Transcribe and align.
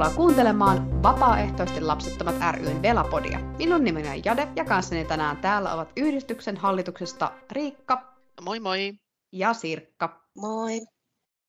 Tervetuloa 0.00 0.26
kuuntelemaan 0.26 1.02
Vapaaehtoisesti 1.02 1.80
lapsettomat 1.80 2.34
ryn 2.52 2.82
Velapodia. 2.82 3.38
Minun 3.38 3.84
nimeni 3.84 4.08
on 4.08 4.24
Jade 4.24 4.48
ja 4.56 4.64
kanssani 4.64 5.04
tänään 5.04 5.36
täällä 5.36 5.74
ovat 5.74 5.92
yhdistyksen 5.96 6.56
hallituksesta 6.56 7.32
Riikka. 7.50 8.14
Moi 8.40 8.60
moi. 8.60 8.92
Ja 9.32 9.52
Sirkka. 9.52 10.26
Moi. 10.36 10.80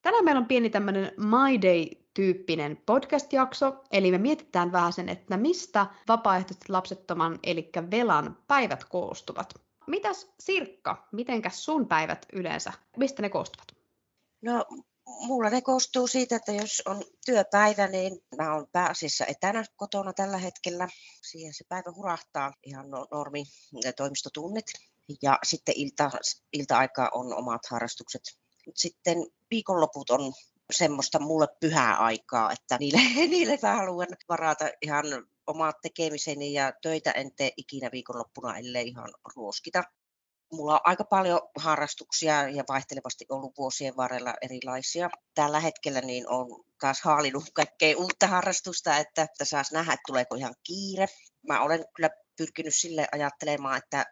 Tänään 0.01 0.25
meillä 0.25 0.39
on 0.39 0.45
pieni 0.45 0.69
tämmöinen 0.69 1.11
My 1.17 1.61
Day-tyyppinen 1.61 2.77
podcast-jakso, 2.85 3.83
eli 3.91 4.11
me 4.11 4.17
mietitään 4.17 4.71
vähän 4.71 4.93
sen, 4.93 5.09
että 5.09 5.37
mistä 5.37 5.85
vapaaehtoisesti 6.07 6.71
lapsettoman, 6.71 7.39
eli 7.43 7.69
Velan 7.91 8.37
päivät 8.47 8.85
koostuvat. 8.85 9.53
Mitäs 9.87 10.33
Sirkka, 10.39 11.07
mitenkäs 11.11 11.65
sun 11.65 11.87
päivät 11.87 12.25
yleensä, 12.33 12.73
mistä 12.97 13.21
ne 13.21 13.29
koostuvat? 13.29 13.67
No 14.41 14.65
mulla 15.19 15.49
ne 15.49 15.61
koostuu 15.61 16.07
siitä, 16.07 16.35
että 16.35 16.51
jos 16.51 16.81
on 16.85 17.03
työpäivä, 17.25 17.87
niin 17.87 18.19
mä 18.37 18.55
oon 18.55 18.67
pääasiassa 18.71 19.25
etänä 19.25 19.63
kotona 19.75 20.13
tällä 20.13 20.37
hetkellä. 20.37 20.87
Siihen 21.21 21.53
se 21.53 21.63
päivä 21.69 21.91
hurahtaa 21.95 22.53
ihan 22.63 22.91
no, 22.91 23.07
normi 23.11 23.43
toimistotunnit. 23.95 24.65
Ja 25.21 25.39
sitten 25.43 25.75
ilta, 25.77 26.11
ilta-aikaa 26.53 27.09
on 27.13 27.33
omat 27.33 27.61
harrastukset. 27.69 28.21
Sitten 28.75 29.17
viikonloput 29.51 30.09
on 30.09 30.33
semmoista 30.71 31.19
mulle 31.19 31.47
pyhää 31.59 31.97
aikaa, 31.97 32.51
että 32.51 32.77
niille, 32.79 32.99
niille 33.35 33.59
mä 33.61 33.75
haluan 33.75 34.07
varata 34.29 34.69
ihan 34.81 35.05
omat 35.47 35.75
tekemiseni 35.81 36.53
ja 36.53 36.73
töitä 36.81 37.11
en 37.11 37.35
tee 37.35 37.51
ikinä 37.57 37.89
viikonloppuna, 37.91 38.57
ellei 38.57 38.87
ihan 38.87 39.09
ruoskita 39.35 39.83
mulla 40.51 40.73
on 40.73 40.79
aika 40.83 41.03
paljon 41.03 41.41
harrastuksia 41.57 42.49
ja 42.49 42.63
vaihtelevasti 42.69 43.25
ollut 43.29 43.57
vuosien 43.57 43.97
varrella 43.97 44.33
erilaisia. 44.41 45.09
Tällä 45.35 45.59
hetkellä 45.59 46.01
niin 46.01 46.29
on 46.29 46.63
taas 46.79 47.01
haalinut 47.01 47.43
kaikkea 47.53 47.97
uutta 47.97 48.27
harrastusta, 48.27 48.97
että, 48.97 49.21
että 49.21 49.45
saas 49.45 49.71
nähdä, 49.71 49.93
että 49.93 50.03
tuleeko 50.07 50.35
ihan 50.35 50.55
kiire. 50.63 51.05
Mä 51.47 51.61
olen 51.61 51.85
kyllä 51.95 52.09
pyrkinyt 52.37 52.75
sille 52.75 53.07
ajattelemaan, 53.11 53.77
että 53.77 54.05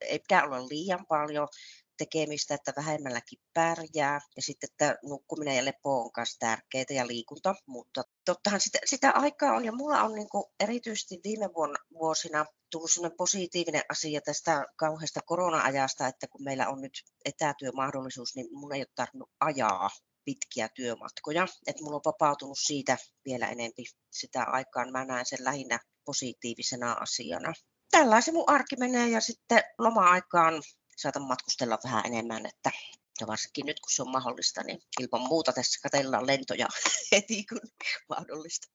ei 0.00 0.18
pitää 0.18 0.44
olla 0.44 0.68
liian 0.68 1.06
paljon 1.08 1.48
tekemistä, 1.96 2.54
että 2.54 2.72
vähemmälläkin 2.76 3.38
pärjää. 3.54 4.20
Ja 4.36 4.42
sitten, 4.42 4.68
että 4.72 4.98
nukkuminen 5.02 5.56
ja 5.56 5.64
lepo 5.64 6.00
on 6.00 6.10
myös 6.16 6.36
tärkeää 6.38 6.84
ja 6.90 7.06
liikunta. 7.06 7.54
Mutta 7.66 8.02
tottahan 8.24 8.60
sitä, 8.60 8.78
sitä 8.84 9.10
aikaa 9.10 9.56
on, 9.56 9.64
ja 9.64 9.72
mulla 9.72 10.02
on 10.02 10.14
niin 10.14 10.28
erityisesti 10.60 11.20
viime 11.24 11.48
vuonna, 11.54 11.76
vuosina 11.92 12.46
tullut 12.70 12.90
sellainen 12.90 13.16
positiivinen 13.16 13.82
asia 13.88 14.20
tästä 14.20 14.64
kauheasta 14.76 15.20
korona-ajasta, 15.26 16.06
että 16.06 16.26
kun 16.26 16.44
meillä 16.44 16.68
on 16.68 16.80
nyt 16.80 17.04
etätyömahdollisuus, 17.24 18.34
niin 18.34 18.46
mun 18.52 18.74
ei 18.74 18.80
ole 18.80 18.86
tarvinnut 18.94 19.30
ajaa 19.40 19.90
pitkiä 20.24 20.68
työmatkoja. 20.74 21.46
Että 21.66 21.84
mulla 21.84 21.96
on 21.96 22.02
vapautunut 22.04 22.58
siitä 22.58 22.98
vielä 23.24 23.48
enempi 23.48 23.84
sitä 24.10 24.42
aikaan. 24.42 24.92
Mä 24.92 25.04
näen 25.04 25.26
sen 25.26 25.44
lähinnä 25.44 25.78
positiivisena 26.04 26.92
asiana. 26.92 27.52
Tällaisen 27.90 28.34
mun 28.34 28.44
arki 28.50 28.76
menee 28.76 29.08
ja 29.08 29.20
sitten 29.20 29.62
loma-aikaan 29.78 30.62
saatan 30.96 31.22
matkustella 31.22 31.78
vähän 31.84 32.06
enemmän, 32.06 32.46
että 32.46 32.70
ja 33.20 33.26
varsinkin 33.26 33.66
nyt 33.66 33.80
kun 33.80 33.90
se 33.90 34.02
on 34.02 34.10
mahdollista, 34.10 34.62
niin 34.62 34.82
ilman 35.00 35.28
muuta 35.28 35.52
tässä 35.52 35.80
katellaan 35.82 36.26
lentoja 36.26 36.66
heti 37.12 37.44
kun 37.44 37.60
mahdollista. 38.08 38.68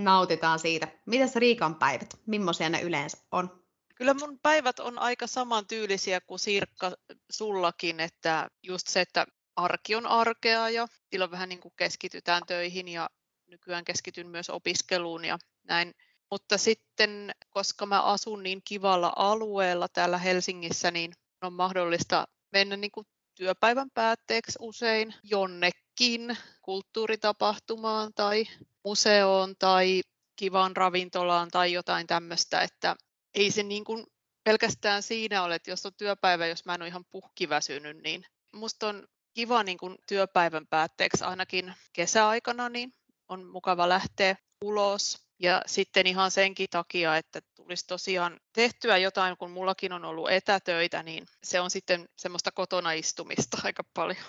Nautitaan 0.00 0.58
siitä. 0.58 0.88
Mitäs 1.06 1.36
Riikan 1.36 1.74
päivät? 1.74 2.14
Millaisia 2.26 2.68
ne 2.68 2.80
yleensä 2.80 3.18
on? 3.32 3.66
Kyllä 3.94 4.14
mun 4.14 4.38
päivät 4.42 4.78
on 4.78 4.98
aika 4.98 5.26
samantyylisiä 5.26 6.20
kuin 6.20 6.38
Sirkka 6.38 6.92
sullakin, 7.30 8.00
että 8.00 8.50
just 8.62 8.88
se, 8.88 9.00
että 9.00 9.26
arki 9.56 9.94
on 9.94 10.06
arkea 10.06 10.68
ja 10.68 10.86
silloin 11.10 11.30
vähän 11.30 11.48
niin 11.48 11.60
kuin 11.60 11.74
keskitytään 11.76 12.42
töihin 12.46 12.88
ja 12.88 13.10
nykyään 13.46 13.84
keskityn 13.84 14.28
myös 14.28 14.50
opiskeluun 14.50 15.24
ja 15.24 15.38
näin. 15.64 15.94
Mutta 16.30 16.58
sitten, 16.58 17.30
koska 17.50 17.86
mä 17.86 18.02
asun 18.02 18.42
niin 18.42 18.62
kivalla 18.64 19.12
alueella 19.16 19.88
täällä 19.88 20.18
Helsingissä, 20.18 20.90
niin 20.90 21.12
on 21.46 21.52
mahdollista 21.52 22.28
mennä 22.52 22.76
niin 22.76 22.90
kuin 22.90 23.06
työpäivän 23.34 23.90
päätteeksi 23.94 24.58
usein 24.60 25.14
jonnekin 25.22 26.36
kulttuuritapahtumaan 26.62 28.12
tai 28.14 28.44
museoon 28.84 29.54
tai 29.58 30.00
kivaan 30.36 30.76
ravintolaan 30.76 31.48
tai 31.48 31.72
jotain 31.72 32.06
tämmöistä, 32.06 32.60
että 32.60 32.96
ei 33.34 33.50
se 33.50 33.62
niin 33.62 33.84
kuin 33.84 34.06
pelkästään 34.44 35.02
siinä 35.02 35.42
ole, 35.42 35.54
että 35.54 35.70
jos 35.70 35.86
on 35.86 35.92
työpäivä, 35.96 36.46
jos 36.46 36.64
mä 36.64 36.74
en 36.74 36.82
ole 36.82 36.88
ihan 36.88 37.04
puhkiväsynyt, 37.10 37.96
niin 38.02 38.24
musta 38.52 38.88
on 38.88 39.06
kiva 39.34 39.62
niin 39.62 39.78
kuin 39.78 39.96
työpäivän 40.08 40.66
päätteeksi 40.66 41.24
ainakin 41.24 41.74
kesäaikana, 41.92 42.68
niin 42.68 42.92
on 43.28 43.46
mukava 43.46 43.88
lähteä 43.88 44.36
ulos 44.64 45.25
ja 45.38 45.62
sitten 45.66 46.06
ihan 46.06 46.30
senkin 46.30 46.68
takia, 46.70 47.16
että 47.16 47.40
tulisi 47.54 47.86
tosiaan 47.86 48.40
tehtyä 48.52 48.96
jotain, 48.96 49.36
kun 49.36 49.50
mullakin 49.50 49.92
on 49.92 50.04
ollut 50.04 50.30
etätöitä, 50.30 51.02
niin 51.02 51.26
se 51.42 51.60
on 51.60 51.70
sitten 51.70 52.08
semmoista 52.16 52.52
kotona 52.52 52.92
istumista 52.92 53.58
aika 53.64 53.82
paljon. 53.94 54.24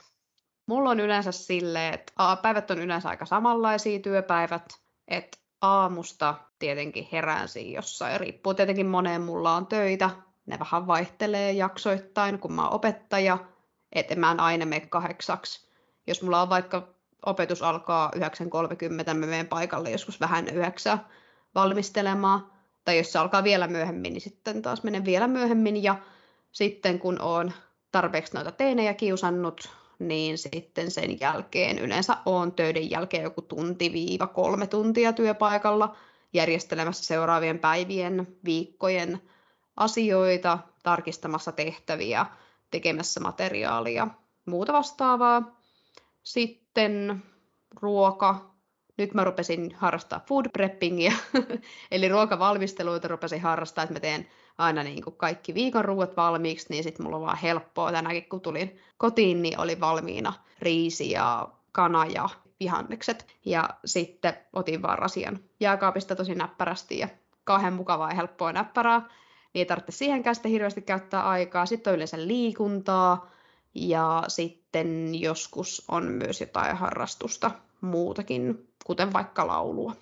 Mulla 0.65 0.89
on 0.89 0.99
yleensä 0.99 1.31
silleen, 1.31 1.93
että 1.93 2.13
päivät 2.41 2.71
on 2.71 2.79
yleensä 2.79 3.09
aika 3.09 3.25
samanlaisia 3.25 3.99
työpäivät, 3.99 4.73
että 5.07 5.37
aamusta 5.61 6.35
tietenkin 6.59 7.07
herään 7.11 7.49
siinä 7.49 7.75
jossain. 7.75 8.19
Riippuu 8.19 8.53
tietenkin 8.53 8.87
moneen 8.87 9.21
mulla 9.21 9.55
on 9.55 9.67
töitä. 9.67 10.09
Ne 10.45 10.59
vähän 10.59 10.87
vaihtelee 10.87 11.51
jaksoittain, 11.51 12.39
kun 12.39 12.53
mä 12.53 12.63
oon 12.63 12.73
opettaja. 12.73 13.37
Että 13.91 14.15
mä 14.15 14.31
en 14.31 14.39
aina 14.39 14.65
mene 14.65 14.87
kahdeksaksi. 14.87 15.69
Jos 16.07 16.21
mulla 16.21 16.41
on 16.41 16.49
vaikka 16.49 16.96
opetus 17.25 17.61
alkaa 17.61 18.11
9.30, 18.15 19.13
mä 19.13 19.13
menen 19.13 19.47
paikalle 19.47 19.91
joskus 19.91 20.19
vähän 20.19 20.47
yhdeksän 20.47 21.05
valmistelemaan. 21.55 22.51
Tai 22.85 22.97
jos 22.97 23.11
se 23.11 23.19
alkaa 23.19 23.43
vielä 23.43 23.67
myöhemmin, 23.67 24.13
niin 24.13 24.21
sitten 24.21 24.61
taas 24.61 24.83
menen 24.83 25.05
vielä 25.05 25.27
myöhemmin. 25.27 25.83
Ja 25.83 25.95
sitten 26.51 26.99
kun 26.99 27.21
on 27.21 27.51
tarpeeksi 27.91 28.33
noita 28.33 28.51
teinejä 28.51 28.93
kiusannut, 28.93 29.69
niin 29.99 30.37
sitten 30.37 30.91
sen 30.91 31.19
jälkeen 31.19 31.79
yleensä 31.79 32.17
on 32.25 32.51
töiden 32.51 32.91
jälkeen 32.91 33.23
joku 33.23 33.41
tunti 33.41 33.93
viiva 33.93 34.27
kolme 34.27 34.67
tuntia 34.67 35.13
työpaikalla 35.13 35.95
järjestelemässä 36.33 37.03
seuraavien 37.03 37.59
päivien, 37.59 38.27
viikkojen 38.45 39.21
asioita, 39.77 40.59
tarkistamassa 40.83 41.51
tehtäviä, 41.51 42.25
tekemässä 42.71 43.19
materiaalia, 43.19 44.07
muuta 44.45 44.73
vastaavaa. 44.73 45.61
Sitten 46.23 46.66
ruoka. 47.81 48.57
Nyt 48.97 49.13
mä 49.13 49.23
rupesin 49.23 49.75
harrastaa 49.75 50.21
food 50.27 50.45
preppingia, 50.53 51.11
eli 51.91 52.07
ruokavalmisteluita 52.07 53.07
rupesin 53.07 53.41
harrastaa, 53.41 53.83
että 53.83 53.93
mä 53.93 53.99
teen 53.99 54.27
aina 54.57 54.83
niin 54.83 55.03
kuin 55.03 55.15
kaikki 55.15 55.53
viikon 55.53 55.85
ruuat 55.85 56.17
valmiiksi, 56.17 56.67
niin 56.69 56.83
sitten 56.83 57.05
mulla 57.05 57.17
on 57.17 57.23
vaan 57.23 57.37
helppoa. 57.37 57.91
Tänäänkin 57.91 58.29
kun 58.29 58.41
tulin 58.41 58.79
kotiin, 58.97 59.41
niin 59.41 59.59
oli 59.59 59.79
valmiina 59.79 60.33
riisi 60.59 61.11
ja 61.11 61.47
kana 61.71 62.05
ja 62.05 62.29
vihannekset. 62.59 63.27
Ja 63.45 63.69
sitten 63.85 64.33
otin 64.53 64.81
vaan 64.81 64.99
rasian 64.99 65.39
jääkaapista 65.59 66.15
tosi 66.15 66.35
näppärästi 66.35 66.99
ja 66.99 67.09
kauhean 67.43 67.73
mukavaa 67.73 68.09
ja 68.09 68.15
helppoa 68.15 68.53
näppärää. 68.53 68.99
Niin 68.99 69.61
ei 69.61 69.65
tarvitse 69.65 69.91
siihenkään 69.91 70.35
sitten 70.35 70.51
hirveästi 70.51 70.81
käyttää 70.81 71.29
aikaa. 71.29 71.65
Sitten 71.65 71.91
on 71.91 71.95
yleensä 71.95 72.27
liikuntaa 72.27 73.31
ja 73.77 74.23
sitten 74.27 75.15
joskus 75.15 75.85
on 75.87 76.03
myös 76.03 76.41
jotain 76.41 76.77
harrastusta 76.77 77.51
muutakin, 77.81 78.67
kuten 78.85 79.13
vaikka 79.13 79.47
laulua. 79.47 79.93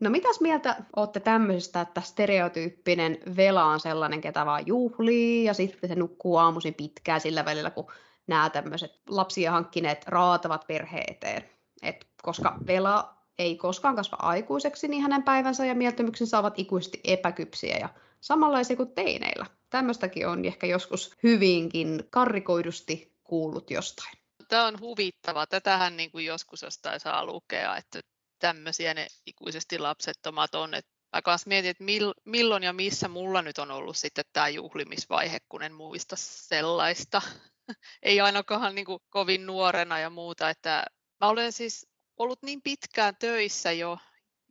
No 0.00 0.10
mitäs 0.10 0.40
mieltä 0.40 0.76
olette 0.96 1.20
tämmöisestä, 1.20 1.80
että 1.80 2.00
stereotyyppinen 2.00 3.18
vela 3.36 3.64
on 3.64 3.80
sellainen, 3.80 4.20
ketä 4.20 4.46
vaan 4.46 4.66
juhlii 4.66 5.44
ja 5.44 5.54
sitten 5.54 5.88
se 5.88 5.94
nukkuu 5.94 6.36
aamuisin 6.36 6.74
pitkään 6.74 7.20
sillä 7.20 7.44
välillä, 7.44 7.70
kun 7.70 7.86
nämä 8.26 8.50
tämmöiset 8.50 9.00
lapsia 9.08 9.52
hankkineet 9.52 10.04
raatavat 10.06 10.66
perhe 10.66 11.00
eteen. 11.08 11.44
Et 11.82 12.06
koska 12.22 12.58
vela 12.66 13.14
ei 13.38 13.56
koskaan 13.56 13.96
kasva 13.96 14.16
aikuiseksi, 14.20 14.88
niin 14.88 15.02
hänen 15.02 15.22
päivänsä 15.22 15.66
ja 15.66 15.74
mieltymyksensä 15.74 16.38
ovat 16.38 16.58
ikuisesti 16.58 17.00
epäkypsiä 17.04 17.76
ja 17.76 17.88
samanlaisia 18.20 18.76
kuin 18.76 18.92
teineillä. 18.92 19.46
Tämmöistäkin 19.70 20.28
on 20.28 20.44
ehkä 20.44 20.66
joskus 20.66 21.16
hyvinkin 21.22 22.04
karrikoidusti 22.10 23.13
kuullut 23.24 23.70
jostain. 23.70 24.12
Tämä 24.48 24.66
on 24.66 24.80
huvittava. 24.80 25.46
Tätähän 25.46 25.96
niin 25.96 26.10
kuin 26.10 26.24
joskus 26.24 26.62
jostain 26.62 27.00
saa 27.00 27.26
lukea, 27.26 27.76
että 27.76 28.00
tämmöisiä 28.38 28.94
ne 28.94 29.06
ikuisesti 29.26 29.78
lapsettomat 29.78 30.54
on. 30.54 30.70
Mä 31.16 31.22
kanssa 31.22 31.48
mietin, 31.48 31.70
että 31.70 31.84
milloin 32.24 32.62
ja 32.62 32.72
missä 32.72 33.08
mulla 33.08 33.42
nyt 33.42 33.58
on 33.58 33.70
ollut 33.70 33.96
sitten 33.96 34.24
tämä 34.32 34.48
juhlimisvaihe, 34.48 35.38
kun 35.48 35.62
en 35.62 35.74
muista 35.74 36.16
sellaista. 36.18 37.22
Ei 38.02 38.20
ainakaan 38.20 38.74
niin 38.74 38.84
kuin 38.84 39.00
kovin 39.10 39.46
nuorena 39.46 39.98
ja 39.98 40.10
muuta. 40.10 40.50
Että 40.50 40.84
mä 41.20 41.28
olen 41.28 41.52
siis 41.52 41.86
ollut 42.16 42.42
niin 42.42 42.62
pitkään 42.62 43.16
töissä 43.16 43.72
jo 43.72 43.98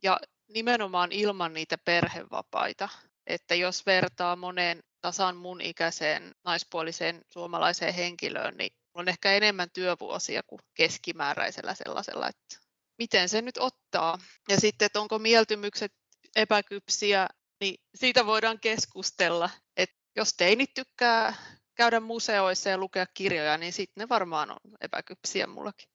ja 0.02 0.20
nimenomaan 0.48 1.12
ilman 1.12 1.52
niitä 1.52 1.78
perhevapaita, 1.78 2.88
että 3.26 3.54
jos 3.54 3.86
vertaa 3.86 4.36
moneen 4.36 4.82
tasan 5.04 5.36
mun 5.36 5.60
ikäiseen 5.60 6.34
naispuoliseen 6.44 7.22
suomalaiseen 7.26 7.94
henkilöön, 7.94 8.56
niin 8.56 8.70
on 8.94 9.08
ehkä 9.08 9.32
enemmän 9.32 9.70
työvuosia 9.70 10.42
kuin 10.46 10.60
keskimääräisellä 10.74 11.74
sellaisella. 11.74 12.28
Että 12.28 12.66
miten 12.98 13.28
se 13.28 13.42
nyt 13.42 13.58
ottaa. 13.58 14.18
Ja 14.48 14.60
sitten, 14.60 14.86
että 14.86 15.00
onko 15.00 15.18
mieltymykset 15.18 15.92
epäkypsiä, 16.36 17.28
niin 17.60 17.74
siitä 17.94 18.26
voidaan 18.26 18.60
keskustella. 18.60 19.50
Että 19.76 19.96
jos 20.16 20.34
teinit 20.36 20.74
tykkää 20.74 21.34
käydä 21.74 22.00
museoissa 22.00 22.70
ja 22.70 22.78
lukea 22.78 23.06
kirjoja, 23.14 23.58
niin 23.58 23.72
sitten 23.72 24.02
ne 24.02 24.08
varmaan 24.08 24.50
on 24.50 24.76
epäkypsiä 24.80 25.46
mullakin. 25.46 25.88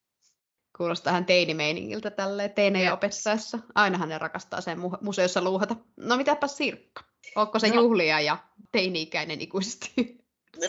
Kuulostaa 0.80 1.12
ihan 1.12 1.26
teinimeiningiltä 1.26 2.12
tälle 2.12 2.50
teinejä 2.50 2.94
opettaessa. 2.94 3.60
Ainahan 3.76 4.10
ne 4.10 4.18
rakastaa 4.18 4.62
sen 4.62 4.80
museossa 5.02 5.42
luuhata. 5.42 5.76
No 5.98 6.18
mitäpä 6.18 6.48
Sirkka? 6.48 7.04
Onko 7.36 7.60
se 7.60 7.70
no. 7.70 7.76
juhlia 7.76 8.20
ja 8.20 8.38
teini-ikäinen 8.72 9.42
ikuisesti? 9.42 9.94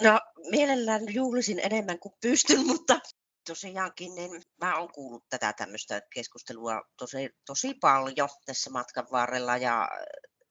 No 0.03 0.21
mielellään 0.51 1.15
juhlisin 1.15 1.61
enemmän 1.63 1.99
kuin 1.99 2.15
pystyn, 2.21 2.67
mutta 2.67 3.01
tosiaankin 3.47 4.15
niin 4.15 4.43
mä 4.61 4.79
oon 4.79 4.93
kuullut 4.93 5.25
tätä 5.29 5.53
tämmöistä 5.53 6.03
keskustelua 6.15 6.83
tosi, 6.97 7.31
tosi 7.47 7.75
paljon 7.75 8.29
tässä 8.47 8.71
matkan 8.71 9.07
varrella 9.13 9.57
ja 9.57 9.89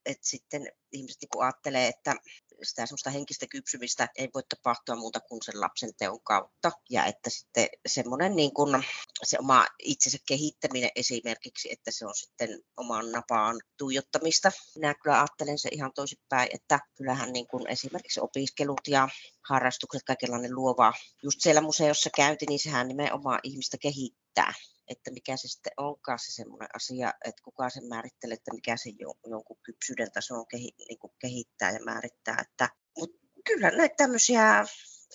että 0.06 0.28
sitten 0.28 0.72
ihmiset 0.92 1.22
niin 1.22 1.44
ajattelee, 1.44 1.88
että 1.88 2.16
sitä 2.64 2.86
semmoista 2.86 3.10
henkistä 3.10 3.46
kypsymistä 3.48 4.08
ei 4.16 4.30
voi 4.34 4.44
tapahtua 4.50 4.96
muuta 4.96 5.20
kuin 5.20 5.44
sen 5.44 5.62
lapsen 5.62 5.90
teon 5.98 6.22
kautta. 6.24 6.72
Ja 6.90 7.06
että 7.06 7.30
sitten 7.30 7.68
semmoinen 7.88 8.36
niin 8.36 8.54
kuin 8.54 8.84
se 9.24 9.38
oma 9.40 9.66
itsensä 9.80 10.18
kehittäminen 10.28 10.90
esimerkiksi, 10.96 11.72
että 11.72 11.92
se 11.92 12.06
on 12.06 12.16
sitten 12.16 12.64
oman 12.78 13.12
napaan 13.12 13.62
tuijottamista. 13.78 14.52
Minä 14.76 14.94
kyllä 14.94 15.20
ajattelen 15.20 15.60
se 15.60 15.70
ihan 15.72 15.92
toisinpäin, 15.94 16.50
että 16.54 16.80
kyllähän 16.96 17.34
niin 17.34 17.48
kuin 17.48 17.68
esimerkiksi 17.68 18.20
opiskelut 18.20 18.82
ja 18.88 19.10
harrastukset, 19.50 20.04
kaikenlainen 20.04 20.56
luova, 20.56 20.94
just 21.24 21.42
siellä 21.42 21.62
museossa 21.62 22.10
käynti, 22.16 22.46
niin 22.46 22.60
sehän 22.60 22.88
nimenomaan 22.88 23.40
ihmistä 23.44 23.78
kehittää 23.78 24.54
että 24.90 25.12
mikä 25.12 25.38
se 25.38 25.48
sitten 25.48 25.72
onkaan 25.78 26.20
se 26.20 26.32
semmoinen 26.32 26.70
asia, 26.76 27.14
että 27.26 27.44
kuka 27.44 27.70
sen 27.70 27.88
määrittelee, 27.88 28.34
että 28.34 28.54
mikä 28.54 28.78
se 28.78 28.90
jonkun 29.30 29.58
kypsyyden 29.64 30.12
taso 30.12 30.36
on 30.36 30.48
kehi, 30.48 30.72
niin 30.78 31.00
kuin 31.00 31.14
kehittää 31.20 31.72
ja 31.72 31.80
määrittää. 31.86 32.38
Että, 32.42 32.70
mutta 33.00 33.18
kyllä 33.46 33.72
näitä 33.72 33.96
tämmöisiä 33.96 34.66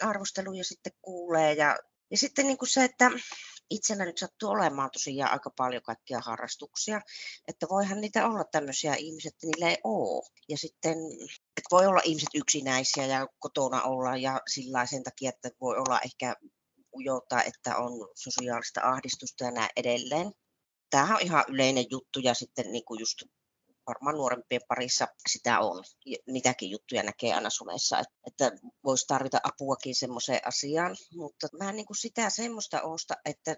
arvosteluja 0.03 0.65
sitten 0.65 0.93
kuulee 1.03 1.53
ja, 1.53 1.79
ja 2.11 2.19
sitten 2.19 2.47
niin 2.47 2.59
kuin 2.59 2.69
se, 2.69 2.85
että 2.85 3.11
itsellä 3.71 4.05
nyt 4.05 4.19
sattuu 4.19 4.50
olemaan 4.50 4.91
tosiaan 4.93 5.32
aika 5.32 5.50
paljon 5.56 5.82
kaikkia 5.82 6.20
harrastuksia, 6.20 7.00
että 7.49 7.67
voihan 7.70 8.00
niitä 8.00 8.27
olla 8.27 8.44
tämmöisiä 8.44 8.94
ihmisiä, 8.94 9.29
että 9.29 9.47
niillä 9.47 9.70
ei 9.70 9.79
ole. 9.85 10.29
Ja 10.49 10.59
sitten, 10.59 10.99
että 11.56 11.69
voi 11.70 11.87
olla 11.87 12.00
ihmiset 12.05 12.29
yksinäisiä 12.35 13.06
ja 13.06 13.29
kotona 13.38 13.82
olla 13.82 14.17
ja 14.17 14.41
sillä 14.49 14.87
sen 14.87 15.03
takia, 15.03 15.29
että 15.29 15.50
voi 15.61 15.77
olla 15.77 16.00
ehkä 16.00 16.37
ujota, 16.94 17.43
että 17.43 17.76
on 17.76 17.93
sosiaalista 18.14 18.81
ahdistusta 18.82 19.44
ja 19.44 19.50
näin 19.50 19.70
edelleen. 19.76 20.32
Tämähän 20.91 21.17
on 21.17 21.23
ihan 21.23 21.44
yleinen 21.49 21.85
juttu 21.91 22.20
ja 22.20 22.35
sitten 22.35 22.73
niin 22.73 22.85
kuin 22.85 23.00
just 23.00 23.23
varmaan 23.87 24.17
nuorempien 24.17 24.61
parissa 24.69 25.08
sitä 25.29 25.61
on. 25.61 25.85
Niitäkin 26.26 26.70
juttuja 26.70 27.02
näkee 27.02 27.35
aina 27.35 27.50
somessa, 27.50 28.02
että 28.26 28.52
voisi 28.85 29.06
tarvita 29.06 29.41
apuakin 29.44 29.94
semmoiseen 29.94 30.41
asiaan. 30.44 30.96
Mutta 31.17 31.49
mä 31.58 31.70
en 31.70 31.76
niin 31.76 31.87
kuin 31.87 31.96
sitä 31.96 32.31
semmoista 32.31 32.82
osta, 32.82 33.14
että 33.25 33.56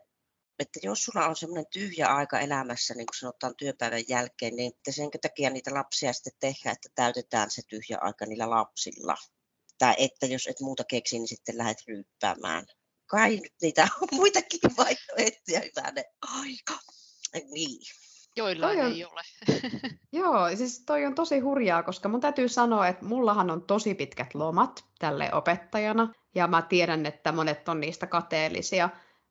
että 0.59 0.81
jos 0.83 1.05
sulla 1.05 1.27
on 1.27 1.37
semmoinen 1.37 1.67
tyhjä 1.73 2.07
aika 2.07 2.41
elämässä, 2.41 2.95
niin 2.95 3.07
kuin 3.07 3.19
sanotaan 3.19 3.57
työpäivän 3.57 4.03
jälkeen, 4.09 4.57
niin 4.57 4.73
sen 4.91 5.11
takia 5.23 5.51
niitä 5.51 5.75
lapsia 5.75 6.13
sitten 6.13 6.33
tehdään, 6.41 6.73
että 6.73 6.89
täytetään 6.95 7.51
se 7.51 7.63
tyhjä 7.69 7.99
aika 8.01 8.27
niillä 8.27 8.51
lapsilla. 8.51 9.17
Tai 9.79 9.95
että 9.99 10.27
jos 10.27 10.47
et 10.47 10.61
muuta 10.61 10.85
keksi, 10.85 11.19
niin 11.19 11.29
sitten 11.29 11.59
lähdet 11.59 11.85
ryyppäämään 11.89 12.67
kai 13.07 13.41
niitä 13.63 13.89
on 14.03 14.09
muitakin 14.19 14.61
vaihtoehtoja, 14.77 15.61
hyvänä 15.61 16.05
aika. 16.23 16.75
Niin. 17.53 17.81
Joillain 18.37 18.81
on, 18.81 18.93
ei 18.93 19.05
ole. 19.05 19.21
joo, 20.13 20.57
siis 20.57 20.83
toi 20.87 21.05
on 21.07 21.15
tosi 21.15 21.39
hurjaa, 21.39 21.83
koska 21.83 22.09
mun 22.09 22.21
täytyy 22.21 22.49
sanoa, 22.49 22.89
että 22.89 23.05
mullahan 23.05 23.51
on 23.51 23.63
tosi 23.63 23.95
pitkät 23.95 24.35
lomat 24.35 24.85
tälle 24.99 25.31
opettajana, 25.33 26.13
ja 26.35 26.47
mä 26.47 26.63
tiedän, 26.63 27.07
että 27.07 27.33
monet 27.33 27.69
on 27.69 27.81
niistä 27.81 28.07
kateellisia. 28.07 28.89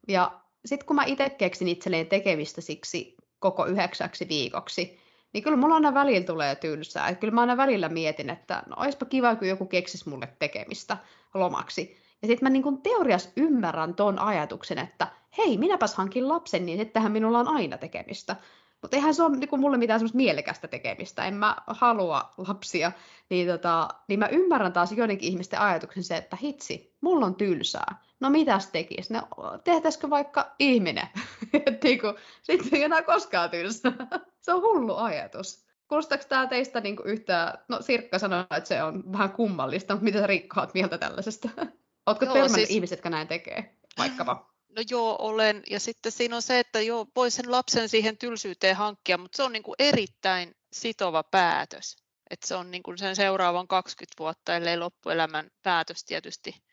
Ja 0.08 0.42
sitten 0.66 0.88
kun 0.88 0.96
mä 0.96 1.04
itse 1.06 1.30
keksin 1.30 1.68
itselleen 1.68 2.08
tekemistä 2.08 2.62
siksi 2.62 3.16
koko 3.40 3.66
yhdeksäksi 3.66 4.28
viikoksi, 4.30 5.00
niin 5.34 5.44
kyllä 5.44 5.58
mulla 5.58 5.76
aina 5.76 5.94
välillä 5.94 6.26
tulee 6.26 6.56
tylsää. 6.56 7.08
Että 7.10 7.20
kyllä 7.20 7.34
mä 7.34 7.42
aina 7.42 7.58
välillä 7.58 7.90
mietin, 7.90 8.30
että 8.30 8.64
no 8.68 8.76
olisipa 8.80 9.06
kiva, 9.06 9.36
kun 9.36 9.48
joku 9.48 9.66
keksisi 9.66 10.10
mulle 10.10 10.28
tekemistä 10.40 10.98
lomaksi. 11.34 12.05
Ja 12.26 12.28
sitten 12.28 12.46
mä 12.46 12.50
niin 12.50 12.64
kuin 12.64 12.82
teoriassa 12.82 13.30
ymmärrän 13.38 13.96
ton 13.96 14.20
ajatuksen, 14.20 14.78
että 14.78 15.08
hei, 15.38 15.58
minäpäs 15.58 15.96
hankin 15.96 16.28
lapsen, 16.28 16.66
niin 16.66 16.80
sittenhän 16.80 17.12
minulla 17.12 17.40
on 17.40 17.48
aina 17.48 17.78
tekemistä. 17.78 18.36
Mutta 18.82 18.98
eihän 18.98 19.14
se 19.14 19.24
ole 19.24 19.38
niin 19.38 19.50
kuin 19.50 19.60
mulle 19.60 19.78
mitään 19.78 20.00
semmoista 20.00 20.18
mielekästä 20.18 20.68
tekemistä, 20.68 21.26
en 21.26 21.34
mä 21.34 21.56
halua 21.68 22.34
lapsia. 22.38 22.92
Niin, 23.30 23.48
tota, 23.48 23.90
niin 24.08 24.20
mä 24.20 24.28
ymmärrän 24.28 24.74
taas 24.74 24.92
joidenkin 24.92 25.30
ihmisten 25.30 25.60
ajatuksen 25.60 26.04
se, 26.04 26.18
että 26.18 26.38
hitsi, 26.42 26.96
mulla 27.02 27.26
on 27.26 27.36
tylsää. 27.36 27.96
No 28.20 28.30
mitäs 28.30 28.68
tekisi? 28.68 29.14
No 29.14 29.22
tehtäisikö 29.64 30.10
vaikka 30.10 30.56
ihminen? 30.60 31.08
niin 31.84 32.02
kuin, 32.02 32.16
sitten 32.44 32.70
ei 32.72 32.84
enää 32.84 33.02
koskaan 33.02 33.50
tylsää. 33.50 33.94
se 34.42 34.54
on 34.54 34.62
hullu 34.62 34.96
ajatus. 34.96 35.66
Kuulostaako 35.88 36.24
tämä 36.30 36.48
teistä 36.48 36.82
niin 36.82 36.98
yhtään, 37.06 37.58
no 37.68 37.82
Sirkka 37.82 38.20
sanoi, 38.20 38.42
että 38.42 38.68
se 38.68 38.84
on 38.84 39.04
vähän 39.12 39.32
kummallista, 39.32 39.94
mutta 39.94 40.04
mitä 40.04 40.20
sä 40.20 40.28
Riikka 40.28 40.62
oot 40.62 40.74
mieltä 40.74 40.98
tällaisesta? 40.98 41.50
Oletko 42.06 42.26
törmännyt 42.26 42.56
siis... 42.56 42.70
ihmiset, 42.70 42.98
jotka 42.98 43.10
näin 43.10 43.28
tekee, 43.28 43.76
vaikkapa? 43.98 44.56
No 44.76 44.84
joo, 44.90 45.16
olen. 45.20 45.64
Ja 45.70 45.80
sitten 45.80 46.12
siinä 46.12 46.36
on 46.36 46.42
se, 46.42 46.60
että 46.60 46.82
joo, 46.82 47.08
voi 47.16 47.32
sen 47.32 47.52
lapsen 47.52 47.90
siihen 47.90 48.18
tylsyyteen 48.18 48.76
hankkia, 48.76 49.18
mutta 49.18 49.36
se 49.36 49.44
on 49.44 49.54
niin 49.54 49.64
kuin 49.64 49.76
erittäin 49.80 50.56
sitova 50.74 51.24
päätös. 51.24 51.96
Että 52.30 52.48
se 52.48 52.56
on 52.56 52.72
niin 52.72 52.84
kuin 52.84 52.98
sen 52.98 53.16
seuraavan 53.16 53.68
20 53.68 54.14
vuotta, 54.20 54.56
ellei 54.56 54.78
loppuelämän 54.78 55.52
päätös 55.64 56.04
tietysti. 56.04 56.64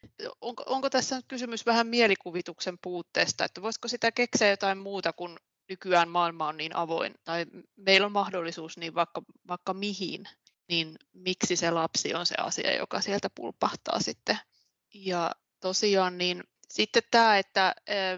Onko, 0.41 0.63
onko 0.67 0.91
tässä 0.91 1.17
nyt 1.17 1.25
kysymys 1.29 1.67
vähän 1.67 1.87
mielikuvituksen 1.87 2.79
puutteesta, 2.83 3.45
että 3.45 3.63
voisiko 3.63 3.89
sitä 3.89 4.13
keksiä 4.13 4.51
jotain 4.51 4.79
muuta 4.79 5.13
kuin 5.13 5.39
nykyään 5.69 6.09
maailma 6.09 6.49
on 6.49 6.57
niin 6.57 6.77
avoin, 6.77 7.15
tai 7.25 7.47
meillä 7.77 8.07
on 8.07 8.13
mahdollisuus 8.13 8.77
niin 8.77 8.95
vaikka, 8.95 9.23
vaikka 9.49 9.75
mihin, 9.75 10.29
niin 10.69 10.97
miksi 11.13 11.57
se 11.57 11.71
lapsi 11.71 12.15
on 12.15 12.27
se 12.27 12.35
asia, 12.39 12.77
joka 12.77 13.01
sieltä 13.01 13.31
pulpahtaa 13.35 14.01
sitten 14.01 14.39
ja 14.95 15.31
tosiaan 15.61 16.19
niin 16.19 16.45
sitten 16.69 17.03
tämä, 17.11 17.39
että 17.39 17.75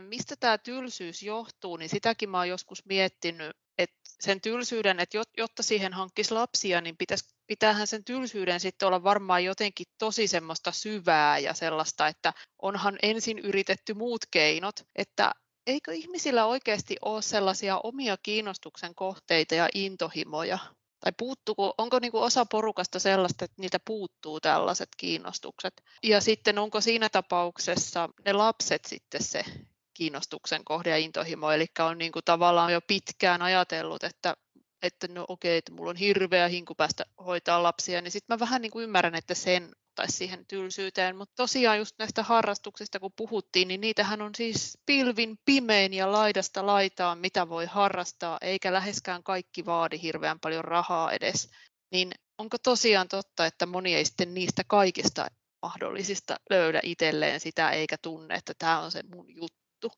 mistä 0.08 0.36
tämä 0.40 0.58
tylsyys 0.58 1.22
johtuu, 1.22 1.76
niin 1.76 1.88
sitäkin 1.88 2.30
mä 2.30 2.38
oon 2.38 2.48
joskus 2.48 2.84
miettinyt, 2.84 3.56
että 3.78 3.96
sen 4.20 4.40
tylsyyden, 4.40 5.00
että 5.00 5.18
jotta 5.36 5.62
siihen 5.62 5.92
hankkisi 5.92 6.34
lapsia, 6.34 6.80
niin 6.80 6.96
pitäisi, 6.96 7.34
pitäähän 7.46 7.86
sen 7.86 8.04
tylsyyden 8.04 8.60
sitten 8.60 8.88
olla 8.88 9.04
varmaan 9.04 9.44
jotenkin 9.44 9.86
tosi 9.98 10.26
semmoista 10.26 10.72
syvää 10.72 11.38
ja 11.38 11.54
sellaista, 11.54 12.08
että 12.08 12.32
onhan 12.62 12.98
ensin 13.02 13.38
yritetty 13.38 13.94
muut 13.94 14.20
keinot, 14.30 14.86
että 14.96 15.32
eikö 15.66 15.92
ihmisillä 15.92 16.46
oikeasti 16.46 16.96
ole 17.02 17.22
sellaisia 17.22 17.80
omia 17.82 18.16
kiinnostuksen 18.22 18.94
kohteita 18.94 19.54
ja 19.54 19.68
intohimoja, 19.74 20.58
tai 21.04 21.12
puuttuuko, 21.18 21.74
onko 21.78 21.98
niin 21.98 22.12
kuin 22.12 22.24
osa 22.24 22.46
porukasta 22.46 22.98
sellaista, 22.98 23.44
että 23.44 23.54
niiltä 23.58 23.78
puuttuu 23.84 24.40
tällaiset 24.40 24.88
kiinnostukset? 24.96 25.82
Ja 26.02 26.20
sitten 26.20 26.58
onko 26.58 26.80
siinä 26.80 27.08
tapauksessa 27.08 28.08
ne 28.24 28.32
lapset 28.32 28.84
sitten 28.84 29.22
se 29.22 29.44
kiinnostuksen 29.94 30.64
kohde 30.64 30.90
ja 30.90 30.98
intohimo, 30.98 31.50
eli 31.50 31.66
on 31.78 31.98
niin 31.98 32.12
kuin 32.12 32.24
tavallaan 32.24 32.72
jo 32.72 32.80
pitkään 32.80 33.42
ajatellut, 33.42 34.04
että 34.04 34.36
että 34.82 35.08
no 35.08 35.24
okei, 35.28 35.58
että 35.58 35.72
mulla 35.72 35.90
on 35.90 35.96
hirveä 35.96 36.48
hinku 36.48 36.74
päästä 36.74 37.04
hoitaa 37.26 37.62
lapsia, 37.62 38.02
niin 38.02 38.12
sitten 38.12 38.34
mä 38.34 38.38
vähän 38.38 38.62
niin 38.62 38.72
kuin 38.72 38.82
ymmärrän, 38.82 39.14
että 39.14 39.34
sen 39.34 39.72
tai 39.94 40.10
siihen 40.10 40.46
tylsyyteen. 40.46 41.16
Mutta 41.16 41.34
tosiaan 41.36 41.78
just 41.78 41.98
näistä 41.98 42.22
harrastuksista, 42.22 43.00
kun 43.00 43.12
puhuttiin, 43.16 43.68
niin 43.68 43.80
niitähän 43.80 44.22
on 44.22 44.34
siis 44.36 44.78
pilvin 44.86 45.38
pimein 45.44 45.94
ja 45.94 46.12
laidasta 46.12 46.66
laitaan, 46.66 47.18
mitä 47.18 47.48
voi 47.48 47.66
harrastaa, 47.66 48.38
eikä 48.40 48.72
läheskään 48.72 49.22
kaikki 49.22 49.66
vaadi 49.66 50.02
hirveän 50.02 50.40
paljon 50.40 50.64
rahaa 50.64 51.12
edes. 51.12 51.50
Niin 51.92 52.12
onko 52.38 52.58
tosiaan 52.58 53.08
totta, 53.08 53.46
että 53.46 53.66
moni 53.66 53.94
ei 53.94 54.04
sitten 54.04 54.34
niistä 54.34 54.62
kaikista 54.66 55.26
mahdollisista 55.62 56.36
löydä 56.50 56.80
itselleen 56.82 57.40
sitä, 57.40 57.70
eikä 57.70 57.96
tunne, 57.98 58.34
että 58.34 58.52
tämä 58.58 58.80
on 58.80 58.90
se 58.90 59.02
mun 59.02 59.26
juttu. 59.36 59.92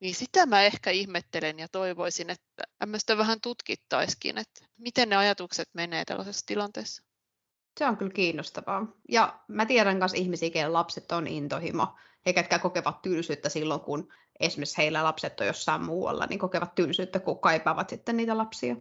Niin 0.00 0.14
sitä 0.14 0.46
mä 0.46 0.62
ehkä 0.62 0.90
ihmettelen 0.90 1.58
ja 1.58 1.68
toivoisin, 1.68 2.30
että 2.30 2.62
tämmöistä 2.78 3.16
vähän 3.16 3.40
tutkittaisikin, 3.40 4.38
että 4.38 4.66
miten 4.76 5.08
ne 5.08 5.16
ajatukset 5.16 5.68
menee 5.74 6.04
tällaisessa 6.04 6.46
tilanteessa. 6.46 7.02
Se 7.78 7.86
on 7.86 7.96
kyllä 7.96 8.12
kiinnostavaa. 8.12 8.86
Ja 9.08 9.38
mä 9.48 9.66
tiedän 9.66 9.96
myös 9.96 10.14
ihmisiä, 10.14 10.50
keillä 10.50 10.72
lapset 10.72 11.12
on 11.12 11.26
intohimo, 11.26 11.94
eikä 12.26 12.42
ketkä 12.42 12.58
kokevat 12.58 13.02
tylsyyttä 13.02 13.48
silloin, 13.48 13.80
kun 13.80 14.08
esimerkiksi 14.40 14.78
heillä 14.78 15.04
lapset 15.04 15.40
on 15.40 15.46
jossain 15.46 15.84
muualla, 15.84 16.26
niin 16.26 16.38
kokevat 16.38 16.74
tylsyyttä, 16.74 17.18
kun 17.18 17.38
kaipaavat 17.38 17.88
sitten 17.88 18.16
niitä 18.16 18.38
lapsia. 18.38 18.76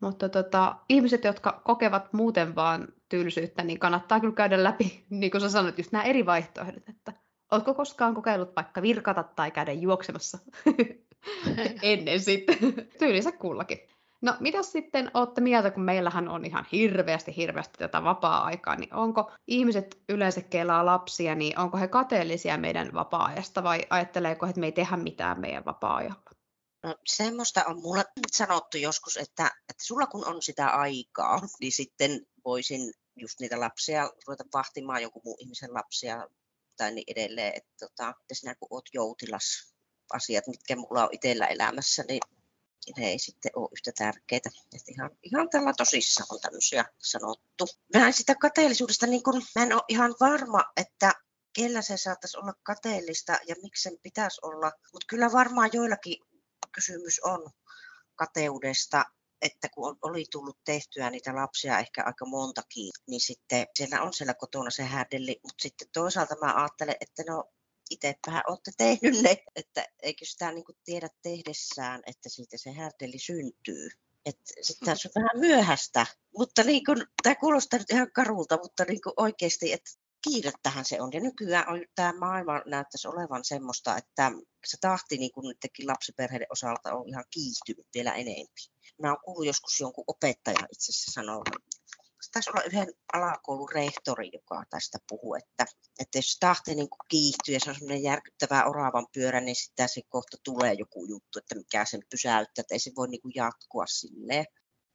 Mutta 0.00 0.28
tota, 0.28 0.76
ihmiset, 0.88 1.24
jotka 1.24 1.62
kokevat 1.64 2.12
muuten 2.12 2.54
vaan 2.54 2.88
tylsyyttä, 3.08 3.64
niin 3.64 3.78
kannattaa 3.78 4.20
kyllä 4.20 4.34
käydä 4.34 4.64
läpi, 4.64 5.04
niin 5.10 5.30
kuin 5.30 5.40
sä 5.40 5.50
sanoit, 5.50 5.78
just 5.78 5.92
nämä 5.92 6.04
eri 6.04 6.26
vaihtoehdot, 6.26 6.88
että 6.88 7.12
oletko 7.50 7.74
koskaan 7.74 8.14
kokeillut 8.14 8.56
vaikka 8.56 8.82
virkata 8.82 9.22
tai 9.22 9.50
käydä 9.50 9.72
juoksemassa? 9.72 10.38
ennen 11.82 12.20
sitten. 12.20 12.56
Tyylinsä 12.98 13.32
kullakin. 13.32 13.78
No, 14.26 14.36
mitä 14.40 14.62
sitten 14.62 15.10
olette 15.14 15.40
mieltä, 15.40 15.70
kun 15.70 15.82
meillähän 15.82 16.28
on 16.28 16.44
ihan 16.44 16.66
hirveästi, 16.72 17.36
hirveästi 17.36 17.78
tätä 17.78 18.04
vapaa-aikaa, 18.04 18.76
niin 18.76 18.94
onko 18.94 19.32
ihmiset 19.46 19.98
yleensä 20.08 20.40
kelaa 20.40 20.86
lapsia, 20.86 21.34
niin 21.34 21.58
onko 21.58 21.78
he 21.78 21.88
kateellisia 21.88 22.56
meidän 22.56 22.94
vapaa-ajasta 22.94 23.62
vai 23.62 23.86
ajatteleeko, 23.90 24.46
että 24.46 24.60
me 24.60 24.66
ei 24.66 24.72
tehdä 24.72 24.96
mitään 24.96 25.40
meidän 25.40 25.64
vapaa-ajalla? 25.64 26.30
No, 26.82 26.94
semmoista 27.06 27.64
on 27.64 27.82
mulle 27.82 28.04
sanottu 28.32 28.78
joskus, 28.78 29.16
että, 29.16 29.44
että 29.44 29.84
sulla 29.84 30.06
kun 30.06 30.26
on 30.26 30.42
sitä 30.42 30.68
aikaa, 30.68 31.40
niin 31.60 31.72
sitten 31.72 32.26
voisin 32.44 32.92
just 33.16 33.40
niitä 33.40 33.60
lapsia 33.60 34.10
ruveta 34.26 34.44
vahtimaan 34.52 35.02
jonkun 35.02 35.22
muun 35.24 35.40
ihmisen 35.40 35.74
lapsia 35.74 36.28
tai 36.76 36.92
niin 36.92 37.04
edelleen, 37.06 37.52
että, 37.56 37.86
tota, 37.86 38.14
sinä 38.32 38.54
kun 38.54 38.68
olet 38.70 38.84
joutilas 38.94 39.74
asiat, 40.12 40.46
mitkä 40.46 40.76
mulla 40.76 41.02
on 41.02 41.08
itsellä 41.12 41.46
elämässä, 41.46 42.04
niin 42.08 42.20
ne 42.96 43.08
ei 43.08 43.18
sitten 43.18 43.52
ole 43.54 43.68
yhtä 43.72 43.92
tärkeitä. 43.98 44.50
Että 44.64 44.92
ihan, 44.92 45.10
ihan 45.22 45.50
tällä 45.50 45.72
tosissaan 45.76 46.26
on 46.30 46.40
tämmöisiä 46.40 46.84
sanottu. 46.98 47.66
Mä 47.96 48.12
sitä 48.12 48.34
kateellisuudesta, 48.34 49.06
niin 49.06 49.22
kun, 49.22 49.42
mä 49.54 49.62
en 49.62 49.72
ole 49.72 49.82
ihan 49.88 50.14
varma, 50.20 50.64
että 50.76 51.12
kellä 51.52 51.82
se 51.82 51.96
saattaisi 51.96 52.38
olla 52.38 52.54
kateellista 52.62 53.38
ja 53.48 53.54
miksi 53.62 53.82
sen 53.82 53.98
pitäisi 54.02 54.40
olla. 54.42 54.72
Mutta 54.92 55.06
kyllä 55.08 55.32
varmaan 55.32 55.70
joillakin 55.72 56.18
kysymys 56.72 57.20
on 57.24 57.50
kateudesta, 58.14 59.04
että 59.42 59.68
kun 59.68 59.98
oli 60.02 60.24
tullut 60.30 60.58
tehtyä 60.64 61.10
niitä 61.10 61.34
lapsia 61.34 61.78
ehkä 61.78 62.04
aika 62.04 62.26
montakin, 62.26 62.92
niin 63.06 63.20
sitten 63.20 63.66
siellä 63.74 64.02
on 64.02 64.12
siellä 64.12 64.34
kotona 64.34 64.70
se 64.70 64.82
härdelli, 64.82 65.40
mutta 65.42 65.62
sitten 65.62 65.88
toisaalta 65.92 66.36
mä 66.40 66.54
ajattelen, 66.54 66.96
että 67.00 67.22
no 67.28 67.52
itsepähän 67.90 68.42
olette 68.48 68.70
tehnyt 68.78 69.22
ne, 69.22 69.44
että 69.56 69.86
eikö 70.02 70.24
sitä 70.24 70.52
niin 70.52 70.64
kuin 70.64 70.78
tiedä 70.84 71.08
tehdessään, 71.22 72.02
että 72.06 72.28
siitä 72.28 72.56
se 72.58 72.72
härdelli 72.72 73.18
syntyy. 73.18 73.88
Sitten 74.62 74.86
tässä 74.86 75.08
on 75.08 75.22
vähän 75.22 75.40
myöhäistä, 75.40 76.06
mutta 76.38 76.62
niin 76.62 76.84
kuin, 76.84 77.04
tämä 77.22 77.34
kuulostaa 77.34 77.78
nyt 77.78 77.90
ihan 77.90 78.12
karulta, 78.12 78.58
mutta 78.62 78.84
niin 78.84 79.00
kuin 79.00 79.12
oikeasti, 79.16 79.72
että 79.72 79.90
kiirettähän 80.28 80.84
se 80.84 81.00
on. 81.00 81.12
Ja 81.12 81.20
nykyään 81.20 81.68
on, 81.68 81.84
tämä 81.94 82.12
maailma 82.18 82.62
näyttäisi 82.66 83.08
olevan 83.08 83.44
semmoista, 83.44 83.96
että 83.96 84.32
se 84.66 84.76
tahti 84.80 85.18
niin 85.18 85.32
kuin 85.32 85.46
nytkin 85.46 85.86
lapsiperheiden 85.86 86.46
osalta 86.50 86.94
on 86.94 87.08
ihan 87.08 87.24
kiihtynyt 87.30 87.86
vielä 87.94 88.12
enemmän. 88.14 88.46
Mä 89.02 89.08
oon 89.08 89.20
kuullut 89.24 89.46
joskus 89.46 89.80
jonkun 89.80 90.04
opettaja 90.06 90.66
itse 90.72 90.92
asiassa 90.92 91.12
sanoa, 91.12 91.44
taisi 92.32 92.50
olla 92.50 92.62
yhden 92.62 92.94
alakoulun 93.12 93.68
rehtori, 93.74 94.30
joka 94.32 94.64
tästä 94.70 94.98
puhuu, 95.08 95.34
että, 95.34 95.64
että 95.98 96.18
jos 96.18 96.36
tahti 96.40 96.74
niin 96.74 96.88
kiihtyy 97.08 97.54
ja 97.54 97.60
se 97.60 97.70
on 97.70 97.76
semmoinen 97.76 98.02
järkyttävä 98.02 98.64
oravan 98.64 99.06
pyörä, 99.12 99.40
niin 99.40 99.56
sitten 99.56 99.88
se 99.88 100.00
kohta 100.08 100.36
tulee 100.44 100.72
joku 100.72 101.06
juttu, 101.08 101.38
että 101.38 101.54
mikä 101.54 101.84
sen 101.84 102.02
pysäyttää, 102.10 102.60
että 102.60 102.74
ei 102.74 102.78
se 102.78 102.92
voi 102.96 103.08
niin 103.08 103.22
kuin 103.22 103.32
jatkua 103.34 103.86
silleen. 103.86 104.44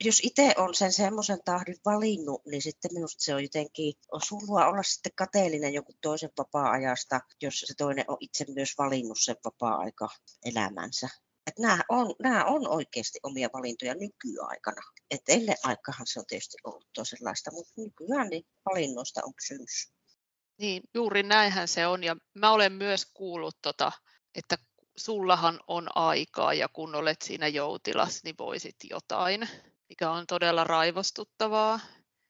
Jos 0.04 0.20
itse 0.24 0.54
on 0.58 0.76
sen 0.76 0.92
semmoisen 0.94 1.40
tahdin 1.46 1.78
valinnut, 1.86 2.46
niin 2.46 2.62
sitten 2.62 2.94
minusta 2.94 3.24
se 3.24 3.36
on 3.36 3.44
jotenkin, 3.44 3.94
on 4.12 4.22
sullua 4.24 4.68
olla 4.68 4.84
sitten 4.84 5.12
kateellinen 5.16 5.74
joku 5.74 5.94
toisen 6.02 6.30
vapaa-ajasta, 6.38 7.20
jos 7.42 7.60
se 7.60 7.74
toinen 7.78 8.06
on 8.08 8.18
itse 8.20 8.46
myös 8.56 8.74
valinnut 8.78 9.18
sen 9.22 9.36
vapaa-aika 9.46 10.10
elämänsä. 10.46 11.10
Että 11.48 11.62
nämä, 11.62 11.80
on, 11.90 12.16
nämä 12.20 12.46
on 12.46 12.68
oikeasti 12.68 13.20
omia 13.24 13.50
valintoja 13.54 13.96
nykyaikana. 13.96 14.82
Et 15.12 15.22
ennen 15.28 15.56
aikahan 15.64 16.08
se 16.08 16.20
on 16.20 16.26
tietysti 16.28 16.58
ollut 16.64 16.88
toisenlaista, 16.94 17.52
mutta 17.52 17.74
nykyään 17.78 18.28
niin 18.30 18.44
valinnoista 18.66 19.22
on 19.24 19.34
kysymys. 19.36 19.94
Niin, 20.58 20.84
juuri 20.94 21.24
näinhän 21.24 21.68
se 21.68 21.88
on. 21.88 22.04
Ja 22.04 22.16
mä 22.34 22.52
olen 22.52 22.74
myös 22.74 23.06
kuullut, 23.14 23.58
tota, 23.62 23.92
että 24.36 24.58
sullahan 24.98 25.60
on 25.68 25.88
aikaa 25.96 26.54
ja 26.54 26.68
kun 26.68 26.96
olet 26.96 27.22
siinä 27.22 27.48
joutilas, 27.48 28.24
niin 28.24 28.36
voisit 28.40 28.76
jotain, 28.90 29.50
mikä 29.90 30.12
on 30.12 30.28
todella 30.28 30.64
raivostuttavaa. 30.64 31.80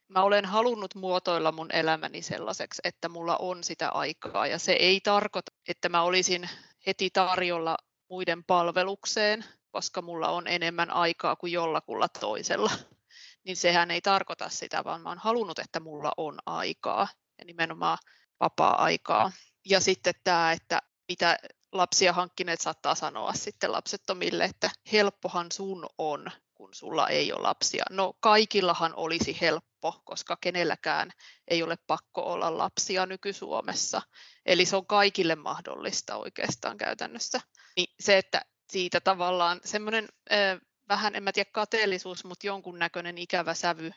Mä 0.08 0.24
olen 0.24 0.46
halunnut 0.46 0.96
muotoilla 0.96 1.52
mun 1.52 1.72
elämäni 1.72 2.22
sellaiseksi, 2.22 2.82
että 2.84 3.10
mulla 3.10 3.38
on 3.38 3.64
sitä 3.64 3.90
aikaa 3.90 4.48
ja 4.48 4.60
se 4.60 4.72
ei 4.72 5.02
tarkoita, 5.02 5.52
että 5.68 5.90
mä 5.90 6.02
olisin 6.02 6.50
heti 6.88 7.10
tarjolla 7.10 7.78
muiden 8.12 8.44
palvelukseen, 8.44 9.46
koska 9.70 10.02
mulla 10.02 10.30
on 10.30 10.48
enemmän 10.48 10.92
aikaa 10.92 11.36
kuin 11.36 11.54
jollakulla 11.54 12.10
toisella. 12.10 12.72
Niin 13.44 13.58
sehän 13.58 13.92
ei 13.92 14.02
tarkoita 14.02 14.50
sitä, 14.50 14.84
vaan 14.84 15.02
mä 15.02 15.10
oon 15.10 15.18
halunnut, 15.18 15.60
että 15.60 15.80
mulla 15.80 16.12
on 16.18 16.40
aikaa 16.46 17.08
ja 17.40 17.46
nimenomaan 17.46 17.98
vapaa-aikaa. 18.40 19.32
Ja 19.66 19.80
sitten 19.80 20.14
tämä, 20.24 20.52
että 20.52 20.82
mitä 21.08 21.38
lapsia 21.72 22.14
hankkineet 22.14 22.62
saattaa 22.62 22.96
sanoa 22.96 23.34
sitten 23.34 23.72
lapsettomille, 23.72 24.46
että 24.46 24.70
helppohan 24.92 25.52
sun 25.52 25.86
on, 25.98 26.32
kun 26.62 26.74
sulla 26.74 27.08
ei 27.08 27.34
ole 27.34 27.42
lapsia. 27.42 27.84
No 27.90 28.14
kaikillahan 28.20 28.96
olisi 28.96 29.38
helppo, 29.42 30.02
koska 30.06 30.38
kenelläkään 30.42 31.12
ei 31.48 31.64
ole 31.64 31.78
pakko 31.88 32.22
olla 32.22 32.58
lapsia 32.58 33.06
nyky-Suomessa. 33.06 34.02
Eli 34.46 34.66
se 34.66 34.76
on 34.76 34.86
kaikille 34.86 35.36
mahdollista 35.36 36.16
oikeastaan 36.16 36.78
käytännössä. 36.78 37.42
Niin 37.76 37.88
se, 38.00 38.18
että 38.18 38.42
siitä 38.72 39.00
tavallaan 39.00 39.60
semmoinen 39.66 40.10
vähän, 40.90 41.16
en 41.16 41.24
mä 41.24 41.32
tiedä 41.32 41.50
kateellisuus, 41.54 42.24
mutta 42.26 42.48
jonkunnäköinen 42.48 43.18
ikävä 43.18 43.54
sävy 43.54 43.92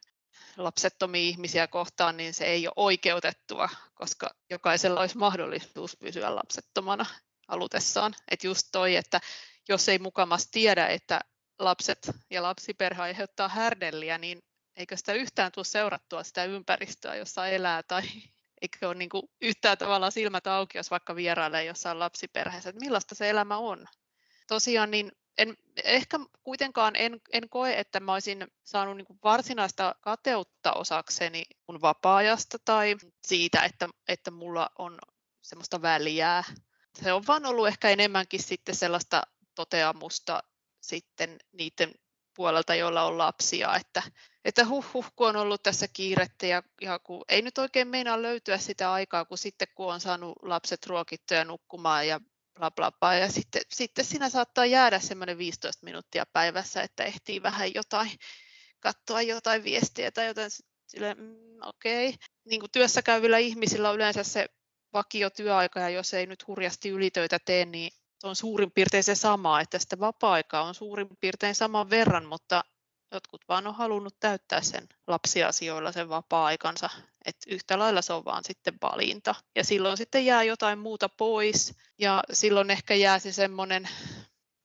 lapsettomia 0.57 1.21
ihmisiä 1.21 1.67
kohtaan, 1.67 2.17
niin 2.17 2.35
se 2.35 2.45
ei 2.45 2.67
ole 2.67 2.75
oikeutettua, 2.77 3.69
koska 3.95 4.31
jokaisella 4.51 5.01
olisi 5.01 5.19
mahdollisuus 5.19 5.97
pysyä 5.97 6.37
lapsettomana 6.37 7.07
halutessaan. 7.49 8.15
Että 8.31 8.47
just 8.47 8.69
toi, 8.73 8.97
että 8.97 9.21
jos 9.69 9.89
ei 9.89 9.99
mukamas 9.99 10.49
tiedä, 10.51 10.87
että 10.87 11.21
lapset 11.59 12.11
ja 12.31 12.43
lapsiperhe 12.43 13.03
aiheuttaa 13.03 13.49
härdelliä, 13.49 14.19
niin 14.19 14.43
eikö 14.77 14.97
sitä 14.97 15.13
yhtään 15.13 15.53
tule 15.53 15.65
seurattua 15.65 16.23
sitä 16.23 16.45
ympäristöä, 16.45 17.15
jossa 17.15 17.47
elää, 17.47 17.83
tai 17.83 18.03
eikö 18.63 18.89
ole 18.89 18.95
niin 18.95 19.09
kuin 19.09 19.31
yhtään 19.41 19.79
tavalla 19.79 20.11
silmät 20.11 20.47
auki, 20.47 20.79
jos 20.79 20.91
vaikka 20.91 21.17
vierailee 21.17 21.65
jossain 21.65 21.99
lapsiperheessä, 21.99 22.71
että 22.71 22.81
millaista 22.81 23.15
se 23.15 23.31
elämä 23.31 23.57
on. 23.57 23.87
Tosiaan 24.47 24.91
niin 24.91 25.13
en, 25.39 25.57
ehkä 25.85 26.19
kuitenkaan 26.43 26.97
en, 26.97 27.21
en 27.33 27.49
koe, 27.49 27.79
että 27.79 28.01
mä 28.01 28.13
olisin 28.13 28.47
saanut 28.65 28.97
niin 28.97 29.19
varsinaista 29.25 29.95
kateutta 30.01 30.73
osakseni 30.73 31.43
mun 31.69 31.81
vapaa-ajasta 31.81 32.59
tai 32.65 32.97
siitä, 33.27 33.63
että, 33.63 33.89
että 34.09 34.31
mulla 34.31 34.71
on 34.79 34.99
semmoista 35.43 35.83
väliä. 35.83 36.45
Se 37.03 37.13
on 37.13 37.27
vaan 37.27 37.47
ollut 37.47 37.69
ehkä 37.69 37.91
enemmänkin 37.91 38.43
sitten 38.43 38.75
sellaista 38.75 39.23
toteamusta 39.55 40.43
sitten 40.89 41.39
niiden 41.53 41.95
puolelta, 42.37 42.75
joilla 42.75 43.03
on 43.03 43.19
lapsia, 43.19 43.77
että, 43.77 44.03
että 44.45 44.67
huh, 44.67 44.87
huh 44.95 45.13
kun 45.17 45.29
on 45.29 45.37
ollut 45.37 45.63
tässä 45.63 45.89
kiirettä 45.93 46.47
ja, 46.47 46.63
ja 46.81 46.99
kun 46.99 47.25
ei 47.29 47.43
nyt 47.43 47.59
oikein 47.59 47.89
meinaa 47.89 48.23
löytyä 48.23 48.59
sitä 48.59 48.93
aikaa, 48.93 49.25
kun 49.25 49.39
sitten 49.39 49.69
kun 49.75 49.95
on 49.95 50.01
saanut 50.01 50.33
lapset 50.43 50.87
ruokittua 50.87 51.45
nukkumaan 51.45 52.09
ja 52.09 52.21
bla 52.55 52.71
bla 52.71 52.93
bla. 52.93 53.15
Ja 53.15 53.29
sitten, 53.29 53.63
sitten 53.69 54.05
siinä 54.05 54.29
saattaa 54.29 54.67
jäädä 54.67 54.99
semmoinen 54.99 55.39
15 55.39 55.85
minuuttia 55.85 56.27
päivässä, 56.33 56.83
että 56.83 57.05
ehtii 57.05 57.43
vähän 57.43 57.75
jotain, 57.75 58.11
katsoa 58.81 59.23
jotain 59.23 59.65
viestiä 59.65 60.11
tai 60.11 60.27
jotain 60.27 60.51
sille, 60.87 61.15
mm, 61.15 61.37
okei. 61.63 62.09
Okay. 62.09 62.19
Niin 62.45 62.61
kuin 62.61 62.71
työssä 62.73 63.03
käyvillä 63.03 63.39
ihmisillä 63.39 63.91
on 63.91 63.97
yleensä 63.97 64.23
se 64.23 64.47
vakio 64.93 65.31
työaika 65.31 65.81
ja 65.81 65.89
jos 65.89 66.15
ei 66.15 66.27
nyt 66.27 66.47
hurjasti 66.47 66.89
ylitöitä 66.89 67.39
tee, 67.45 67.65
niin 67.65 67.91
on 68.25 68.37
suurin 68.37 68.71
piirtein 68.71 69.05
se 69.05 69.15
sama, 69.15 69.61
että 69.61 69.79
sitä 69.79 70.01
vapaa-aikaa 70.01 70.63
on 70.63 70.75
suurin 70.75 71.09
piirtein 71.21 71.55
saman 71.55 71.91
verran, 71.91 72.25
mutta 72.25 72.65
jotkut 73.13 73.41
vaan 73.49 73.67
on 73.67 73.75
halunnut 73.75 74.17
täyttää 74.21 74.61
sen 74.61 74.89
lapsiasioilla 75.07 75.93
sen 75.93 76.09
vapaa-aikansa, 76.09 76.91
että 77.25 77.55
yhtä 77.55 77.79
lailla 77.79 78.03
se 78.03 78.13
on 78.13 78.25
vaan 78.25 78.45
sitten 78.45 78.75
valinta. 78.83 79.35
Ja 79.57 79.65
silloin 79.65 79.97
sitten 79.97 80.27
jää 80.27 80.43
jotain 80.43 80.79
muuta 80.79 81.09
pois 81.09 81.75
ja 81.99 82.23
silloin 82.33 82.71
ehkä 82.71 82.95
jää 82.95 83.19
se 83.19 83.33
semmoinen 83.33 83.89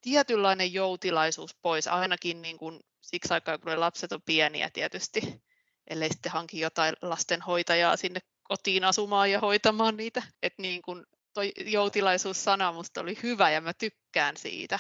tietynlainen 0.01 0.73
joutilaisuus 0.73 1.55
pois, 1.61 1.87
ainakin 1.87 2.41
niin 2.41 2.57
kuin 2.57 2.79
siksi 3.01 3.33
aikaa, 3.33 3.57
kun 3.57 3.71
ne 3.71 3.75
lapset 3.75 4.11
on 4.11 4.21
pieniä 4.21 4.69
tietysti, 4.73 5.43
ellei 5.87 6.09
sitten 6.09 6.31
hanki 6.31 6.59
jotain 6.59 6.95
lastenhoitajaa 7.01 7.97
sinne 7.97 8.19
kotiin 8.43 8.83
asumaan 8.83 9.31
ja 9.31 9.39
hoitamaan 9.39 9.97
niitä. 9.97 10.23
Että 10.43 10.61
niin 10.61 10.81
kuin 10.81 11.05
toi 11.39 11.51
joutilaisuus-sana 11.65 12.71
musta 12.71 13.01
oli 13.01 13.17
hyvä 13.23 13.49
ja 13.49 13.61
mä 13.61 13.73
tykkään 13.73 14.37
siitä. 14.37 14.79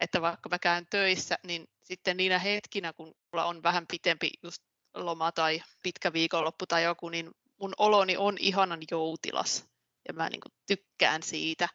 Että 0.00 0.20
vaikka 0.20 0.48
mä 0.48 0.58
käyn 0.58 0.86
töissä, 0.90 1.38
niin 1.46 1.68
sitten 1.82 2.16
niinä 2.16 2.38
hetkinä, 2.38 2.92
kun 2.92 3.14
mulla 3.32 3.44
on 3.44 3.62
vähän 3.62 3.86
pitempi 3.86 4.30
just 4.42 4.62
loma 4.94 5.32
tai 5.32 5.62
pitkä 5.82 6.12
viikonloppu 6.12 6.66
tai 6.66 6.84
joku, 6.84 7.08
niin 7.08 7.30
mun 7.60 7.72
oloni 7.78 8.16
on 8.16 8.36
ihanan 8.40 8.80
joutilas. 8.90 9.64
Ja 10.08 10.14
mä 10.14 10.28
niin 10.28 10.40
tykkään 10.66 11.22
siitä. 11.22 11.68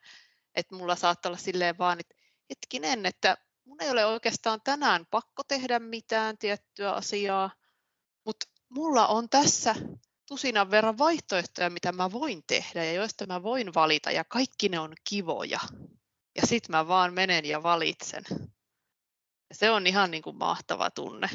Että 0.55 0.75
mulla 0.75 0.95
saattaa 0.95 1.29
olla 1.29 1.37
silleen 1.37 1.77
vaan, 1.77 1.99
että 1.99 2.15
hetkinen, 2.49 3.05
että 3.05 3.37
mun 3.63 3.83
ei 3.83 3.89
ole 3.89 4.05
oikeastaan 4.05 4.61
tänään 4.63 5.05
pakko 5.11 5.43
tehdä 5.47 5.79
mitään 5.79 6.37
tiettyä 6.37 6.91
asiaa, 6.91 7.51
mutta 8.25 8.45
mulla 8.69 9.07
on 9.07 9.29
tässä 9.29 9.75
tusinan 10.31 10.71
verran 10.71 10.97
vaihtoehtoja, 10.97 11.69
mitä 11.69 11.91
mä 11.91 12.11
voin 12.11 12.43
tehdä 12.47 12.83
ja 12.83 12.93
joista 12.93 13.25
mä 13.25 13.43
voin 13.43 13.73
valita 13.73 14.11
ja 14.11 14.23
kaikki 14.23 14.69
ne 14.69 14.79
on 14.79 14.93
kivoja. 15.09 15.59
ja 16.35 16.47
sitten 16.47 16.71
mä 16.71 16.87
vaan 16.87 17.13
menen 17.13 17.45
ja 17.45 17.63
valitsen. 17.63 18.23
Ja 19.49 19.55
se 19.55 19.69
on 19.69 19.87
ihan 19.87 20.11
niin 20.11 20.23
kuin 20.23 20.37
mahtava 20.37 20.89
tunne. 20.89 21.29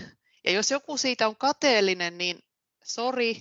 Ja 0.45 0.53
jos 0.53 0.71
joku 0.71 0.97
siitä 0.97 1.29
on 1.29 1.37
kateellinen, 1.37 2.19
niin 2.19 2.39
sori, 2.85 3.41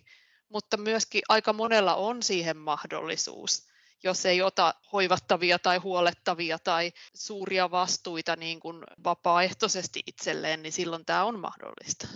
mutta 0.49 0.77
myöskin 0.77 1.21
aika 1.29 1.53
monella 1.53 1.95
on 1.95 2.23
siihen 2.23 2.57
mahdollisuus 2.57 3.67
jos 4.03 4.25
ei 4.25 4.41
ota 4.41 4.73
hoivattavia 4.93 5.59
tai 5.59 5.77
huolettavia 5.77 6.59
tai 6.59 6.91
suuria 7.13 7.71
vastuita 7.71 8.35
niin 8.35 8.59
kuin 8.59 8.83
vapaaehtoisesti 9.03 10.03
itselleen, 10.07 10.61
niin 10.61 10.73
silloin 10.73 11.05
tämä 11.05 11.23
on 11.23 11.39
mahdollista. 11.39 12.07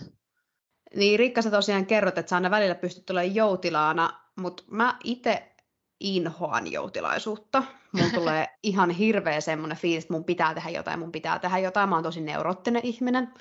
Niin 0.94 1.18
Riikka, 1.18 1.42
sä 1.42 1.50
tosiaan 1.50 1.86
kerrot, 1.86 2.18
että 2.18 2.30
sä 2.30 2.36
aina 2.36 2.50
välillä 2.50 2.74
pystyt 2.74 3.10
olemaan 3.10 3.34
joutilaana, 3.34 4.20
mutta 4.36 4.62
mä 4.70 4.96
itse 5.04 5.52
inhoan 6.00 6.72
joutilaisuutta. 6.72 7.62
Mun 7.92 8.10
tulee 8.20 8.48
ihan 8.62 8.90
hirveä 8.90 9.40
semmoinen 9.40 9.78
fiilis, 9.78 10.04
että 10.04 10.14
mun 10.14 10.24
pitää 10.24 10.54
tehdä 10.54 10.70
jotain, 10.70 10.98
mun 10.98 11.12
pitää 11.12 11.38
tehdä 11.38 11.58
jotain. 11.58 11.88
Mä 11.88 11.96
oon 11.96 12.02
tosi 12.02 12.20
neuroottinen 12.20 12.84
ihminen, 12.84 13.34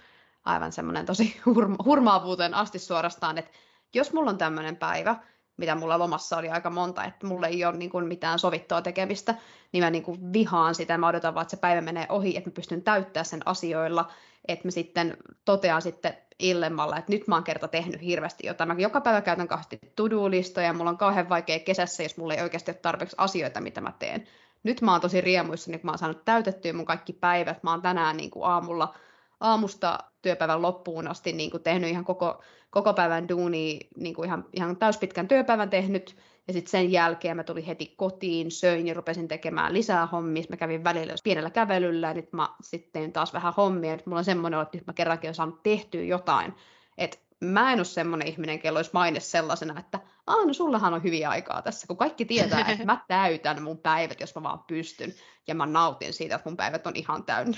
aivan 0.46 0.72
semmoinen 0.72 1.06
tosi 1.06 1.42
hurma- 1.46 1.84
hurmaavuuteen 1.86 2.54
asti 2.54 2.80
suorastaan, 2.80 3.38
että 3.38 3.52
jos 3.94 4.14
mulla 4.14 4.30
on 4.30 4.38
tämmöinen 4.38 4.76
päivä, 4.76 5.16
mitä 5.58 5.76
mulla 5.76 6.00
lomassa 6.00 6.38
oli 6.38 6.50
aika 6.50 6.70
monta, 6.70 7.04
että 7.04 7.28
mulla 7.28 7.48
ei 7.48 7.66
ole 7.66 7.78
niin 7.78 7.90
kuin 7.90 8.08
mitään 8.08 8.40
sovittua 8.40 8.82
tekemistä, 8.82 9.36
niin 9.72 9.84
mä 9.84 9.90
niin 9.90 10.04
kuin 10.04 10.34
vihaan 10.34 10.76
sitä, 10.76 10.98
mä 10.98 11.08
odotan 11.08 11.36
vaan, 11.36 11.42
että 11.42 11.56
se 11.56 11.62
päivä 11.62 11.82
menee 11.82 12.06
ohi, 12.10 12.38
että 12.38 12.50
mä 12.50 12.54
pystyn 12.54 12.84
täyttämään 12.84 13.26
sen 13.26 13.42
asioilla, 13.46 14.12
että 14.48 14.68
mä 14.68 14.72
sitten 14.72 15.18
totean 15.46 15.82
sitten 15.82 16.18
illemmalla, 16.40 16.98
että 16.98 17.12
nyt 17.12 17.28
mä 17.28 17.36
oon 17.36 17.44
kerta 17.44 17.68
tehnyt 17.68 18.02
hirveästi 18.02 18.48
jotain. 18.48 18.68
Mä 18.68 18.76
joka 18.78 19.02
päivä 19.02 19.22
käytän 19.22 19.48
kauheasti 19.48 19.80
to-do-listoja, 19.96 20.74
mulla 20.74 20.90
on 20.90 20.98
kauhean 20.98 21.30
vaikea 21.30 21.60
kesässä, 21.60 22.04
jos 22.04 22.18
mulla 22.18 22.34
ei 22.34 22.42
oikeasti 22.42 22.72
ole 22.72 22.80
tarpeeksi 22.82 23.16
asioita, 23.20 23.62
mitä 23.62 23.82
mä 23.82 23.94
teen. 24.00 24.28
Nyt 24.64 24.82
mä 24.82 24.92
oon 24.92 25.02
tosi 25.02 25.22
riemuissa, 25.22 25.72
kun 25.72 25.80
mä 25.84 25.92
oon 25.92 25.98
saanut 25.98 26.26
täytettyä 26.26 26.74
mun 26.74 26.86
kaikki 26.86 27.14
päivät. 27.14 27.64
Mä 27.64 27.72
oon 27.72 27.82
tänään 27.82 28.18
niin 28.18 28.32
kuin 28.32 28.46
aamulla 28.46 28.96
aamusta 29.40 30.00
työpäivän 30.22 30.62
loppuun 30.62 31.08
asti 31.08 31.34
niin 31.34 31.52
kuin 31.52 31.64
tehnyt 31.64 31.90
ihan 31.90 32.06
koko, 32.06 32.44
koko 32.70 32.94
päivän 32.94 33.30
duuni, 33.30 33.80
niin 33.98 34.16
kuin 34.16 34.26
ihan, 34.26 34.46
ihan 34.54 34.78
täyspitkän 34.78 35.28
työpäivän 35.28 35.70
tehnyt, 35.70 36.16
ja 36.48 36.54
sitten 36.54 36.72
sen 36.72 36.92
jälkeen 36.92 37.36
mä 37.36 37.44
tulin 37.44 37.64
heti 37.64 37.94
kotiin, 37.98 38.52
söin 38.52 38.88
ja 38.88 38.94
rupesin 38.94 39.28
tekemään 39.28 39.74
lisää 39.74 40.06
hommia. 40.06 40.44
Mä 40.50 40.58
kävin 40.58 40.84
välillä 40.84 41.16
pienellä 41.24 41.50
kävelyllä 41.50 42.08
ja 42.08 42.14
nyt 42.14 42.34
mä 42.34 42.50
sitten 42.62 43.12
taas 43.12 43.34
vähän 43.34 43.54
hommia. 43.58 43.96
Nyt 43.96 44.06
mulla 44.06 44.20
on 44.20 44.26
semmoinen, 44.26 44.62
että 44.62 44.78
nyt 44.78 44.88
mä 44.88 44.94
kerrankin 44.94 45.28
olen 45.28 45.36
saanut 45.36 45.64
tehtyä 45.64 46.04
jotain. 46.04 46.56
että 46.98 47.18
mä 47.44 47.74
en 47.74 47.80
ole 47.80 47.86
semmoinen 47.86 48.28
ihminen, 48.28 48.60
kello 48.60 48.80
olisi 48.80 48.92
maine 48.94 49.20
sellaisena, 49.20 49.80
että 49.80 50.00
aah, 50.28 50.46
no 50.46 50.54
sullahan 50.54 50.94
on 50.94 51.04
hyviä 51.04 51.30
aikaa 51.30 51.62
tässä, 51.62 51.88
kun 51.88 51.98
kaikki 51.98 52.26
tietää, 52.26 52.66
että 52.72 52.86
mä 52.86 53.06
täytän 53.08 53.64
mun 53.64 53.78
päivät, 53.78 54.20
jos 54.20 54.36
mä 54.36 54.44
vaan 54.44 54.64
pystyn, 54.68 55.14
ja 55.48 55.56
mä 55.56 55.66
nautin 55.66 56.14
siitä, 56.14 56.36
että 56.36 56.50
mun 56.50 56.58
päivät 56.58 56.88
on 56.88 56.96
ihan 56.96 57.24
täynnä. 57.24 57.58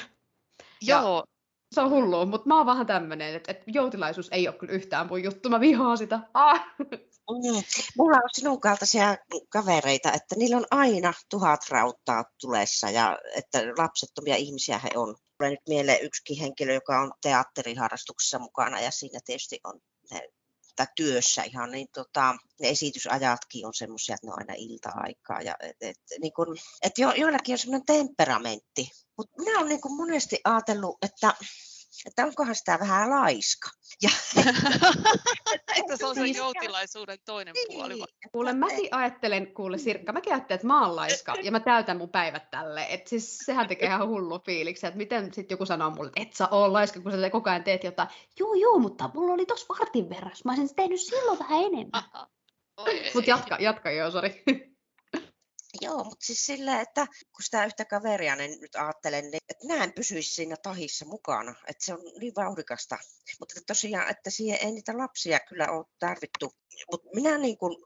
Joo, 0.82 1.24
se 1.76 1.82
on 1.82 1.90
hullua, 1.90 2.26
mutta 2.26 2.48
mä 2.48 2.58
oon 2.58 2.66
vähän 2.66 2.86
tämmönen, 2.86 3.36
että, 3.36 3.52
että 3.52 3.64
joutilaisuus 3.68 4.30
ei 4.32 4.48
ole 4.48 4.56
kyllä 4.56 4.74
yhtään 4.74 5.08
mun 5.08 5.24
juttu, 5.24 5.50
mä 5.50 5.60
vihaan 5.60 5.98
sitä. 5.98 6.20
Ah. 6.34 6.66
Mm. 7.34 7.64
Mulla 7.98 8.18
on 8.18 8.30
sinun 8.34 8.62
kaltaisia 8.62 9.18
kavereita, 9.50 10.12
että 10.12 10.36
niillä 10.36 10.58
on 10.58 10.66
aina 10.72 11.14
tuhat 11.30 11.62
rauttaa 11.70 12.26
tulessa 12.42 12.90
ja 12.90 13.20
että 13.36 13.60
lapsettomia 13.78 14.36
ihmisiä 14.36 14.80
he 14.80 14.90
on. 14.96 15.16
Tulee 15.38 15.52
nyt 15.52 15.68
mieleen 15.68 16.02
yksikin 16.02 16.40
henkilö, 16.40 16.74
joka 16.74 17.02
on 17.02 17.12
teatteriharrastuksessa 17.22 18.39
mukana 18.39 18.80
ja 18.80 18.91
siinä 18.91 19.20
tietysti 19.26 19.60
on 19.63 19.82
tai 20.76 20.88
työssä 20.96 21.44
ihan, 21.44 21.72
niin 21.72 21.88
tota, 21.94 22.36
ne 22.60 22.70
esitysajatkin 22.70 23.65
on 23.65 23.74
semmoisia, 23.74 24.15
että 24.15 24.28
ne 24.28 24.34
on 24.34 24.39
aina 24.39 24.54
ilta-aikaa. 24.58 25.41
Ja, 25.41 25.56
et, 25.60 25.78
et, 25.82 25.98
niin 26.20 26.34
kun, 26.34 26.58
et 26.82 26.98
jo, 26.98 27.12
joillakin 27.12 27.54
on 27.54 27.60
semmoinen 27.60 27.86
temperamentti, 27.86 28.91
mutta 29.17 29.41
minä 29.41 29.60
olen 29.60 29.70
niin 29.70 29.98
monesti 29.98 30.41
ajatellut, 30.44 30.98
että 31.02 31.34
että 32.06 32.25
onkohan 32.25 32.56
sitä 32.56 32.80
vähän 32.80 33.10
laiska. 33.10 33.69
Ja... 34.01 34.10
että 35.77 35.97
se 35.97 36.06
on 36.06 36.15
se 36.15 36.27
joutilaisuuden 36.27 37.17
toinen 37.25 37.54
niin. 37.54 37.77
puoli. 37.77 38.04
Kuule, 38.32 38.54
mäkin 38.54 38.88
ajattelen, 38.91 39.54
kuule 39.54 39.77
Sirkka, 39.77 40.13
mäkin 40.13 40.34
ajattelen, 40.34 40.56
että 40.56 40.67
mä 40.67 40.86
oon 40.86 40.95
laiska 40.95 41.36
ja 41.43 41.51
mä 41.51 41.60
täytän 41.60 41.97
mun 41.97 42.10
päivät 42.10 42.51
tälle. 42.51 42.86
Et 42.89 43.08
siis 43.08 43.38
sehän 43.45 43.67
tekee 43.67 43.88
ihan 43.88 44.08
hullu 44.08 44.39
fiiliksi, 44.45 44.88
että 44.88 44.97
miten 44.97 45.34
sitten 45.34 45.56
joku 45.56 45.65
sanoo 45.65 45.89
mulle, 45.89 46.08
että 46.08 46.21
et 46.21 46.34
sä 46.34 46.47
oo 46.51 46.73
laiska, 46.73 46.99
kun 46.99 47.12
sä 47.12 47.30
koko 47.30 47.49
ajan 47.49 47.63
teet 47.63 47.84
jotain. 47.84 48.10
Joo, 48.39 48.54
joo, 48.54 48.80
mutta 48.80 49.10
mulla 49.13 49.34
oli 49.34 49.45
tossa 49.45 49.75
vartin 49.80 50.10
verran, 50.10 50.32
mä 50.45 50.51
olisin 50.51 50.75
tehnyt 50.75 51.01
silloin 51.01 51.39
vähän 51.39 51.63
enemmän. 51.63 52.04
Mutta 53.13 53.30
jatka, 53.30 53.58
jatka 53.60 53.91
joo, 53.91 54.12
sori. 54.12 54.43
Joo, 55.81 56.03
mutta 56.03 56.25
siis 56.25 56.45
silleen, 56.45 56.79
että 56.79 57.05
kun 57.05 57.43
sitä 57.43 57.65
yhtä 57.65 57.86
kaveria 57.86 58.36
niin 58.36 58.62
nyt 58.62 58.75
ajattelen, 58.75 59.31
niin 59.31 59.41
että 59.49 59.67
mä 59.67 59.84
en 59.84 59.93
pysyisi 59.93 60.36
siinä 60.36 60.55
tahissa 60.63 61.05
mukana, 61.05 61.55
että 61.67 61.86
se 61.86 61.93
on 61.93 61.99
niin 62.19 62.34
vauhdikasta. 62.36 62.97
Mutta 63.39 63.62
tosiaan, 63.67 64.10
että 64.10 64.29
siihen 64.29 64.60
ei 64.62 64.71
niitä 64.71 64.97
lapsia 64.97 65.39
kyllä 65.39 65.71
ole 65.71 65.86
tarvittu. 65.99 66.53
Mutta 66.91 67.10
minä 67.15 67.38
niin 67.38 67.57
kuin 67.57 67.77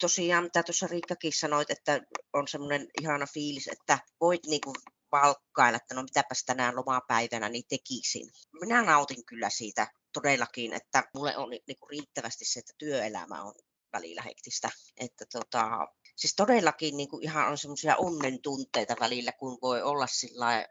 tosiaan, 0.00 0.44
mitä 0.44 0.62
tuossa 0.62 0.86
Riikkakin 0.86 1.32
sanoit, 1.32 1.70
että 1.70 2.00
on 2.32 2.48
semmoinen 2.48 2.86
ihana 3.00 3.26
fiilis, 3.34 3.68
että 3.68 3.98
voit 4.20 4.46
niin 4.46 4.60
kuin 4.60 4.76
valkkailla, 5.12 5.76
että 5.76 5.94
no 5.94 6.02
mitäpäs 6.02 6.44
tänään 6.44 6.76
lomapäivänä 6.76 7.48
niin 7.48 7.64
tekisin. 7.68 8.30
Minä 8.60 8.82
nautin 8.82 9.24
kyllä 9.26 9.50
siitä 9.50 9.86
todellakin, 10.12 10.72
että 10.72 11.04
mulle 11.14 11.36
on 11.36 11.50
niin 11.50 11.78
kuin 11.80 11.90
riittävästi 11.90 12.44
se, 12.44 12.58
että 12.58 12.72
työelämä 12.78 13.42
on 13.42 13.54
välillä 13.92 14.22
hektistä. 14.22 14.70
Että 14.96 15.24
tota, 15.32 15.88
siis 16.16 16.34
todellakin 16.34 16.96
niin 16.96 17.08
kuin 17.08 17.24
ihan 17.24 17.48
on 17.48 17.58
semmoisia 17.58 17.96
onnen 17.96 18.42
tunteita 18.42 18.94
välillä, 19.00 19.32
kun 19.32 19.58
voi 19.62 19.82
olla 19.82 20.06
sillä 20.06 20.66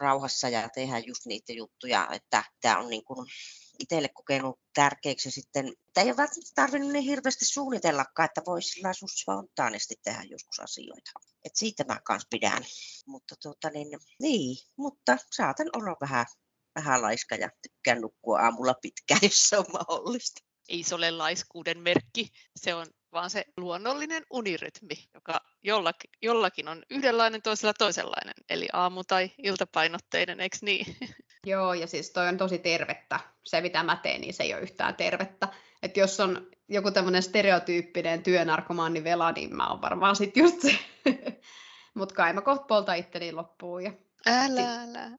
rauhassa 0.00 0.48
ja 0.48 0.68
tehdä 0.68 0.98
just 0.98 1.26
niitä 1.26 1.52
juttuja, 1.52 2.08
että 2.12 2.44
tämä 2.60 2.78
on 2.78 2.90
niin 2.90 3.04
kuin 3.04 3.26
itselle 3.78 4.08
kokenut 4.08 4.60
tärkeäksi 4.74 5.30
sitten, 5.30 5.68
että 5.68 6.00
ei 6.00 6.06
ole 6.06 6.16
välttämättä 6.16 6.52
tarvinnut 6.54 6.92
niin 6.92 7.04
hirveästi 7.04 7.44
suunnitellakaan, 7.44 8.24
että 8.24 8.42
voisi 8.46 8.68
sillä 8.68 8.92
spontaanisti 9.20 9.94
tehdä 10.04 10.22
joskus 10.22 10.60
asioita. 10.60 11.10
Et 11.44 11.56
siitä 11.56 11.84
mä 11.84 12.00
kanssa 12.04 12.28
pidän. 12.30 12.64
Mutta 13.06 13.34
tuota, 13.42 13.70
niin, 13.70 13.88
niin, 14.20 14.56
mutta 14.76 15.16
saatan 15.30 15.68
olla 15.72 15.96
vähän, 16.00 16.26
vähän 16.74 17.02
laiska 17.02 17.34
ja 17.34 17.50
tykkään 17.62 18.00
nukkua 18.00 18.40
aamulla 18.40 18.74
pitkään, 18.82 19.20
jos 19.28 19.48
se 19.48 19.58
on 19.58 19.66
mahdollista 19.72 20.40
ei 20.68 20.82
se 20.82 20.94
ole 20.94 21.10
laiskuuden 21.10 21.78
merkki, 21.78 22.28
se 22.56 22.74
on 22.74 22.86
vaan 23.14 23.30
se 23.30 23.44
luonnollinen 23.56 24.22
unirytmi, 24.30 24.94
joka 25.14 25.40
jollakin, 25.62 26.10
jollakin 26.22 26.68
on 26.68 26.82
yhdenlainen, 26.90 27.42
toisella 27.42 27.74
toisenlainen, 27.74 28.34
eli 28.50 28.68
aamu- 28.72 29.04
tai 29.04 29.30
iltapainotteinen, 29.38 30.40
eikö 30.40 30.56
niin? 30.62 30.96
Joo, 31.46 31.74
ja 31.74 31.86
siis 31.86 32.10
toi 32.10 32.28
on 32.28 32.36
tosi 32.36 32.58
tervettä. 32.58 33.20
Se, 33.44 33.60
mitä 33.60 33.82
mä 33.82 33.96
teen, 33.96 34.20
niin 34.20 34.34
se 34.34 34.42
ei 34.42 34.54
ole 34.54 34.62
yhtään 34.62 34.94
tervettä. 34.94 35.48
Että 35.82 36.00
jos 36.00 36.20
on 36.20 36.46
joku 36.68 36.90
tämmöinen 36.90 37.22
stereotyyppinen 37.22 38.22
työnarkomaani 38.22 39.04
vela, 39.04 39.32
niin 39.32 39.56
mä 39.56 39.68
oon 39.68 39.82
varmaan 39.82 40.16
sit 40.16 40.36
just 40.36 40.60
se. 40.60 40.78
Mutta 41.94 42.14
kai 42.14 42.32
mä 42.32 42.40
kohta 42.40 42.64
polta 42.64 42.94
itteni 42.94 43.32
loppuun. 43.32 43.84
Ja 43.84 43.92
älä, 44.26 44.82
älä. 44.82 45.10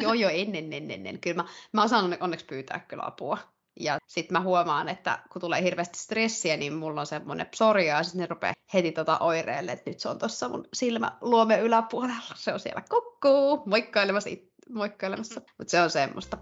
joo, 0.00 0.14
joo, 0.14 0.30
ennen, 0.30 0.72
ennen, 0.72 0.90
ennen. 0.90 1.20
Kyllä 1.20 1.42
mä, 1.42 1.48
mä 1.72 1.82
osaan 1.82 2.16
onneksi 2.20 2.46
pyytää 2.46 2.80
kyllä 2.88 3.06
apua. 3.06 3.38
Ja 3.80 3.98
sitten 4.06 4.32
mä 4.32 4.40
huomaan, 4.40 4.88
että 4.88 5.18
kun 5.32 5.40
tulee 5.40 5.62
hirveästi 5.62 5.98
stressiä, 5.98 6.56
niin 6.56 6.72
mulla 6.72 7.00
on 7.00 7.06
semmoinen 7.06 7.46
psoria 7.46 7.96
ja 7.96 8.02
sitten 8.02 8.20
ne 8.20 8.26
rupeaa 8.26 8.54
heti 8.74 8.92
tota 8.92 9.18
oireelle, 9.18 9.72
että 9.72 9.90
nyt 9.90 10.00
se 10.00 10.08
on 10.08 10.18
tuossa 10.18 10.48
mun 10.48 10.64
silmä 10.74 11.12
luome 11.20 11.58
yläpuolella. 11.60 12.34
Se 12.34 12.52
on 12.52 12.60
siellä 12.60 12.82
kukkuu, 12.90 13.62
moikkailemassa, 13.66 14.30
it- 14.30 14.52
moikkailemassa. 14.70 15.40
Mm-hmm. 15.40 15.54
mutta 15.58 15.70
se 15.70 15.80
on 15.80 15.90
semmoista. 15.90 16.38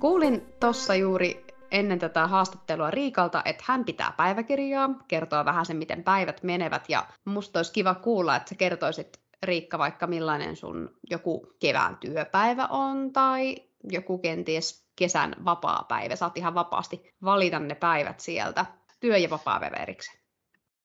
Kuulin 0.00 0.46
tuossa 0.60 0.94
juuri 0.94 1.46
ennen 1.70 1.98
tätä 1.98 2.26
haastattelua 2.26 2.90
Riikalta, 2.90 3.42
että 3.44 3.64
hän 3.66 3.84
pitää 3.84 4.12
päiväkirjaa, 4.16 4.90
kertoo 5.08 5.44
vähän 5.44 5.66
sen, 5.66 5.76
miten 5.76 6.04
päivät 6.04 6.42
menevät, 6.42 6.84
ja 6.88 7.06
musta 7.24 7.58
olisi 7.58 7.72
kiva 7.72 7.94
kuulla, 7.94 8.36
että 8.36 8.48
sä 8.48 8.54
kertoisit 8.54 9.21
Riikka, 9.42 9.78
vaikka 9.78 10.06
millainen 10.06 10.56
sun 10.56 10.98
joku 11.10 11.54
kevään 11.60 11.96
työpäivä 11.96 12.66
on 12.66 13.12
tai 13.12 13.56
joku 13.84 14.18
kenties 14.18 14.86
kesän 14.96 15.36
vapaa-päivä. 15.44 16.16
Saat 16.16 16.38
ihan 16.38 16.54
vapaasti 16.54 17.14
valita 17.24 17.58
ne 17.58 17.74
päivät 17.74 18.20
sieltä, 18.20 18.66
työ- 19.00 19.18
ja 19.18 19.30
vapaa-päivä 19.30 19.76
erikseen. 19.76 20.18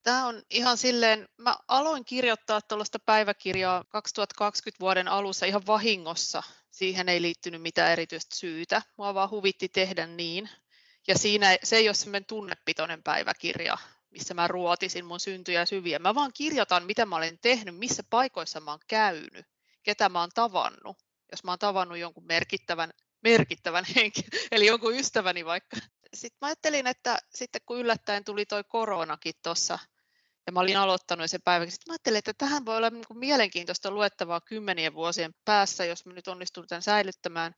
Tämä 0.04 0.28
on 0.28 0.42
ihan 0.50 0.78
silleen, 0.78 1.28
mä 1.38 1.56
aloin 1.68 2.06
kirjoittaa 2.06 2.62
tuollaista 2.62 3.00
päiväkirjaa 3.00 3.84
2020 3.90 4.80
vuoden 4.80 5.08
alussa 5.08 5.46
ihan 5.46 5.68
vahingossa. 5.68 6.44
Siihen 6.72 7.10
ei 7.10 7.22
liittynyt 7.22 7.62
mitään 7.62 7.92
erityistä 7.92 8.36
syytä. 8.36 8.82
Mua 8.98 9.14
vaan 9.14 9.30
huvitti 9.30 9.70
tehdä 9.70 10.08
niin. 10.08 10.50
Ja 11.08 11.18
siinä 11.18 11.58
se 11.64 11.76
ei 11.76 11.90
ole 11.90 11.94
semmoinen 11.94 12.26
tunnepitoinen 12.26 13.04
päiväkirja, 13.04 13.78
missä 14.10 14.34
mä 14.34 14.48
ruotisin 14.48 15.06
mun 15.06 15.20
syntyjä 15.20 15.66
syviä. 15.66 16.00
Mä 16.00 16.16
vaan 16.16 16.32
kirjoitan, 16.34 16.86
mitä 16.86 17.06
mä 17.06 17.16
olen 17.16 17.40
tehnyt, 17.40 17.78
missä 17.78 18.04
paikoissa 18.10 18.60
mä 18.60 18.72
oon 18.72 18.80
käynyt, 18.88 19.46
ketä 19.84 20.10
mä 20.10 20.20
oon 20.20 20.30
tavannut. 20.36 20.98
Jos 21.32 21.44
mä 21.44 21.52
oon 21.52 21.60
tavannut 21.60 21.98
jonkun 21.98 22.26
merkittävän, 22.26 22.92
merkittävän 23.24 23.86
henkilön, 23.96 24.48
eli 24.52 24.66
jonkun 24.66 24.96
ystäväni 24.96 25.46
vaikka, 25.46 25.78
sitten 26.14 26.38
mä 26.42 26.48
ajattelin, 26.48 26.88
että 26.88 27.18
sitten 27.36 27.62
kun 27.66 27.78
yllättäen 27.78 28.24
tuli 28.24 28.46
toi 28.46 28.64
koronakin 28.64 29.34
tuossa, 29.44 29.80
ja 30.48 30.52
mä 30.52 30.60
olin 30.60 30.78
aloittanut 30.78 31.32
sen 31.32 31.42
päiväksi, 31.42 31.74
sitten 31.74 31.92
mä 31.92 31.94
ajattelin, 31.94 32.18
että 32.18 32.34
tähän 32.38 32.66
voi 32.66 32.78
olla 32.78 32.90
niin 32.90 33.08
kuin 33.08 33.18
mielenkiintoista 33.18 33.92
luettavaa 33.92 34.42
kymmenien 34.42 34.94
vuosien 34.94 35.36
päässä, 35.46 35.86
jos 35.86 36.06
mä 36.06 36.14
nyt 36.14 36.28
onnistun 36.28 36.68
tämän 36.68 36.82
säilyttämään, 36.82 37.54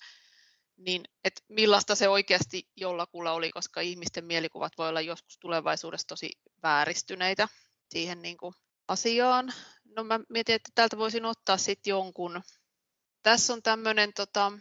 niin 0.80 1.04
että 1.24 1.42
millaista 1.48 1.96
se 1.96 2.10
oikeasti 2.10 2.70
jollakulla 2.76 3.32
oli, 3.32 3.52
koska 3.52 3.82
ihmisten 3.82 4.26
mielikuvat 4.26 4.74
voi 4.78 4.90
olla 4.90 5.02
joskus 5.02 5.38
tulevaisuudessa 5.38 6.08
tosi 6.08 6.32
vääristyneitä 6.64 7.48
siihen 7.90 8.22
niin 8.22 8.38
kuin 8.38 8.54
asiaan. 8.88 9.54
No 9.96 10.04
mä 10.04 10.20
mietin, 10.30 10.56
että 10.56 10.70
täältä 10.76 10.98
voisin 10.98 11.26
ottaa 11.26 11.58
sitten 11.58 11.92
jonkun. 11.92 12.42
Tässä 13.24 13.54
on 13.54 13.64
tämmöinen 13.64 14.14
tota, 14.14 14.52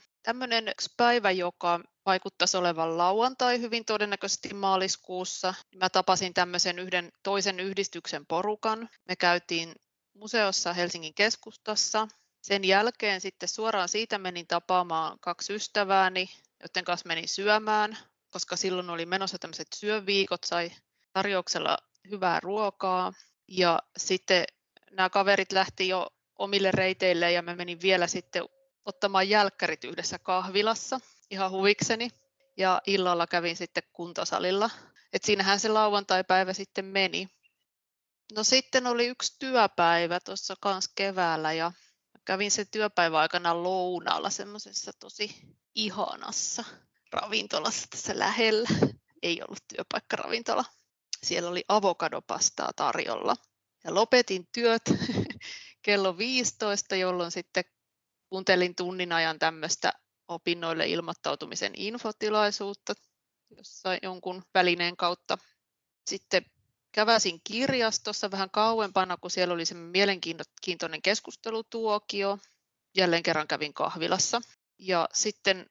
päivä, 0.96 1.30
joka 1.30 1.80
vaikuttaisi 2.06 2.56
olevan 2.56 2.98
lauantai 2.98 3.60
hyvin 3.60 3.84
todennäköisesti 3.84 4.54
maaliskuussa. 4.54 5.54
Mä 5.76 5.90
tapasin 5.90 6.34
tämmöisen 6.34 6.78
yhden 6.78 7.12
toisen 7.22 7.60
yhdistyksen 7.60 8.26
porukan. 8.26 8.88
Me 9.08 9.16
käytiin 9.16 9.74
museossa 10.14 10.72
Helsingin 10.72 11.14
keskustassa. 11.14 12.08
Sen 12.42 12.64
jälkeen 12.64 13.20
sitten 13.20 13.48
suoraan 13.48 13.88
siitä 13.88 14.18
menin 14.18 14.46
tapaamaan 14.46 15.18
kaksi 15.20 15.54
ystävääni, 15.54 16.30
joiden 16.60 16.84
kanssa 16.84 17.08
menin 17.08 17.28
syömään, 17.28 17.98
koska 18.30 18.56
silloin 18.56 18.90
oli 18.90 19.06
menossa 19.06 19.38
tämmöiset 19.38 19.68
syöviikot, 19.74 20.44
sai 20.44 20.72
tarjouksella 21.12 21.78
hyvää 22.10 22.40
ruokaa. 22.40 23.12
Ja 23.48 23.78
sitten 23.96 24.44
nämä 24.90 25.10
kaverit 25.10 25.52
lähti 25.52 25.88
jo 25.88 26.08
omille 26.38 26.70
reiteille 26.70 27.32
ja 27.32 27.42
mä 27.42 27.56
menin 27.56 27.80
vielä 27.80 28.06
sitten 28.06 28.44
ottamaan 28.84 29.28
jälkkärit 29.28 29.84
yhdessä 29.84 30.18
kahvilassa 30.18 31.00
ihan 31.30 31.50
huvikseni. 31.50 32.10
Ja 32.56 32.82
illalla 32.86 33.26
kävin 33.26 33.56
sitten 33.56 33.82
kuntosalilla. 33.92 34.70
Et 35.12 35.24
siinähän 35.24 35.60
se 35.60 35.68
lauantai-päivä 35.68 36.52
sitten 36.52 36.84
meni. 36.84 37.28
No 38.34 38.44
sitten 38.44 38.86
oli 38.86 39.06
yksi 39.06 39.36
työpäivä 39.38 40.20
tuossa 40.20 40.54
kans 40.60 40.88
keväällä 40.94 41.52
ja 41.52 41.72
kävin 42.28 42.50
sen 42.50 42.66
työpäivän 42.70 43.20
aikana 43.20 43.62
lounaalla 43.62 44.30
semmoisessa 44.30 44.92
tosi 44.92 45.36
ihanassa 45.74 46.64
ravintolassa 47.12 47.86
tässä 47.90 48.18
lähellä. 48.18 48.68
Ei 49.22 49.42
ollut 49.42 49.64
työpaikkaravintola. 49.76 50.64
Siellä 51.22 51.50
oli 51.50 51.64
avokadopastaa 51.68 52.72
tarjolla. 52.76 53.36
Ja 53.84 53.94
lopetin 53.94 54.48
työt 54.52 54.82
kello 55.82 56.18
15, 56.18 56.96
jolloin 56.96 57.30
sitten 57.30 57.64
kuuntelin 58.30 58.74
tunnin 58.74 59.12
ajan 59.12 59.38
tämmöistä 59.38 59.92
opinnoille 60.28 60.86
ilmoittautumisen 60.86 61.72
infotilaisuutta 61.76 62.94
jossain 63.56 63.98
jonkun 64.02 64.42
välineen 64.54 64.96
kautta. 64.96 65.38
Sitten 66.06 66.44
käväsin 66.98 67.40
kirjastossa 67.44 68.30
vähän 68.30 68.50
kauempana, 68.50 69.16
kun 69.16 69.30
siellä 69.30 69.54
oli 69.54 69.66
se 69.66 69.74
mielenkiintoinen 69.74 71.02
keskustelutuokio. 71.02 72.38
Jälleen 72.96 73.22
kerran 73.22 73.48
kävin 73.48 73.74
kahvilassa. 73.74 74.40
Ja 74.78 75.08
sitten 75.12 75.70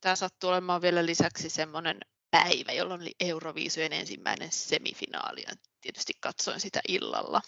tämä 0.00 0.16
sattui 0.16 0.50
olemaan 0.50 0.82
vielä 0.82 1.06
lisäksi 1.06 1.50
semmoinen 1.50 2.00
päivä, 2.30 2.72
jolloin 2.72 3.00
oli 3.00 3.14
Euroviisujen 3.20 3.92
ensimmäinen 3.92 4.52
semifinaali. 4.52 5.42
Ja 5.42 5.54
tietysti 5.80 6.12
katsoin 6.20 6.60
sitä 6.60 6.80
illalla. 6.88 7.40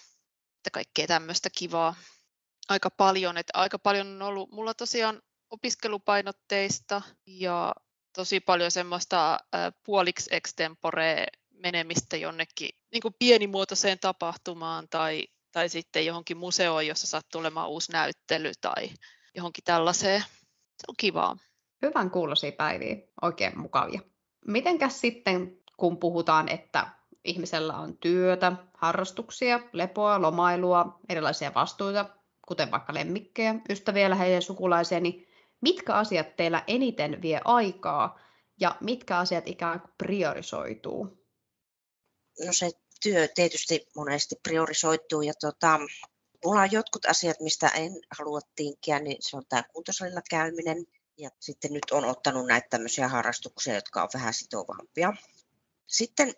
Että 0.56 0.70
kaikkea 0.72 1.06
tämmöistä 1.06 1.48
kivaa 1.58 1.94
aika 2.68 2.90
paljon. 2.90 3.36
Että 3.36 3.58
aika 3.58 3.78
paljon 3.78 4.06
on 4.06 4.22
ollut 4.22 4.50
mulla 4.50 4.74
tosiaan 4.74 5.22
opiskelupainotteista 5.50 7.02
ja 7.26 7.74
tosi 8.12 8.40
paljon 8.40 8.70
semmoista 8.70 9.38
puoliksi 9.84 10.30
extempore 10.32 11.26
menemistä 11.62 12.16
jonnekin 12.16 12.70
niin 12.92 13.02
kuin 13.02 13.14
pienimuotoiseen 13.18 13.98
tapahtumaan 13.98 14.88
tai, 14.90 15.24
tai 15.52 15.68
sitten 15.68 16.06
johonkin 16.06 16.36
museoon, 16.36 16.86
jossa 16.86 17.06
sattuu 17.06 17.40
olemaan 17.40 17.68
uusi 17.68 17.92
näyttely 17.92 18.52
tai 18.60 18.88
johonkin 19.34 19.64
tällaiseen. 19.64 20.20
Se 20.20 20.84
on 20.88 20.94
kivaa. 20.98 21.36
Hyvän 21.82 22.10
kuulosia 22.10 22.52
päiviä, 22.52 22.96
oikein 23.22 23.58
mukavia. 23.58 24.00
Mitenkäs 24.46 25.00
sitten, 25.00 25.58
kun 25.76 25.96
puhutaan, 25.96 26.48
että 26.48 26.88
ihmisellä 27.24 27.76
on 27.76 27.98
työtä, 27.98 28.52
harrastuksia, 28.74 29.60
lepoa, 29.72 30.22
lomailua, 30.22 31.00
erilaisia 31.08 31.54
vastuita, 31.54 32.08
kuten 32.48 32.70
vaikka 32.70 32.94
lemmikkejä, 32.94 33.54
ystäviä, 33.70 34.10
läheisiä 34.10 34.40
sukulaisia, 34.40 35.00
niin 35.00 35.28
mitkä 35.60 35.94
asiat 35.94 36.36
teillä 36.36 36.62
eniten 36.66 37.22
vie 37.22 37.40
aikaa 37.44 38.18
ja 38.60 38.76
mitkä 38.80 39.18
asiat 39.18 39.48
ikään 39.48 39.80
kuin 39.80 39.92
priorisoituu? 39.98 41.17
No 42.46 42.52
se 42.52 42.70
työ 43.02 43.28
tietysti 43.28 43.86
monesti 43.96 44.36
priorisoituu 44.42 45.22
ja 45.22 45.32
tota, 45.40 45.80
mulla 46.44 46.60
on 46.60 46.72
jotkut 46.72 47.06
asiat, 47.06 47.40
mistä 47.40 47.68
en 47.68 47.92
halua 48.18 48.40
tinkiä, 48.56 48.98
niin 48.98 49.16
se 49.20 49.36
on 49.36 49.44
tämä 49.48 49.62
kuntosalilla 49.62 50.20
käyminen. 50.30 50.86
Ja 51.16 51.30
sitten 51.40 51.72
nyt 51.72 51.90
on 51.90 52.04
ottanut 52.04 52.46
näitä 52.46 52.66
tämmöisiä 52.70 53.08
harrastuksia, 53.08 53.74
jotka 53.74 54.02
on 54.02 54.08
vähän 54.14 54.34
sitovampia. 54.34 55.12
Sitten 55.86 56.34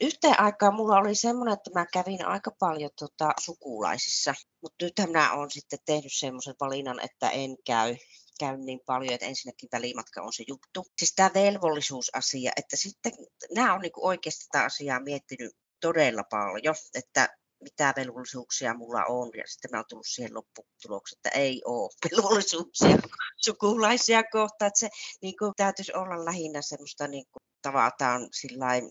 yhteen 0.00 0.40
aikaan 0.40 0.74
mulla 0.74 0.98
oli 0.98 1.14
semmoinen, 1.14 1.54
että 1.54 1.70
mä 1.74 1.86
kävin 1.92 2.26
aika 2.26 2.50
paljon 2.50 2.90
tota, 2.98 3.32
sukulaisissa, 3.40 4.34
mutta 4.62 4.84
nythän 4.84 5.12
mä 5.12 5.34
oon 5.34 5.50
sitten 5.50 5.78
tehnyt 5.86 6.12
semmoisen 6.12 6.54
valinnan, 6.60 7.00
että 7.04 7.30
en 7.30 7.56
käy 7.64 7.96
käy 8.38 8.56
niin 8.56 8.80
paljon, 8.86 9.14
että 9.14 9.26
ensinnäkin 9.26 9.68
välimatka 9.72 10.22
on 10.22 10.32
se 10.32 10.44
juttu. 10.48 10.86
Siis 10.98 11.12
tämä 11.16 11.30
velvollisuusasia, 11.34 12.52
että 12.56 12.76
sitten 12.76 13.12
nämä 13.54 13.74
on 13.74 13.80
niinku 13.80 14.06
oikeasti 14.06 14.46
tätä 14.52 14.64
asiaa 14.64 15.00
miettinyt 15.00 15.52
todella 15.80 16.24
paljon, 16.30 16.74
että 16.94 17.28
mitä 17.60 17.94
velvollisuuksia 17.96 18.74
mulla 18.74 19.04
on, 19.04 19.30
ja 19.36 19.42
sitten 19.46 19.70
mä 19.70 19.78
oon 19.78 19.84
tullut 19.88 20.06
siihen 20.06 20.34
lopputulokseen, 20.34 21.18
että 21.18 21.38
ei 21.38 21.62
ole 21.64 21.90
velvollisuuksia 22.10 22.96
sukulaisia 23.36 24.22
kohtaan, 24.32 24.66
että 24.66 24.80
se 24.80 24.88
niin 25.22 25.34
kuin, 25.38 25.52
täytyisi 25.56 25.92
olla 25.94 26.24
lähinnä 26.24 26.62
semmoista 26.62 27.08
niin 27.08 27.24
kuin, 27.32 27.42
tavataan 27.62 28.28
sillain, 28.32 28.90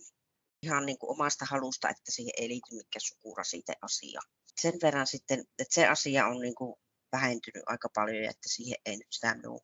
ihan 0.63 0.85
niin 0.85 0.97
kuin 0.97 1.11
omasta 1.11 1.45
halusta, 1.49 1.89
että 1.89 2.11
siihen 2.11 2.33
ei 2.37 2.47
liity 2.47 2.75
mikään 2.75 3.01
sukurasite 3.01 3.73
asia. 3.81 4.21
Sen 4.61 4.73
verran 4.81 5.07
sitten, 5.07 5.39
että 5.39 5.75
se 5.75 5.87
asia 5.87 6.27
on 6.27 6.41
niin 6.41 6.55
kuin 6.55 6.75
vähentynyt 7.15 7.63
aika 7.65 7.89
paljon 7.95 8.23
ja 8.23 8.29
että 8.29 8.49
siihen 8.49 8.77
ei 8.85 8.97
nyt 8.97 9.07
sitä 9.09 9.35
minun 9.35 9.59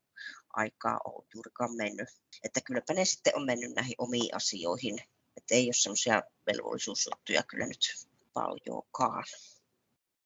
aikaa 0.54 1.00
ole 1.06 1.26
juurikaan 1.34 1.76
mennyt. 1.76 2.10
Että 2.44 2.62
kylläpä 2.62 2.94
ne 2.94 3.06
sitten 3.06 3.36
on 3.36 3.46
mennyt 3.46 3.72
näihin 3.76 3.96
omiin 3.98 4.36
asioihin. 4.36 5.00
Että 5.38 5.56
ei 5.56 5.66
ole 5.68 5.74
semmoisia 5.74 6.22
velvollisuusjuttuja 6.48 7.44
kyllä 7.44 7.66
nyt 7.66 8.08
paljonkaan. 8.34 9.24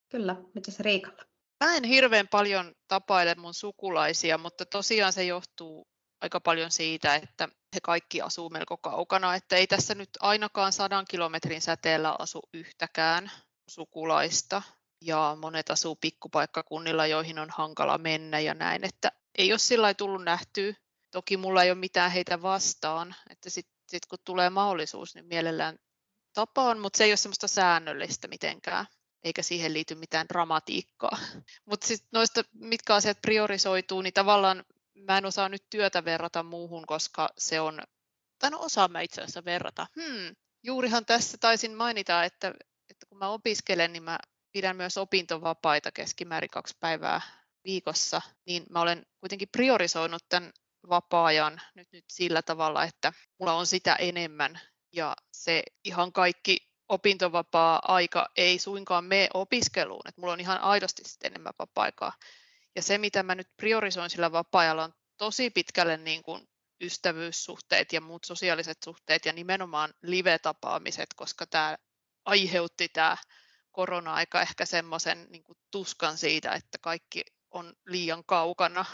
Kyllä, 0.10 0.36
se 0.70 0.84
Riikalla? 0.84 1.24
Mä 1.64 1.76
en 1.76 1.84
hirveän 1.84 2.28
paljon 2.28 2.76
tapaile 2.88 3.36
mun 3.36 3.54
sukulaisia, 3.54 4.38
mutta 4.38 4.66
tosiaan 4.66 5.14
se 5.14 5.24
johtuu 5.24 5.88
aika 6.22 6.40
paljon 6.40 6.72
siitä, 6.72 7.16
että 7.16 7.50
he 7.76 7.80
kaikki 7.84 8.22
asuu 8.22 8.50
melko 8.50 8.78
kaukana, 8.78 9.36
että 9.36 9.56
ei 9.56 9.68
tässä 9.68 9.96
nyt 9.96 10.10
ainakaan 10.20 10.74
sadan 10.74 11.06
kilometrin 11.10 11.62
säteellä 11.62 12.16
asu 12.20 12.40
yhtäkään 12.54 13.32
sukulaista 13.68 14.62
ja 15.02 15.38
monet 15.42 15.70
asuu 15.70 15.96
pikkupaikkakunnilla, 15.96 17.08
joihin 17.08 17.40
on 17.40 17.50
hankala 17.50 17.98
mennä 17.98 18.40
ja 18.40 18.54
näin, 18.54 18.84
että 18.84 19.12
ei 19.38 19.54
ole 19.54 19.60
sillä 19.60 19.94
tullut 19.94 20.24
nähtyä. 20.24 20.74
Toki 21.12 21.38
mulla 21.38 21.64
ei 21.64 21.72
ole 21.72 21.78
mitään 21.78 22.12
heitä 22.12 22.42
vastaan, 22.42 23.16
että 23.30 23.50
sitten 23.50 23.76
sit 23.88 24.06
kun 24.06 24.20
tulee 24.26 24.50
mahdollisuus, 24.50 25.16
niin 25.16 25.26
mielellään 25.26 25.80
tapaan, 26.34 26.80
mutta 26.80 26.98
se 26.98 27.04
ei 27.04 27.12
ole 27.12 27.18
semmoista 27.18 27.48
säännöllistä 27.48 28.28
mitenkään, 28.28 28.86
eikä 29.24 29.44
siihen 29.44 29.74
liity 29.74 29.96
mitään 29.96 30.28
dramatiikkaa. 30.30 31.18
Mutta 31.70 31.88
sitten 31.88 32.10
noista, 32.12 32.44
mitkä 32.54 32.96
asiat 32.96 33.22
priorisoituu, 33.22 34.02
niin 34.02 34.14
tavallaan 34.14 34.64
mä 34.94 35.18
en 35.18 35.26
osaa 35.26 35.50
nyt 35.50 35.70
työtä 35.70 36.06
verrata 36.06 36.44
muuhun, 36.44 36.86
koska 36.86 37.30
se 37.38 37.60
on, 37.60 37.80
tai 38.40 38.52
no 38.52 38.60
osaan 38.60 38.92
mä 38.92 39.02
itse 39.02 39.22
asiassa 39.22 39.46
verrata. 39.46 39.88
Hmm, 39.96 40.36
juurihan 40.64 41.06
tässä 41.06 41.38
taisin 41.38 41.74
mainita, 41.74 42.24
että, 42.24 42.54
että 42.90 43.06
kun 43.10 43.18
mä 43.18 43.30
opiskelen, 43.30 43.94
niin 43.94 44.04
mä 44.04 44.20
pidän 44.56 44.76
myös 44.76 44.98
opintovapaita 44.98 45.92
keskimäärin 45.92 46.50
kaksi 46.50 46.78
päivää 46.80 47.22
viikossa, 47.66 48.22
niin 48.46 48.64
mä 48.70 48.82
olen 48.82 49.06
kuitenkin 49.20 49.48
priorisoinut 49.52 50.24
tämän 50.30 50.52
vapaa-ajan 50.90 51.62
nyt, 51.76 51.88
nyt 51.92 52.06
sillä 52.10 52.42
tavalla, 52.42 52.84
että 52.84 53.14
mulla 53.40 53.54
on 53.54 53.68
sitä 53.68 53.96
enemmän 53.96 54.60
ja 54.92 55.16
se 55.32 55.64
ihan 55.84 56.12
kaikki 56.12 56.58
opintovapaa-aika 56.90 58.30
ei 58.38 58.60
suinkaan 58.60 59.06
mene 59.06 59.28
opiskeluun, 59.34 60.08
että 60.08 60.22
mulla 60.22 60.34
on 60.34 60.40
ihan 60.40 60.60
aidosti 60.60 61.02
sitten 61.06 61.32
enemmän 61.32 61.54
vapaa-aikaa. 61.60 62.14
Ja 62.76 62.82
se, 62.82 62.98
mitä 62.98 63.24
mä 63.24 63.36
nyt 63.36 63.48
priorisoin 63.58 64.10
sillä 64.10 64.32
vapaa-ajalla, 64.32 64.84
on 64.84 64.94
tosi 65.18 65.50
pitkälle 65.50 65.98
niin 65.98 66.24
kuin 66.24 66.48
ystävyyssuhteet 66.82 67.94
ja 67.94 68.02
muut 68.02 68.24
sosiaaliset 68.24 68.78
suhteet 68.84 69.26
ja 69.26 69.34
nimenomaan 69.34 69.94
live-tapaamiset, 70.02 71.10
koska 71.16 71.46
tämä 71.48 71.78
aiheutti 72.26 72.90
tämä 72.90 73.18
korona-aika 73.76 74.42
ehkä 74.42 74.66
semmoisen 74.66 75.28
niin 75.30 75.44
tuskan 75.72 76.18
siitä, 76.18 76.52
että 76.52 76.78
kaikki 76.82 77.22
on 77.52 77.74
liian 77.86 78.24
kaukana. 78.26 78.86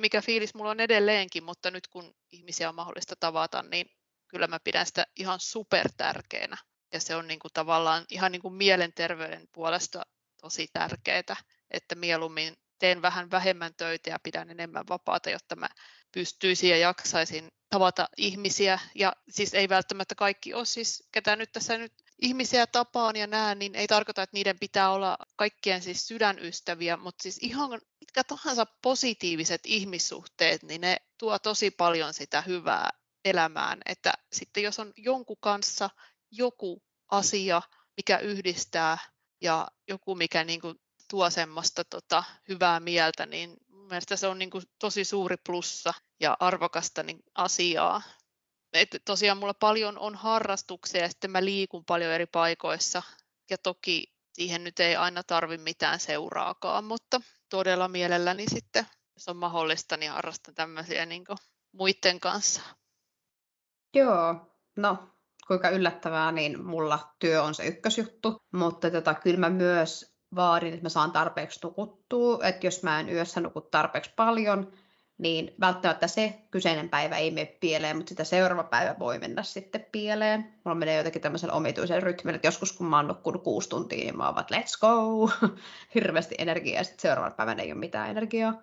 Mikä 0.00 0.22
fiilis 0.22 0.54
mulla 0.54 0.70
on 0.70 0.80
edelleenkin, 0.80 1.44
mutta 1.44 1.70
nyt 1.70 1.86
kun 1.86 2.14
ihmisiä 2.32 2.68
on 2.68 2.74
mahdollista 2.74 3.14
tavata, 3.20 3.62
niin 3.62 3.86
kyllä 4.28 4.46
mä 4.46 4.60
pidän 4.64 4.86
sitä 4.86 5.06
ihan 5.16 5.40
super 5.40 5.88
tärkeänä. 5.96 6.56
Ja 6.92 7.00
se 7.00 7.16
on 7.16 7.28
niin 7.28 7.38
kuin 7.38 7.52
tavallaan 7.54 8.04
ihan 8.10 8.32
niin 8.32 8.42
kuin 8.42 8.54
mielenterveyden 8.54 9.48
puolesta 9.52 10.02
tosi 10.40 10.66
tärkeää, 10.72 11.36
että 11.70 11.94
mieluummin 11.94 12.56
teen 12.78 13.02
vähän 13.02 13.30
vähemmän 13.30 13.74
töitä 13.74 14.10
ja 14.10 14.18
pidän 14.22 14.50
enemmän 14.50 14.84
vapaata, 14.88 15.30
jotta 15.30 15.56
mä 15.56 15.68
pystyisin 16.12 16.70
ja 16.70 16.76
jaksaisin 16.76 17.48
tavata 17.68 18.08
ihmisiä. 18.16 18.78
Ja 18.94 19.12
siis 19.28 19.54
ei 19.54 19.68
välttämättä 19.68 20.14
kaikki 20.14 20.54
ole 20.54 20.64
siis, 20.64 21.08
ketä 21.12 21.36
nyt 21.36 21.52
tässä 21.52 21.78
nyt 21.78 21.92
ihmisiä 22.22 22.66
tapaan 22.66 23.16
ja 23.16 23.26
näen, 23.26 23.58
niin 23.58 23.74
ei 23.74 23.86
tarkoita, 23.86 24.22
että 24.22 24.36
niiden 24.36 24.58
pitää 24.58 24.90
olla 24.90 25.18
kaikkien 25.36 25.82
siis 25.82 26.06
sydänystäviä, 26.06 26.96
mutta 26.96 27.22
siis 27.22 27.38
ihan 27.42 27.80
mitkä 28.00 28.24
tahansa 28.24 28.66
positiiviset 28.82 29.60
ihmissuhteet, 29.64 30.62
niin 30.62 30.80
ne 30.80 30.96
tuo 31.18 31.38
tosi 31.38 31.70
paljon 31.70 32.14
sitä 32.14 32.40
hyvää 32.40 32.90
elämään. 33.24 33.78
Että 33.86 34.12
sitten 34.32 34.62
jos 34.62 34.78
on 34.78 34.92
jonkun 34.96 35.36
kanssa 35.40 35.90
joku 36.30 36.82
asia, 37.10 37.62
mikä 37.96 38.18
yhdistää 38.18 38.98
ja 39.40 39.68
joku, 39.88 40.14
mikä 40.14 40.44
niin 40.44 40.60
kuin 40.60 40.80
tuo 41.10 41.30
semmoista 41.30 41.84
tota, 41.84 42.24
hyvää 42.48 42.80
mieltä, 42.80 43.26
niin 43.26 43.56
mielestäni 43.68 44.18
se 44.18 44.26
on 44.26 44.38
niin 44.38 44.50
kuin 44.50 44.64
tosi 44.78 45.04
suuri 45.04 45.36
plussa 45.46 45.94
ja 46.20 46.36
arvokasta 46.40 47.02
niin 47.02 47.20
asiaa. 47.34 48.02
Et 48.76 49.02
tosiaan 49.04 49.38
mulla 49.38 49.54
paljon 49.54 49.98
on 49.98 50.14
harrastuksia 50.14 51.00
ja 51.00 51.08
sitten 51.08 51.30
mä 51.30 51.44
liikun 51.44 51.84
paljon 51.84 52.12
eri 52.12 52.26
paikoissa. 52.26 53.02
Ja 53.50 53.58
toki 53.58 54.16
siihen 54.32 54.64
nyt 54.64 54.80
ei 54.80 54.96
aina 54.96 55.22
tarvi 55.22 55.58
mitään 55.58 56.00
seuraakaan, 56.00 56.84
mutta 56.84 57.20
todella 57.50 57.88
mielelläni 57.88 58.44
sitten, 58.48 58.86
jos 59.14 59.28
on 59.28 59.36
mahdollista, 59.36 59.96
niin 59.96 60.10
harrastan 60.10 60.54
tämmöisiä 60.54 61.06
niin 61.06 61.24
muiden 61.72 62.20
kanssa. 62.20 62.60
Joo, 63.94 64.34
no 64.76 65.08
kuinka 65.46 65.68
yllättävää, 65.68 66.32
niin 66.32 66.64
mulla 66.64 67.14
työ 67.18 67.42
on 67.42 67.54
se 67.54 67.66
ykkösjuttu, 67.66 68.42
mutta 68.52 68.90
tota, 68.90 69.14
kyllä 69.14 69.38
mä 69.38 69.50
myös 69.50 70.16
vaadin, 70.34 70.72
että 70.72 70.84
mä 70.84 70.88
saan 70.88 71.12
tarpeeksi 71.12 71.60
nukuttua, 71.62 72.44
että 72.44 72.66
jos 72.66 72.82
mä 72.82 73.00
en 73.00 73.08
yössä 73.08 73.40
nuku 73.40 73.60
tarpeeksi 73.60 74.10
paljon, 74.16 74.72
niin 75.18 75.54
välttämättä 75.60 76.06
se 76.06 76.34
kyseinen 76.50 76.88
päivä 76.88 77.16
ei 77.16 77.30
mene 77.30 77.56
pieleen, 77.60 77.96
mutta 77.96 78.08
sitä 78.08 78.24
seuraava 78.24 78.64
päivä 78.64 78.94
voi 78.98 79.18
mennä 79.18 79.42
sitten 79.42 79.86
pieleen. 79.92 80.54
Mulla 80.64 80.74
menee 80.74 80.96
jotenkin 80.96 81.22
tämmöisen 81.22 81.52
omituisen 81.52 82.02
rytmillä, 82.02 82.36
että 82.36 82.48
joskus 82.48 82.72
kun 82.72 82.86
mä 82.86 82.96
oon 82.96 83.08
nukkunut 83.08 83.42
kuusi 83.42 83.68
tuntia, 83.68 83.98
niin 83.98 84.16
mä 84.16 84.28
oon 84.28 84.40
että 84.40 84.56
let's 84.56 84.80
go, 84.80 85.30
hirveästi 85.94 86.34
energiaa, 86.38 86.80
ja 86.80 86.84
sitten 86.84 87.02
seuraavan 87.02 87.32
päivän 87.32 87.60
ei 87.60 87.72
ole 87.72 87.80
mitään 87.80 88.10
energiaa. 88.10 88.54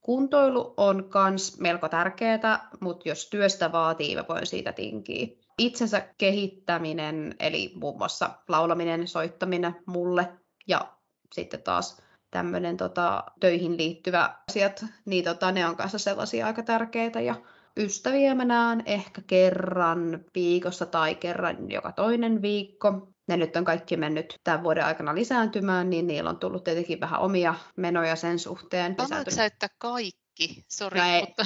Kuntoilu 0.00 0.74
on 0.76 1.10
myös 1.30 1.60
melko 1.60 1.88
tärkeää, 1.88 2.68
mutta 2.80 3.08
jos 3.08 3.30
työstä 3.30 3.72
vaatii, 3.72 4.16
mä 4.16 4.24
voin 4.28 4.46
siitä 4.46 4.72
tinkiä. 4.72 5.26
Itsensä 5.58 6.08
kehittäminen, 6.18 7.34
eli 7.40 7.72
muun 7.74 7.98
muassa 7.98 8.30
laulaminen, 8.48 9.08
soittaminen 9.08 9.76
mulle 9.86 10.32
ja 10.66 10.92
sitten 11.32 11.62
taas 11.62 12.02
tämmöinen 12.32 12.76
tota, 12.76 13.24
töihin 13.40 13.76
liittyvä 13.76 14.34
asiat, 14.48 14.84
niin 15.04 15.24
tota, 15.24 15.52
ne 15.52 15.66
on 15.66 15.76
kanssa 15.76 15.98
sellaisia 15.98 16.46
aika 16.46 16.62
tärkeitä. 16.62 17.20
Ja 17.20 17.34
ystäviä 17.76 18.34
mä 18.34 18.44
näen 18.44 18.82
ehkä 18.86 19.22
kerran 19.26 20.24
viikossa 20.34 20.86
tai 20.86 21.14
kerran 21.14 21.70
joka 21.70 21.92
toinen 21.92 22.42
viikko. 22.42 23.08
Ne 23.28 23.36
nyt 23.36 23.56
on 23.56 23.64
kaikki 23.64 23.96
mennyt 23.96 24.40
tämän 24.44 24.62
vuoden 24.62 24.84
aikana 24.84 25.14
lisääntymään, 25.14 25.90
niin 25.90 26.06
niillä 26.06 26.30
on 26.30 26.38
tullut 26.38 26.64
tietenkin 26.64 27.00
vähän 27.00 27.20
omia 27.20 27.54
menoja 27.76 28.16
sen 28.16 28.38
suhteen. 28.38 28.96
Sanoit 29.08 29.30
sä, 29.30 29.44
että 29.44 29.68
kaikki? 29.78 30.21
Kaikki, 30.38 30.64
sori. 30.68 31.00
No 31.00 31.06
ei, 31.06 31.20
mutta... 31.20 31.44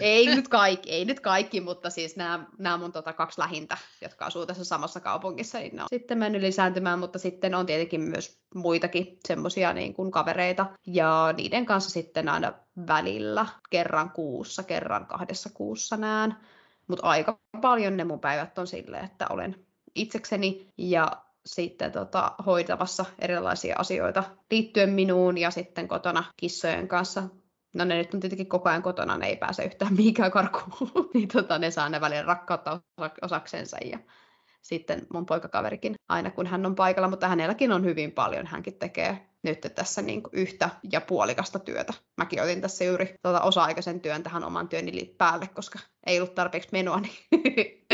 ei, 0.00 0.26
nyt 0.36 0.48
kaikki, 0.48 0.90
ei 0.90 1.04
nyt 1.04 1.20
kaikki, 1.20 1.60
mutta 1.60 1.90
siis 1.90 2.16
nämä, 2.16 2.46
nämä 2.58 2.76
mun 2.76 2.92
tota 2.92 3.12
kaksi 3.12 3.40
lähintä, 3.40 3.76
jotka 4.02 4.26
asuu 4.26 4.46
tässä 4.46 4.64
samassa 4.64 5.00
kaupungissa, 5.00 5.58
niin 5.58 5.76
ne 5.76 5.82
on 5.82 5.88
sitten 5.90 6.18
mennyt 6.18 6.42
lisääntymään, 6.42 6.98
mutta 6.98 7.18
sitten 7.18 7.54
on 7.54 7.66
tietenkin 7.66 8.00
myös 8.00 8.38
muitakin 8.54 9.18
semmoisia 9.28 9.72
niin 9.72 9.94
kuin 9.94 10.10
kavereita, 10.10 10.66
ja 10.86 11.34
niiden 11.36 11.66
kanssa 11.66 11.90
sitten 11.90 12.28
aina 12.28 12.52
välillä 12.86 13.46
kerran 13.70 14.10
kuussa, 14.10 14.62
kerran 14.62 15.06
kahdessa 15.06 15.50
kuussa 15.54 15.96
näen, 15.96 16.34
mutta 16.88 17.06
aika 17.06 17.38
paljon 17.60 17.96
ne 17.96 18.04
mun 18.04 18.20
päivät 18.20 18.58
on 18.58 18.66
silleen, 18.66 19.04
että 19.04 19.26
olen 19.30 19.66
itsekseni 19.94 20.72
ja 20.78 21.12
sitten 21.46 21.92
tota, 21.92 22.32
hoitavassa 22.46 23.04
erilaisia 23.18 23.76
asioita 23.78 24.24
liittyen 24.50 24.90
minuun 24.90 25.38
ja 25.38 25.50
sitten 25.50 25.88
kotona 25.88 26.24
kissojen 26.36 26.88
kanssa 26.88 27.22
no 27.74 27.84
ne 27.84 27.96
nyt 27.96 28.14
on 28.14 28.20
tietenkin 28.20 28.48
koko 28.48 28.68
ajan 28.68 28.82
kotona, 28.82 29.16
ne 29.16 29.26
ei 29.26 29.36
pääse 29.36 29.64
yhtään 29.64 29.94
mihinkään 29.94 30.30
karkuun, 30.30 31.10
niin 31.14 31.28
tota, 31.28 31.58
ne 31.58 31.70
saa 31.70 31.88
ne 31.88 32.00
välillä 32.00 32.22
rakkautta 32.22 32.80
osaksensa 33.22 33.76
ja 33.84 33.98
sitten 34.62 35.06
mun 35.12 35.26
poikakaverikin 35.26 35.94
aina 36.08 36.30
kun 36.30 36.46
hän 36.46 36.66
on 36.66 36.74
paikalla, 36.74 37.08
mutta 37.08 37.28
hänelläkin 37.28 37.72
on 37.72 37.84
hyvin 37.84 38.12
paljon, 38.12 38.46
hänkin 38.46 38.78
tekee 38.78 39.28
nyt 39.42 39.60
tässä 39.74 40.02
niin 40.02 40.22
kuin 40.22 40.32
yhtä 40.32 40.70
ja 40.92 41.00
puolikasta 41.00 41.58
työtä. 41.58 41.92
Mäkin 42.16 42.42
otin 42.42 42.60
tässä 42.60 42.84
juuri 42.84 43.14
tuota 43.22 43.40
osa-aikaisen 43.40 44.00
työn 44.00 44.22
tähän 44.22 44.44
oman 44.44 44.68
työni 44.68 45.14
päälle, 45.18 45.46
koska 45.46 45.78
ei 46.06 46.20
ollut 46.20 46.34
tarpeeksi 46.34 46.68
menoa, 46.72 47.00
niin 47.00 47.86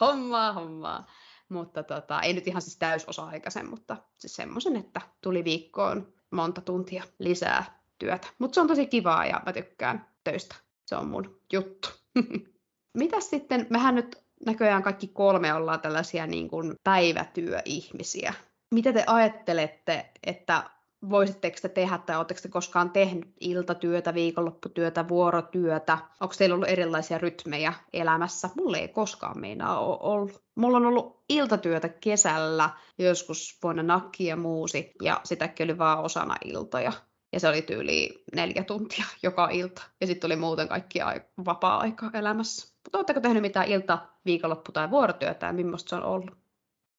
hommaa, 0.00 0.52
hommaa. 0.52 1.06
Mutta 1.48 1.82
tota, 1.82 2.20
ei 2.20 2.32
nyt 2.32 2.48
ihan 2.48 2.62
siis 2.62 2.78
täysosa-aikaisen, 2.78 3.70
mutta 3.70 3.96
siis 4.18 4.36
semmoisen, 4.36 4.76
että 4.76 5.00
tuli 5.20 5.44
viikkoon 5.44 6.12
monta 6.30 6.60
tuntia 6.60 7.04
lisää 7.18 7.79
työtä. 8.00 8.28
Mutta 8.38 8.54
se 8.54 8.60
on 8.60 8.68
tosi 8.68 8.86
kivaa 8.86 9.26
ja 9.26 9.40
mä 9.46 9.52
tykkään 9.52 10.06
töistä. 10.24 10.54
Se 10.86 10.96
on 10.96 11.08
mun 11.08 11.40
juttu. 11.52 11.88
Mitäs 12.98 13.30
sitten, 13.30 13.66
mehän 13.70 13.94
nyt 13.94 14.16
näköjään 14.46 14.82
kaikki 14.82 15.08
kolme 15.08 15.54
ollaan 15.54 15.80
tällaisia 15.80 16.26
niin 16.26 16.48
kuin 16.48 16.74
päivätyöihmisiä. 16.84 18.34
Mitä 18.74 18.92
te 18.92 19.04
ajattelette, 19.06 20.10
että 20.26 20.70
voisitteko 21.10 21.56
te 21.62 21.68
tehdä 21.68 21.98
tai 21.98 22.16
oletteko 22.16 22.40
te 22.42 22.48
koskaan 22.48 22.90
tehnyt 22.90 23.32
iltatyötä, 23.40 24.14
viikonlopputyötä, 24.14 25.08
vuorotyötä? 25.08 25.98
Onko 26.20 26.34
teillä 26.38 26.54
ollut 26.54 26.68
erilaisia 26.68 27.18
rytmejä 27.18 27.72
elämässä? 27.92 28.50
Mulla 28.56 28.78
ei 28.78 28.88
koskaan 28.88 29.40
meinaa 29.40 29.80
ole 29.80 29.98
ollut. 30.00 30.42
Mulla 30.54 30.76
on 30.76 30.86
ollut 30.86 31.24
iltatyötä 31.28 31.88
kesällä, 31.88 32.70
joskus 32.98 33.58
vuonna 33.62 33.82
nakki 33.82 34.26
ja 34.26 34.36
muusi, 34.36 34.92
ja 35.02 35.20
sitäkin 35.24 35.64
oli 35.64 35.78
vaan 35.78 35.98
osana 35.98 36.36
iltoja. 36.44 36.92
Ja 37.32 37.40
se 37.40 37.48
oli 37.48 37.62
tyyli 37.62 38.24
neljä 38.34 38.64
tuntia 38.64 39.04
joka 39.22 39.48
ilta. 39.48 39.82
Ja 40.00 40.06
sitten 40.06 40.28
oli 40.28 40.36
muuten 40.36 40.68
kaikki 40.68 40.98
vapaa-aika 41.44 42.10
elämässä. 42.14 42.68
Mutta 42.84 42.98
oletteko 42.98 43.20
tehnyt 43.20 43.42
mitään 43.42 43.68
ilta, 43.68 44.08
viikonloppu- 44.24 44.72
tai 44.72 44.90
vuorotyötä 44.90 45.46
ja 45.46 45.52
millaista 45.52 45.90
se 45.90 45.96
on 45.96 46.02
ollut? 46.02 46.30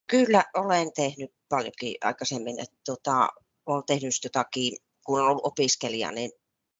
Kyllä 0.07 0.43
olen 0.53 0.93
tehnyt 0.93 1.31
paljonkin 1.49 1.95
aikaisemmin. 2.03 2.59
Että 2.59 2.77
tota, 2.85 3.29
olen 3.65 3.83
tehnyt 3.87 4.13
jotakin, 4.23 4.77
kun 5.05 5.19
olen 5.19 5.29
ollut 5.29 5.45
opiskelija, 5.45 6.11
niin 6.11 6.31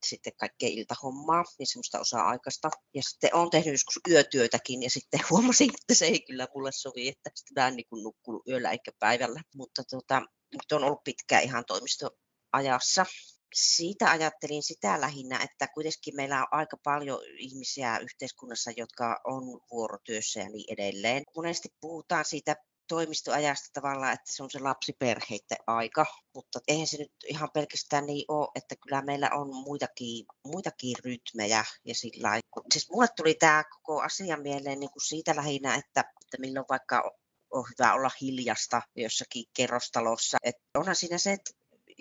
sitten 0.06 0.34
kaikkea 0.36 0.70
iltahommaa, 0.70 1.44
niin 1.60 1.68
semmoista 1.68 2.00
osa-aikaista. 2.00 2.70
Ja 2.94 3.04
sitten 3.04 3.36
olen 3.36 3.50
tehnyt 3.50 3.74
joskus 3.74 4.00
yötyötäkin 4.10 4.84
ja 4.84 4.90
sitten 4.90 5.20
huomasin, 5.30 5.70
että 5.82 5.96
se 5.96 6.06
ei 6.06 6.22
kyllä 6.22 6.48
mulle 6.56 6.72
sovi, 6.72 7.08
että 7.08 7.30
sitä 7.36 7.68
en 7.68 7.76
niin 7.76 8.04
nukkunut 8.04 8.48
yöllä 8.48 8.72
eikä 8.72 8.92
päivällä. 9.00 9.42
Mutta, 9.56 9.84
tota, 9.84 10.22
mutta 10.54 10.76
on 10.76 10.84
ollut 10.84 11.04
pitkään 11.04 11.44
ihan 11.44 11.64
toimistoajassa 11.66 13.06
siitä 13.54 14.12
ajattelin 14.12 14.64
sitä 14.64 15.02
lähinnä, 15.02 15.40
että 15.44 15.68
kuitenkin 15.74 16.16
meillä 16.16 16.42
on 16.42 16.48
aika 16.52 16.78
paljon 16.84 17.20
ihmisiä 17.38 17.98
yhteiskunnassa, 17.98 18.72
jotka 18.78 19.22
on 19.24 19.60
vuorotyössä 19.72 20.40
ja 20.40 20.50
niin 20.50 20.74
edelleen. 20.74 21.24
Monesti 21.36 21.70
puhutaan 21.82 22.26
siitä 22.26 22.56
toimistoajasta 22.88 23.70
tavallaan, 23.74 24.14
että 24.14 24.34
se 24.34 24.44
on 24.44 24.50
se 24.50 24.60
lapsiperheiden 24.60 25.58
aika, 25.68 26.06
mutta 26.36 26.60
eihän 26.68 26.88
se 26.88 26.98
nyt 26.98 27.12
ihan 27.26 27.50
pelkästään 27.54 28.06
niin 28.06 28.26
ole, 28.28 28.48
että 28.56 28.76
kyllä 28.76 29.02
meillä 29.02 29.30
on 29.34 29.56
muitakin, 29.56 30.26
muitakin 30.46 30.96
rytmejä 31.06 31.66
ja 31.86 31.96
sillä 31.96 32.40
Siis 32.74 32.90
mulle 32.90 33.08
tuli 33.16 33.34
tämä 33.34 33.64
koko 33.64 34.02
asia 34.02 34.38
mieleen 34.38 34.80
niin 34.80 34.92
kuin 34.92 35.08
siitä 35.08 35.36
lähinnä, 35.36 35.76
että, 35.76 36.00
että 36.00 36.38
milloin 36.40 36.66
vaikka 36.70 37.12
on 37.52 37.66
hyvä 37.70 37.94
olla 37.94 38.10
hiljasta 38.22 38.82
jossakin 38.96 39.46
kerrostalossa. 39.54 40.38
Et 40.44 40.56
onhan 40.78 40.96
siinä 40.96 41.18
se, 41.18 41.32
että 41.32 41.52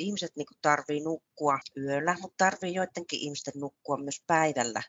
ihmiset 0.00 0.36
niin 0.36 0.46
tarvii 0.62 1.00
nukkua 1.00 1.58
yöllä, 1.76 2.16
mutta 2.20 2.44
tarvii 2.44 2.74
joidenkin 2.74 3.20
ihmisten 3.20 3.54
nukkua 3.56 3.96
myös 3.96 4.22
päivällä. 4.26 4.82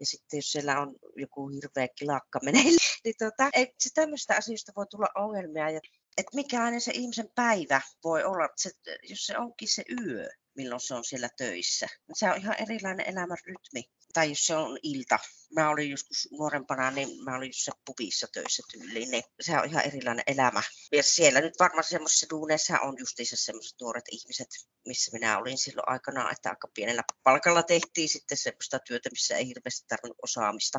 Ja 0.00 0.06
sitten 0.06 0.38
jos 0.38 0.52
siellä 0.52 0.80
on 0.80 0.94
joku 1.16 1.48
hirveä 1.48 1.88
kilakka 1.98 2.40
meneillä, 2.44 2.78
niin 3.04 3.14
tota, 3.18 3.50
ei, 3.54 3.74
tämmöistä 3.94 4.34
asioista 4.36 4.72
voi 4.76 4.86
tulla 4.86 5.08
ongelmia. 5.14 5.70
Ja, 5.70 5.80
että 6.16 6.34
mikälainen 6.34 6.80
se 6.80 6.92
ihmisen 6.94 7.30
päivä 7.34 7.80
voi 8.04 8.24
olla, 8.24 8.48
se, 8.56 8.70
jos 9.02 9.26
se 9.26 9.38
onkin 9.38 9.68
se 9.68 9.82
yö, 10.02 10.28
milloin 10.56 10.80
se 10.80 10.94
on 10.94 11.04
siellä 11.04 11.28
töissä. 11.36 11.86
Se 12.14 12.30
on 12.30 12.36
ihan 12.36 12.56
erilainen 12.58 13.08
elämän 13.08 13.38
rytmi. 13.46 13.84
Tai 14.12 14.34
se 14.34 14.56
on 14.56 14.78
ilta. 14.82 15.18
Mä 15.54 15.70
olin 15.70 15.90
joskus 15.90 16.28
nuorempana, 16.32 16.90
niin 16.90 17.24
mä 17.24 17.36
olin 17.36 17.48
jossain 17.48 17.80
pubissa 17.84 18.26
töissä 18.32 18.62
tyyliin, 18.72 19.10
niin 19.10 19.22
se 19.40 19.58
on 19.58 19.64
ihan 19.64 19.84
erilainen 19.84 20.24
elämä. 20.26 20.62
Ja 20.92 21.02
siellä 21.02 21.40
nyt 21.40 21.54
varmaan 21.58 21.84
semmoisessa 21.84 22.26
duuneissa 22.30 22.80
on 22.80 22.94
justiinsa 22.98 23.36
semmoiset 23.36 23.80
nuoret 23.80 24.04
ihmiset, 24.10 24.48
missä 24.86 25.10
minä 25.12 25.38
olin 25.38 25.58
silloin 25.58 25.88
aikana, 25.88 26.30
että 26.30 26.50
aika 26.50 26.68
pienellä 26.74 27.02
palkalla 27.22 27.62
tehtiin 27.62 28.08
sitten 28.08 28.38
semmoista 28.38 28.78
työtä, 28.78 29.10
missä 29.12 29.36
ei 29.36 29.48
hirveästi 29.48 29.86
tarvinnut 29.88 30.18
osaamista. 30.22 30.78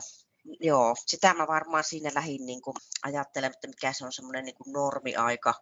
Joo, 0.59 0.95
sitä 1.07 1.33
mä 1.33 1.47
varmaan 1.47 1.83
siinä 1.83 2.11
lähdin 2.13 2.45
niin 2.45 2.61
ajattelemaan, 3.03 3.53
että 3.53 3.67
mikä 3.67 3.93
se 3.93 4.05
on 4.05 4.13
semmoinen 4.13 4.45
niin 4.45 4.55
normiaika, 4.73 5.53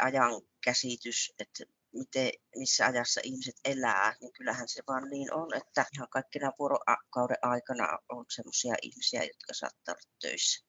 ajan 0.00 0.42
käsitys, 0.64 1.32
että 1.38 1.64
miten, 1.92 2.30
missä 2.56 2.86
ajassa 2.86 3.20
ihmiset 3.24 3.54
elää, 3.64 4.14
niin 4.20 4.32
kyllähän 4.32 4.68
se 4.68 4.82
vaan 4.88 5.08
niin 5.10 5.34
on, 5.34 5.54
että 5.54 5.86
ihan 5.94 6.08
kaikkina 6.10 6.52
vuorokauden 6.58 7.36
aikana 7.42 7.98
on 8.08 8.24
sellaisia 8.34 8.74
ihmisiä, 8.82 9.20
jotka 9.20 9.52
saattaa 9.52 9.92
olla 9.92 10.16
töissä. 10.20 10.66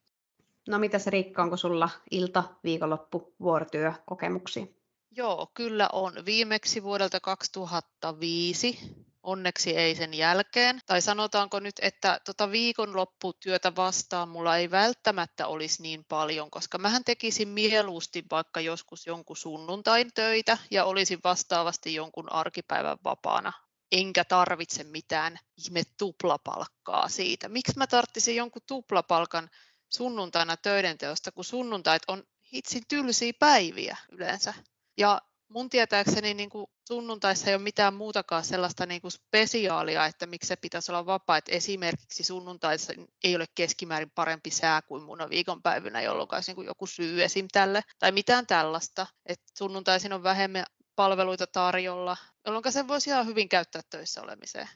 No 0.68 0.78
mitäs 0.78 1.06
Riikka, 1.06 1.42
onko 1.42 1.56
sulla 1.56 1.90
ilta, 2.10 2.44
viikonloppu, 2.64 3.34
vuorotyö 3.40 3.92
kokemuksia? 4.06 4.66
Joo, 5.10 5.50
kyllä 5.54 5.88
on. 5.92 6.12
Viimeksi 6.24 6.82
vuodelta 6.82 7.20
2005 7.20 8.78
onneksi 9.24 9.76
ei 9.76 9.94
sen 9.94 10.14
jälkeen. 10.14 10.80
Tai 10.86 11.02
sanotaanko 11.02 11.60
nyt, 11.60 11.74
että 11.82 12.20
tota 12.24 12.50
viikonlopputyötä 12.50 13.76
vastaan 13.76 14.28
mulla 14.28 14.56
ei 14.56 14.70
välttämättä 14.70 15.46
olisi 15.46 15.82
niin 15.82 16.04
paljon, 16.08 16.50
koska 16.50 16.78
mähän 16.78 17.04
tekisin 17.04 17.48
mieluusti 17.48 18.24
vaikka 18.30 18.60
joskus 18.60 19.06
jonkun 19.06 19.36
sunnuntain 19.36 20.10
töitä 20.14 20.58
ja 20.70 20.84
olisin 20.84 21.18
vastaavasti 21.24 21.94
jonkun 21.94 22.32
arkipäivän 22.32 22.98
vapaana 23.04 23.52
enkä 23.92 24.24
tarvitse 24.24 24.84
mitään 24.84 25.38
ihme 25.56 25.82
tuplapalkkaa 25.98 27.08
siitä. 27.08 27.48
Miksi 27.48 27.72
mä 27.76 27.86
tarvitsisin 27.86 28.36
jonkun 28.36 28.62
tuplapalkan 28.66 29.50
sunnuntaina 29.88 30.56
töiden 30.56 30.98
teosta, 30.98 31.32
kun 31.32 31.44
sunnuntait 31.44 32.02
on 32.08 32.22
hitsin 32.52 32.82
tylsiä 32.88 33.32
päiviä 33.38 33.96
yleensä. 34.12 34.54
Ja 34.98 35.20
mun 35.48 35.70
tietääkseni 35.70 36.34
niin 36.34 36.50
kuin 36.50 36.66
sunnuntaissa 36.88 37.46
ei 37.46 37.54
ole 37.54 37.62
mitään 37.62 37.94
muutakaan 37.94 38.44
sellaista 38.44 38.86
niin 38.86 39.00
kuin 39.00 39.12
spesiaalia, 39.12 40.06
että 40.06 40.26
miksi 40.26 40.48
se 40.48 40.56
pitäisi 40.56 40.92
olla 40.92 41.06
vapaa. 41.06 41.36
Että 41.36 41.52
esimerkiksi 41.52 42.24
sunnuntaissa 42.24 42.92
ei 43.24 43.36
ole 43.36 43.44
keskimäärin 43.54 44.10
parempi 44.14 44.50
sää 44.50 44.82
kuin 44.82 45.02
muuna 45.02 45.30
viikonpäivänä, 45.30 46.02
jolloin 46.02 46.28
olisi 46.32 46.50
niin 46.50 46.56
kuin 46.56 46.66
joku 46.66 46.86
syy 46.86 47.24
esim. 47.24 47.46
tälle. 47.52 47.82
Tai 47.98 48.12
mitään 48.12 48.46
tällaista. 48.46 49.06
Että 49.26 49.44
sunnuntaisin 49.58 50.12
on 50.12 50.22
vähemmän 50.22 50.64
palveluita 50.96 51.46
tarjolla, 51.46 52.16
jolloin 52.46 52.72
sen 52.72 52.88
voisi 52.88 53.10
ihan 53.10 53.26
hyvin 53.26 53.48
käyttää 53.48 53.82
töissä 53.90 54.22
olemiseen. 54.22 54.68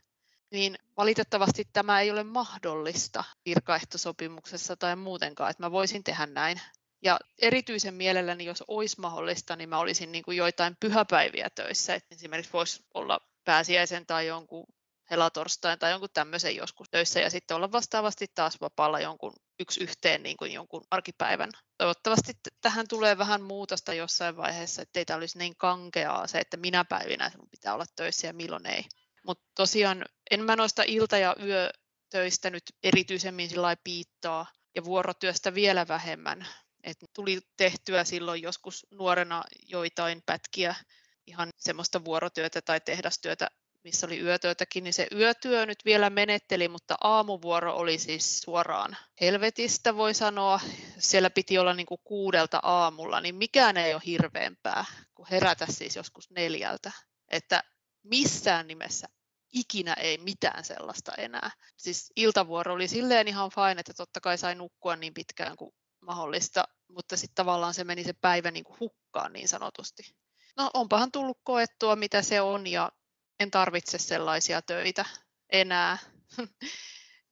Niin 0.51 0.79
valitettavasti 0.97 1.69
tämä 1.73 2.01
ei 2.01 2.11
ole 2.11 2.25
mahdollista 2.25 3.25
virkaehtosopimuksessa 3.45 4.77
tai 4.77 4.97
muutenkaan, 4.97 5.51
että 5.51 5.63
mä 5.63 5.71
voisin 5.71 6.05
tehdä 6.05 6.27
näin. 6.27 6.61
Ja 7.03 7.19
erityisen 7.39 7.95
mielelläni, 7.95 8.45
jos 8.45 8.65
olisi 8.69 9.01
mahdollista, 9.01 9.57
niin 9.57 9.69
mä 9.69 9.79
olisin 9.79 10.13
niin 10.13 10.25
kuin 10.25 10.37
joitain 10.37 10.77
pyhäpäiviä 10.81 11.51
töissä. 11.55 11.95
Et 11.95 12.05
esimerkiksi 12.11 12.53
voisi 12.53 12.85
olla 12.95 13.21
pääsiäisen 13.45 14.07
tai 14.07 14.27
jonkun 14.27 14.67
helatorstain 15.11 15.79
tai 15.79 15.91
jonkun 15.91 16.09
tämmöisen 16.15 16.57
joskus 16.57 16.91
töissä 16.91 17.21
ja 17.21 17.31
sitten 17.31 17.57
olla 17.57 17.73
vastaavasti 17.73 18.27
taas 18.35 18.61
vapaalla 18.61 19.01
jonkun 19.01 19.33
yksi 19.61 19.83
yhteen 19.83 20.23
niin 20.23 20.37
kuin 20.37 20.53
jonkun 20.53 20.85
arkipäivän. 20.91 21.51
Toivottavasti 21.79 22.33
tähän 22.61 22.89
tulee 22.89 23.19
vähän 23.19 23.43
muutosta 23.43 23.95
jossain 23.95 24.37
vaiheessa, 24.37 24.83
ettei 24.83 25.05
tämä 25.05 25.17
olisi 25.17 25.39
niin 25.39 25.57
kankeaa 25.57 26.27
se, 26.27 26.39
että 26.39 26.57
minä 26.57 26.85
päivinä 26.85 27.31
sinun 27.31 27.49
pitää 27.51 27.75
olla 27.75 27.87
töissä 27.97 28.27
ja 28.27 28.33
milloin 28.33 28.67
ei. 28.67 28.85
Mutta 29.27 29.45
tosiaan 29.55 30.05
en 30.31 30.45
mä 30.45 30.57
noista 30.57 30.83
ilta- 30.87 31.19
ja 31.19 31.37
yötöistä 31.43 32.51
nyt 32.51 32.63
erityisemmin 32.83 33.49
sillä 33.49 33.77
piittaa 33.85 34.47
ja 34.75 34.85
vuorotyöstä 34.85 35.55
vielä 35.55 35.89
vähemmän. 35.89 36.47
Et 36.85 36.97
tuli 37.13 37.41
tehtyä 37.57 38.05
silloin 38.05 38.43
joskus 38.43 38.87
nuorena 38.91 39.45
joitain 39.67 40.23
pätkiä 40.27 40.75
ihan 41.27 41.51
semmoista 41.57 42.05
vuorotyötä 42.05 42.63
tai 42.63 42.81
tehdastyötä, 42.81 43.51
missä 43.85 44.07
oli 44.07 44.21
yötyötäkin, 44.21 44.85
niin 44.85 44.95
se 44.95 45.07
yötyö 45.15 45.67
nyt 45.67 45.85
vielä 45.85 46.11
menetteli, 46.11 46.69
mutta 46.69 46.97
aamuvuoro 47.01 47.77
oli 47.77 47.99
siis 47.99 48.41
suoraan 48.41 48.97
helvetistä, 49.21 49.97
voi 49.97 50.15
sanoa. 50.15 50.61
Siellä 50.99 51.31
piti 51.31 51.59
olla 51.59 51.75
niin 51.75 51.87
kuin 51.87 52.01
kuudelta 52.05 52.61
aamulla, 52.63 53.21
niin 53.21 53.35
mikään 53.35 53.77
ei 53.77 53.95
ole 53.95 54.03
hirveämpää 54.07 54.85
kuin 55.15 55.29
herätä 55.31 55.67
siis 55.71 55.97
joskus 55.97 56.31
neljältä. 56.31 56.93
Että 57.29 57.65
missään 58.03 58.67
nimessä 58.67 59.09
ikinä 59.53 59.95
ei 59.95 60.19
mitään 60.19 60.65
sellaista 60.65 61.13
enää. 61.19 61.51
Siis 61.77 62.13
iltavuoro 62.17 62.75
oli 62.75 62.89
silleen 62.89 63.29
ihan 63.29 63.51
fine, 63.51 63.81
että 63.81 63.95
totta 63.95 64.21
kai 64.21 64.39
sai 64.39 64.55
nukkua 64.55 64.97
niin 64.97 65.15
pitkään 65.15 65.57
kuin 65.57 65.75
mahdollista, 66.09 66.65
mutta 66.89 67.17
sitten 67.17 67.35
tavallaan 67.35 67.75
se 67.75 67.85
meni 67.85 68.05
se 68.05 68.13
päivä 68.13 68.51
niin 68.51 68.65
kuin 68.65 68.81
hukkaan 68.81 69.33
niin 69.33 69.49
sanotusti. 69.49 70.03
No 70.57 70.71
onpahan 70.75 71.13
tullut 71.13 71.39
koettua, 71.45 71.97
mitä 71.97 72.23
se 72.23 72.41
on 72.41 72.67
ja 72.67 72.93
en 73.41 73.51
tarvitse 73.51 73.99
sellaisia 73.99 74.63
töitä 74.63 75.05
enää. 75.53 75.99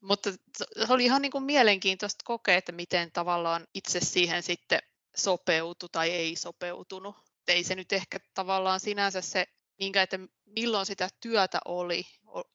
mutta 0.08 0.30
se 0.86 0.92
oli 0.92 1.04
ihan 1.04 1.22
niin 1.22 1.32
kuin 1.32 1.44
mielenkiintoista 1.44 2.22
kokea, 2.24 2.56
että 2.56 2.72
miten 2.72 3.12
tavallaan 3.12 3.66
itse 3.74 4.00
siihen 4.00 4.42
sitten 4.42 4.78
sopeutui 5.16 5.88
tai 5.92 6.10
ei 6.10 6.36
sopeutunut. 6.36 7.16
Ei 7.48 7.64
se 7.64 7.74
nyt 7.74 7.92
ehkä 7.92 8.18
tavallaan 8.34 8.80
sinänsä 8.80 9.20
se, 9.20 9.46
minkä, 9.78 10.02
että 10.02 10.18
milloin 10.46 10.86
sitä 10.86 11.08
työtä 11.20 11.58
oli, 11.64 12.04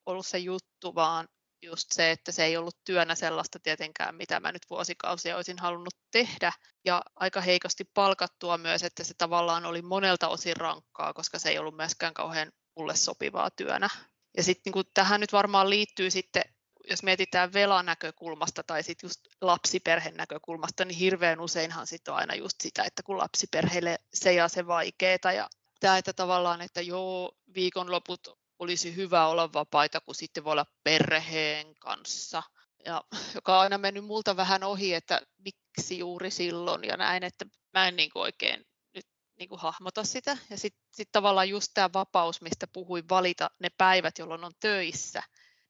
ollut 0.05 0.27
se 0.27 0.37
juttu, 0.37 0.95
vaan 0.95 1.27
just 1.61 1.91
se, 1.91 2.11
että 2.11 2.31
se 2.31 2.45
ei 2.45 2.57
ollut 2.57 2.77
työnä 2.85 3.15
sellaista 3.15 3.59
tietenkään, 3.59 4.15
mitä 4.15 4.39
mä 4.39 4.51
nyt 4.51 4.69
vuosikausia 4.69 5.35
olisin 5.35 5.59
halunnut 5.59 5.95
tehdä. 6.11 6.53
Ja 6.85 7.01
aika 7.15 7.41
heikosti 7.41 7.83
palkattua 7.93 8.57
myös, 8.57 8.83
että 8.83 9.03
se 9.03 9.13
tavallaan 9.17 9.65
oli 9.65 9.81
monelta 9.81 10.27
osin 10.27 10.57
rankkaa, 10.57 11.13
koska 11.13 11.39
se 11.39 11.49
ei 11.49 11.59
ollut 11.59 11.75
myöskään 11.75 12.13
kauhean 12.13 12.51
mulle 12.75 12.95
sopivaa 12.95 13.49
työnä. 13.49 13.89
Ja 14.37 14.43
sitten 14.43 14.73
niin 14.75 14.85
tähän 14.93 15.21
nyt 15.21 15.33
varmaan 15.33 15.69
liittyy 15.69 16.11
sitten, 16.11 16.43
jos 16.89 17.03
mietitään 17.03 17.53
velan 17.53 17.85
näkökulmasta 17.85 18.63
tai 18.63 18.83
sitten 18.83 19.07
just 19.07 19.21
lapsiperheen 19.41 20.17
näkökulmasta, 20.17 20.85
niin 20.85 20.97
hirveän 20.97 21.39
useinhan 21.39 21.87
sitten 21.87 22.13
on 22.13 22.19
aina 22.19 22.35
just 22.35 22.61
sitä, 22.61 22.83
että 22.83 23.03
kun 23.03 23.17
lapsiperheille 23.17 23.97
se 24.13 24.33
ja 24.33 24.47
se 24.47 24.67
vaikeeta 24.67 25.31
ja 25.31 25.49
tämä, 25.79 25.97
että 25.97 26.13
tavallaan, 26.13 26.61
että 26.61 26.81
joo, 26.81 27.31
viikonloput 27.55 28.40
olisi 28.61 28.95
hyvä 28.95 29.27
olla 29.27 29.53
vapaita, 29.53 30.01
kun 30.01 30.15
sitten 30.15 30.43
voi 30.43 30.51
olla 30.51 30.65
perheen 30.83 31.75
kanssa. 31.75 32.43
Ja, 32.85 33.03
joka 33.35 33.55
on 33.55 33.61
aina 33.61 33.77
mennyt 33.77 34.05
multa 34.05 34.35
vähän 34.35 34.63
ohi, 34.63 34.93
että 34.93 35.21
miksi 35.37 35.99
juuri 35.99 36.31
silloin 36.31 36.83
ja 36.83 36.97
näin, 36.97 37.23
että 37.23 37.45
mä 37.73 37.87
en 37.87 37.95
niin 37.95 38.09
kuin 38.09 38.23
oikein 38.23 38.65
nyt 38.95 39.05
niin 39.39 39.49
kuin 39.49 39.61
hahmota 39.61 40.03
sitä. 40.03 40.37
Ja 40.49 40.57
sitten 40.57 40.83
sit 40.93 41.09
tavallaan 41.11 41.49
just 41.49 41.71
tämä 41.73 41.89
vapaus, 41.93 42.41
mistä 42.41 42.67
puhuin, 42.73 43.09
valita 43.09 43.49
ne 43.59 43.69
päivät, 43.77 44.17
jolloin 44.17 44.43
on 44.43 44.53
töissä, 44.59 45.23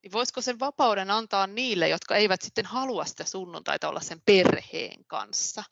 niin 0.04 0.12
voisiko 0.12 0.41
sen 0.41 0.60
vapauden 0.60 1.12
antaa 1.12 1.47
niille, 1.47 1.89
jotka 1.89 2.15
eivät 2.15 2.41
sitten 2.41 2.65
halua 2.65 3.06
sitä 3.06 3.23
sunnuntaita 3.23 3.89
olla 3.89 4.01
sen 4.01 4.21
perheen 4.25 5.06
kanssa, 5.06 5.63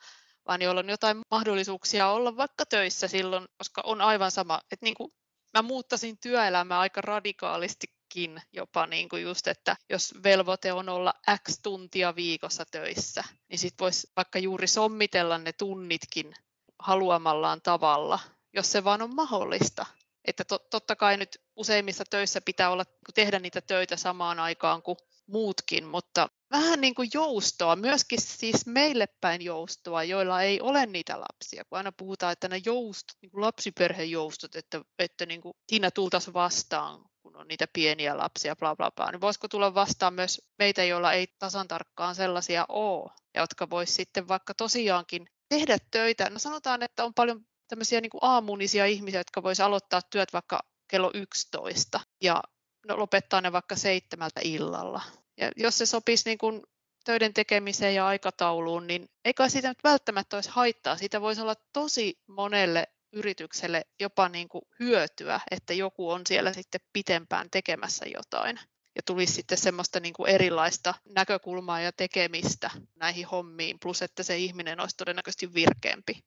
vaan 0.47 0.61
joilla 0.61 0.79
on 0.79 0.89
jotain 0.89 1.21
mahdollisuuksia 1.31 2.09
olla 2.09 2.37
vaikka 2.37 2.65
töissä 2.65 3.07
silloin, 3.07 3.47
koska 3.57 3.81
on 3.85 4.01
aivan 4.01 4.31
sama, 4.31 4.61
että 4.71 4.85
niin 4.85 4.95
kuin 4.95 5.13
mä 5.53 5.61
muuttasin 5.61 6.17
työelämää 6.17 6.79
aika 6.79 7.01
radikaalistikin 7.01 8.41
jopa 8.53 8.87
niin 8.87 9.09
kuin 9.09 9.23
just, 9.23 9.47
että 9.47 9.77
jos 9.89 10.13
velvoite 10.23 10.73
on 10.73 10.89
olla 10.89 11.13
X 11.47 11.59
tuntia 11.63 12.15
viikossa 12.15 12.65
töissä, 12.71 13.23
niin 13.49 13.59
sit 13.59 13.75
voisi 13.79 14.11
vaikka 14.15 14.39
juuri 14.39 14.67
sommitella 14.67 15.37
ne 15.37 15.53
tunnitkin 15.53 16.33
haluamallaan 16.79 17.61
tavalla, 17.61 18.19
jos 18.53 18.71
se 18.71 18.83
vaan 18.83 19.01
on 19.01 19.15
mahdollista. 19.15 19.85
Että 20.25 20.43
to, 20.45 20.59
totta 20.59 20.95
kai 20.95 21.17
nyt 21.17 21.41
useimmissa 21.55 22.03
töissä 22.09 22.41
pitää 22.41 22.69
olla, 22.69 22.85
tehdä 23.15 23.39
niitä 23.39 23.61
töitä 23.61 23.97
samaan 23.97 24.39
aikaan 24.39 24.81
kuin 24.81 24.97
muutkin, 25.27 25.85
mutta 25.85 26.29
vähän 26.51 26.81
niin 26.81 26.95
kuin 26.95 27.09
joustoa, 27.13 27.75
myöskin 27.75 28.21
siis 28.21 28.65
meille 28.65 29.07
päin 29.21 29.41
joustoa, 29.41 30.03
joilla 30.03 30.41
ei 30.41 30.61
ole 30.61 30.85
niitä 30.85 31.19
lapsia, 31.19 31.65
kun 31.65 31.77
aina 31.77 31.91
puhutaan, 31.91 32.33
että 32.33 32.47
ne 32.47 32.61
joustot, 32.65 33.17
niin 33.21 33.31
kuin 33.31 33.41
lapsiperhejoustot, 33.41 34.55
että, 34.55 34.81
että 34.99 35.25
niin 35.25 35.41
kuin 35.41 35.53
siinä 35.67 35.91
tultaisiin 35.91 36.33
vastaan, 36.33 37.05
kun 37.21 37.35
on 37.35 37.47
niitä 37.47 37.67
pieniä 37.73 38.17
lapsia, 38.17 38.55
bla 38.55 38.75
bla 38.75 38.91
bla, 38.91 39.11
niin 39.11 39.21
voisiko 39.21 39.47
tulla 39.47 39.73
vastaan 39.73 40.13
myös 40.13 40.41
meitä, 40.59 40.83
joilla 40.83 41.13
ei 41.13 41.27
tasan 41.39 41.67
tarkkaan 41.67 42.15
sellaisia 42.15 42.65
ole, 42.69 43.11
ja 43.33 43.41
jotka 43.41 43.69
voisi 43.69 43.93
sitten 43.93 44.27
vaikka 44.27 44.53
tosiaankin 44.53 45.27
tehdä 45.49 45.77
töitä. 45.91 46.29
No 46.29 46.39
sanotaan, 46.39 46.83
että 46.83 47.03
on 47.03 47.13
paljon 47.13 47.45
tämmöisiä 47.67 48.01
niin 48.01 48.09
kuin 48.09 48.23
aamunisia 48.23 48.85
ihmisiä, 48.85 49.19
jotka 49.19 49.43
voisi 49.43 49.61
aloittaa 49.61 50.01
työt 50.01 50.33
vaikka 50.33 50.59
kello 50.87 51.11
11 51.13 51.99
ja 52.21 52.43
no, 52.87 52.99
lopettaa 52.99 53.41
ne 53.41 53.51
vaikka 53.51 53.75
seitsemältä 53.75 54.39
illalla. 54.43 55.01
Ja 55.39 55.51
jos 55.55 55.77
se 55.77 55.85
sopisi 55.85 56.29
niin 56.29 56.37
kuin 56.37 56.61
töiden 57.05 57.33
tekemiseen 57.33 57.95
ja 57.95 58.07
aikatauluun, 58.07 58.87
niin 58.87 59.09
eikä 59.25 59.49
siitä 59.49 59.67
nyt 59.69 59.83
välttämättä 59.83 60.37
olisi 60.37 60.49
haittaa. 60.49 60.97
Siitä 60.97 61.21
voisi 61.21 61.41
olla 61.41 61.55
tosi 61.73 62.19
monelle 62.27 62.87
yritykselle 63.13 63.85
jopa 63.99 64.29
niin 64.29 64.49
kuin 64.49 64.61
hyötyä, 64.79 65.39
että 65.51 65.73
joku 65.73 66.09
on 66.09 66.21
siellä 66.27 66.53
sitten 66.53 66.81
pitempään 66.93 67.47
tekemässä 67.51 68.05
jotain. 68.15 68.59
ja 68.95 69.03
tulisi 69.05 69.33
sitten 69.33 69.57
semmoista 69.57 69.99
niin 69.99 70.13
kuin 70.13 70.29
erilaista 70.29 70.93
näkökulmaa 71.15 71.81
ja 71.81 71.91
tekemistä 71.91 72.69
näihin 72.95 73.27
hommiin, 73.27 73.77
plus 73.81 74.01
että 74.01 74.23
se 74.23 74.37
ihminen 74.37 74.79
olisi 74.79 74.97
todennäköisesti 74.97 75.53
virkeämpi. 75.53 76.23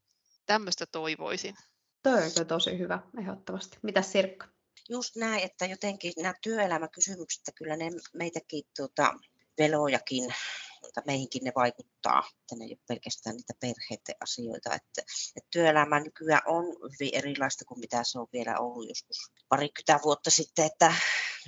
Tämmöistä 0.46 0.86
toivoisin. 0.86 1.56
Toi 2.02 2.22
on 2.40 2.46
tosi 2.46 2.78
hyvä, 2.78 2.98
ehdottomasti. 3.20 3.78
Mitä 3.82 4.02
Sirkka? 4.02 4.46
Just 4.88 5.16
näin, 5.16 5.42
että 5.42 5.66
jotenkin 5.66 6.12
nämä 6.16 6.34
työelämäkysymykset, 6.42 7.42
kyllä 7.54 7.76
ne 7.76 7.90
meitäkin 8.14 8.64
tuota, 8.76 9.14
velojakin 9.58 10.34
mutta 10.82 11.02
meihinkin 11.06 11.44
ne 11.44 11.52
vaikuttaa, 11.56 12.22
että 12.40 12.56
ne 12.56 12.64
ei 12.64 12.70
ole 12.70 12.78
pelkästään 12.88 13.36
niitä 13.36 13.54
perheiden 13.60 14.16
asioita. 14.20 14.74
Että, 14.74 15.02
että 15.36 15.48
työelämä 15.50 16.00
nykyään 16.00 16.42
on 16.46 16.64
hyvin 16.64 17.14
erilaista 17.14 17.64
kuin 17.64 17.80
mitä 17.80 18.04
se 18.04 18.18
on 18.18 18.26
vielä 18.32 18.58
ollut 18.58 18.88
joskus 18.88 19.32
parikymmentä 19.48 20.00
vuotta 20.04 20.30
sitten, 20.30 20.64
että 20.66 20.94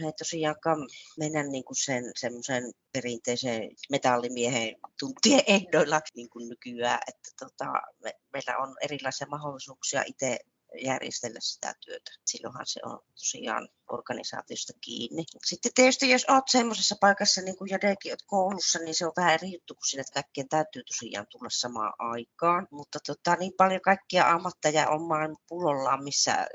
me 0.00 0.06
ei 0.06 0.12
tosiaankaan 0.12 0.88
mennä 1.18 1.42
niin 1.42 1.64
kuin 1.64 1.76
sen 1.76 2.12
semmoisen 2.16 2.72
perinteisen 2.92 3.70
metallimiehen 3.90 4.76
tuntien 5.00 5.42
ehdoilla 5.56 6.00
niin 6.16 6.30
kuin 6.30 6.48
nykyään, 6.48 7.00
että 7.08 7.30
tota, 7.38 7.72
me, 8.02 8.12
meillä 8.32 8.56
on 8.58 8.76
erilaisia 8.80 9.26
mahdollisuuksia 9.26 10.02
itse 10.06 10.38
järjestellä 10.82 11.38
sitä 11.42 11.74
työtä. 11.80 12.10
Silloinhan 12.26 12.66
se 12.66 12.80
on 12.84 13.00
tosiaan 13.18 13.68
organisaatiosta 13.90 14.72
kiinni. 14.80 15.24
Sitten 15.44 15.72
tietysti 15.74 16.10
jos 16.10 16.24
olet 16.28 16.44
semmoisessa 16.48 16.96
paikassa, 17.00 17.40
niin 17.40 17.58
kuin 17.58 17.70
Jadekin 17.70 18.12
olet 18.12 18.22
koulussa, 18.26 18.78
niin 18.78 18.94
se 18.94 19.06
on 19.06 19.12
vähän 19.16 19.34
eri 19.34 19.52
juttu 19.52 19.74
kuin 19.74 19.86
siinä, 19.86 20.00
että 20.00 20.22
kaikkien 20.22 20.48
täytyy 20.48 20.82
tosiaan 20.84 21.26
tulla 21.30 21.50
samaan 21.50 21.92
aikaan. 21.98 22.68
Mutta 22.70 22.98
tota, 23.06 23.36
niin 23.36 23.52
paljon 23.56 23.80
kaikkia 23.80 24.30
ammatteja 24.30 24.88
on 24.88 25.02
maailman 25.02 25.36
pullollaan, 25.48 26.04
missä 26.04 26.46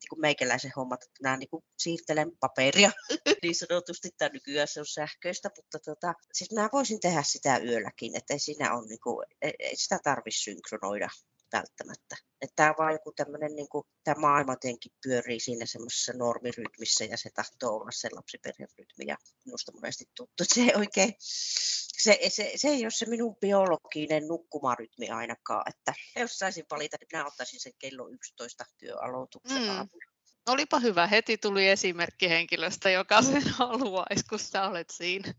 niin 0.00 0.08
kuin 0.08 0.20
meikäläisen 0.20 0.72
hommat, 0.76 1.02
että 1.02 1.22
nämä 1.22 1.36
niin 1.36 1.48
kuin 1.48 1.64
siirtelen 1.78 2.32
paperia 2.40 2.90
niin 3.42 3.54
sanotusti, 3.54 4.10
tai 4.18 4.30
nykyään 4.32 4.68
se 4.68 4.80
on 4.80 4.86
sähköistä, 4.86 5.50
mutta 5.56 5.78
tota, 5.78 6.14
siis 6.32 6.52
mä 6.52 6.68
voisin 6.72 7.00
tehdä 7.00 7.22
sitä 7.22 7.58
yölläkin, 7.58 8.16
että 8.16 8.34
ei 8.34 8.38
siinä 8.38 8.74
on, 8.74 8.88
niin 8.88 9.00
kuin, 9.00 9.26
ei 9.42 9.76
sitä 9.76 9.98
tarvitse 10.04 10.42
synkronoida 10.42 11.08
välttämättä. 11.52 12.16
Että 12.40 12.56
tämä 12.56 12.70
on 12.70 12.74
vaan 12.78 12.92
joku 12.92 13.12
tämmöinen, 13.12 13.56
niin 13.56 13.68
kuin, 13.68 13.84
tämä 14.04 14.20
maailma 14.20 14.52
jotenkin 14.52 14.92
pyörii 15.02 15.40
siinä 15.40 15.66
semmoisessa 15.66 16.12
normirytmissä 16.12 17.04
ja 17.04 17.16
se 17.16 17.30
tahtoo 17.34 17.76
olla 17.76 17.90
se 17.90 18.08
lapsiperherytmi 18.12 19.04
ja 19.06 19.16
minusta 19.44 19.72
monesti 19.72 20.04
tuttu, 20.14 20.42
että 20.42 20.54
se 20.54 20.60
ei 20.60 20.74
oikein, 20.76 21.14
se, 21.18 22.18
se, 22.28 22.52
se 22.56 22.68
ei 22.68 22.84
ole 22.84 22.90
se 22.90 23.06
minun 23.06 23.36
biologinen 23.40 24.28
nukkumarytmi 24.28 25.10
ainakaan, 25.10 25.62
että 25.68 25.94
jos 26.16 26.38
saisin 26.38 26.64
valita, 26.70 26.96
niin 27.00 27.08
minä 27.12 27.26
ottaisin 27.26 27.60
sen 27.60 27.72
kello 27.78 28.08
11 28.08 28.64
työaloituksen 28.78 29.62
mm. 29.62 29.68
aamulla. 29.68 30.12
Olipa 30.48 30.80
hyvä, 30.80 31.06
heti 31.06 31.38
tuli 31.38 31.68
esimerkki 31.68 32.28
henkilöstä, 32.28 32.90
joka 32.90 33.22
sen 33.22 33.42
haluaisi, 33.58 34.24
kun 34.28 34.38
sä 34.38 34.68
olet 34.68 34.90
siinä. 34.90 35.34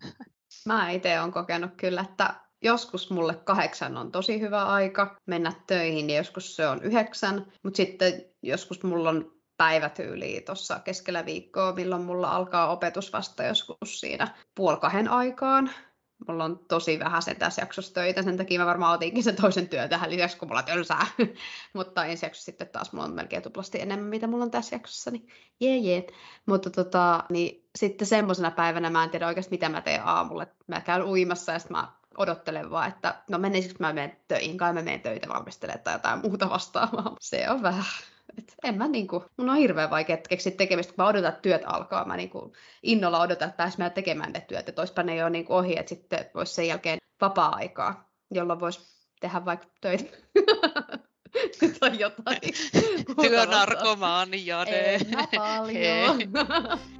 Mä 0.65 0.91
itse 0.91 1.19
olen 1.19 1.31
kokenut 1.31 1.71
kyllä, 1.77 2.05
että 2.09 2.48
joskus 2.61 3.09
mulle 3.09 3.35
kahdeksan 3.35 3.97
on 3.97 4.11
tosi 4.11 4.39
hyvä 4.39 4.65
aika 4.65 5.15
mennä 5.25 5.53
töihin, 5.67 6.07
niin 6.07 6.17
joskus 6.17 6.55
se 6.55 6.67
on 6.67 6.83
yhdeksän, 6.83 7.45
mutta 7.63 7.77
sitten 7.77 8.25
joskus 8.43 8.83
mulla 8.83 9.09
on 9.09 9.39
päivätyyliä 9.57 10.41
tuossa 10.41 10.79
keskellä 10.79 11.25
viikkoa, 11.25 11.73
milloin 11.73 12.01
mulla 12.01 12.31
alkaa 12.31 12.71
opetus 12.71 13.13
vasta 13.13 13.43
joskus 13.43 13.99
siinä 13.99 14.27
puoli 14.55 14.77
kahden 14.77 15.07
aikaan. 15.07 15.71
Mulla 16.27 16.43
on 16.43 16.59
tosi 16.67 16.99
vähän 16.99 17.21
sen 17.21 17.35
tässä 17.35 17.61
jaksossa 17.61 17.93
töitä, 17.93 18.23
sen 18.23 18.37
takia 18.37 18.59
mä 18.59 18.65
varmaan 18.65 18.93
otinkin 18.93 19.23
sen 19.23 19.35
toisen 19.35 19.69
työn 19.69 19.89
tähän 19.89 20.09
lisäksi, 20.09 20.37
kun 20.37 20.47
mulla 20.47 20.63
tylsää. 20.63 21.05
Mutta 21.75 22.05
ensi 22.05 22.25
jaksossa 22.25 22.45
sitten 22.45 22.67
taas 22.67 22.93
mulla 22.93 23.05
on 23.05 23.13
melkein 23.13 23.43
tuplasti 23.43 23.81
enemmän, 23.81 24.09
mitä 24.09 24.27
mulla 24.27 24.43
on 24.43 24.51
tässä 24.51 24.75
jaksossa, 24.75 25.11
niin 25.11 25.27
jee 25.59 25.77
jee. 25.77 26.07
Mutta 26.45 26.69
tota, 26.69 27.23
niin 27.29 27.69
sitten 27.75 28.07
semmoisena 28.07 28.51
päivänä 28.51 28.89
mä 28.89 29.03
en 29.03 29.09
tiedä 29.09 29.27
oikeasti, 29.27 29.51
mitä 29.51 29.69
mä 29.69 29.81
teen 29.81 30.05
aamulla. 30.05 30.47
Mä 30.67 30.81
käyn 30.81 31.03
uimassa 31.03 31.51
ja 31.51 31.59
sitten 31.59 31.77
mä 31.77 31.98
odottelen 32.17 32.71
vaan, 32.71 32.89
että 32.89 33.15
no 33.29 33.37
menisikö 33.37 33.75
mä 33.79 33.93
menen 33.93 34.17
töihin, 34.27 34.57
kai 34.57 34.73
mä 34.73 34.81
menen 34.81 35.01
töitä 35.01 35.29
valmistelemaan 35.29 35.83
tai 35.83 35.93
jotain 35.93 36.19
muuta 36.19 36.49
vastaavaa. 36.49 37.15
Se 37.19 37.49
on 37.49 37.61
vähän, 37.61 37.85
et 38.37 38.55
en 38.63 38.77
mä 38.77 38.87
niinku, 38.87 39.25
mun 39.37 39.49
on 39.49 39.55
hirveän 39.55 39.89
vaikea 39.89 40.17
keksiä 40.29 40.51
tekemistä, 40.51 40.93
kun 40.93 41.03
mä 41.03 41.09
odotan, 41.09 41.29
että 41.29 41.41
työt 41.41 41.61
alkaa. 41.65 42.05
Mä 42.05 42.17
niinku 42.17 42.53
innolla 42.83 43.21
odotan, 43.21 43.49
että 43.49 43.57
pääs 43.57 43.77
mä 43.77 43.89
tekemään 43.89 44.33
ne 44.33 44.41
työt, 44.41 44.69
että 44.69 45.03
ne 45.03 45.15
jo 45.15 45.29
niinku 45.29 45.53
ohi, 45.53 45.79
että 45.79 45.89
sitten 45.89 46.25
voisi 46.35 46.53
sen 46.53 46.67
jälkeen 46.67 46.97
vapaa-aikaa, 47.21 48.09
jolloin 48.31 48.59
voisi 48.59 48.79
tehdä 49.19 49.45
vaikka 49.45 49.67
töitä. 49.81 50.17
tai 51.79 51.99
jotain. 51.99 52.39
Työnarkomaani, 53.21 54.45
Jade. 54.45 54.95
En 54.95 55.09
mä 55.09 55.27
paljon. 55.35 56.19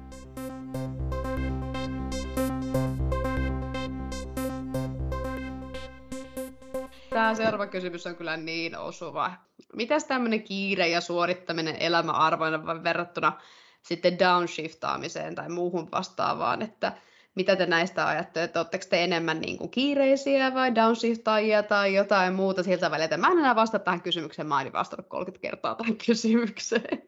Tämä 7.10 7.34
seuraava 7.34 7.66
kysymys 7.66 8.06
on 8.06 8.16
kyllä 8.16 8.36
niin 8.36 8.78
osuva. 8.78 9.32
Mitäs 9.76 10.04
tämmöinen 10.04 10.42
kiire 10.42 10.88
ja 10.88 11.00
suorittaminen 11.00 11.76
elämäarvoina 11.80 12.84
verrattuna 12.84 13.40
sitten 13.82 14.18
downshiftaamiseen 14.18 15.34
tai 15.34 15.48
muuhun 15.48 15.90
vastaavaan, 15.90 16.62
että 16.62 16.92
mitä 17.34 17.56
te 17.56 17.66
näistä 17.66 18.06
ajattelette, 18.06 18.58
oletteko 18.58 18.84
te 18.90 19.04
enemmän 19.04 19.40
niin 19.40 19.58
kuin 19.58 19.70
kiireisiä 19.70 20.54
vai 20.54 20.74
downshiftaajia 20.74 21.62
tai 21.62 21.94
jotain 21.94 22.34
muuta 22.34 22.62
siltä 22.62 22.90
väliltä? 22.90 23.16
Mä 23.16 23.28
en 23.28 23.38
enää 23.38 23.56
vastata 23.56 23.84
tähän 23.84 24.02
kysymykseen, 24.02 24.48
mä 24.48 24.62
en 24.62 24.72
vastannut 24.72 25.08
30 25.08 25.42
kertaa 25.42 25.74
tähän 25.74 25.96
kysymykseen. 26.06 27.02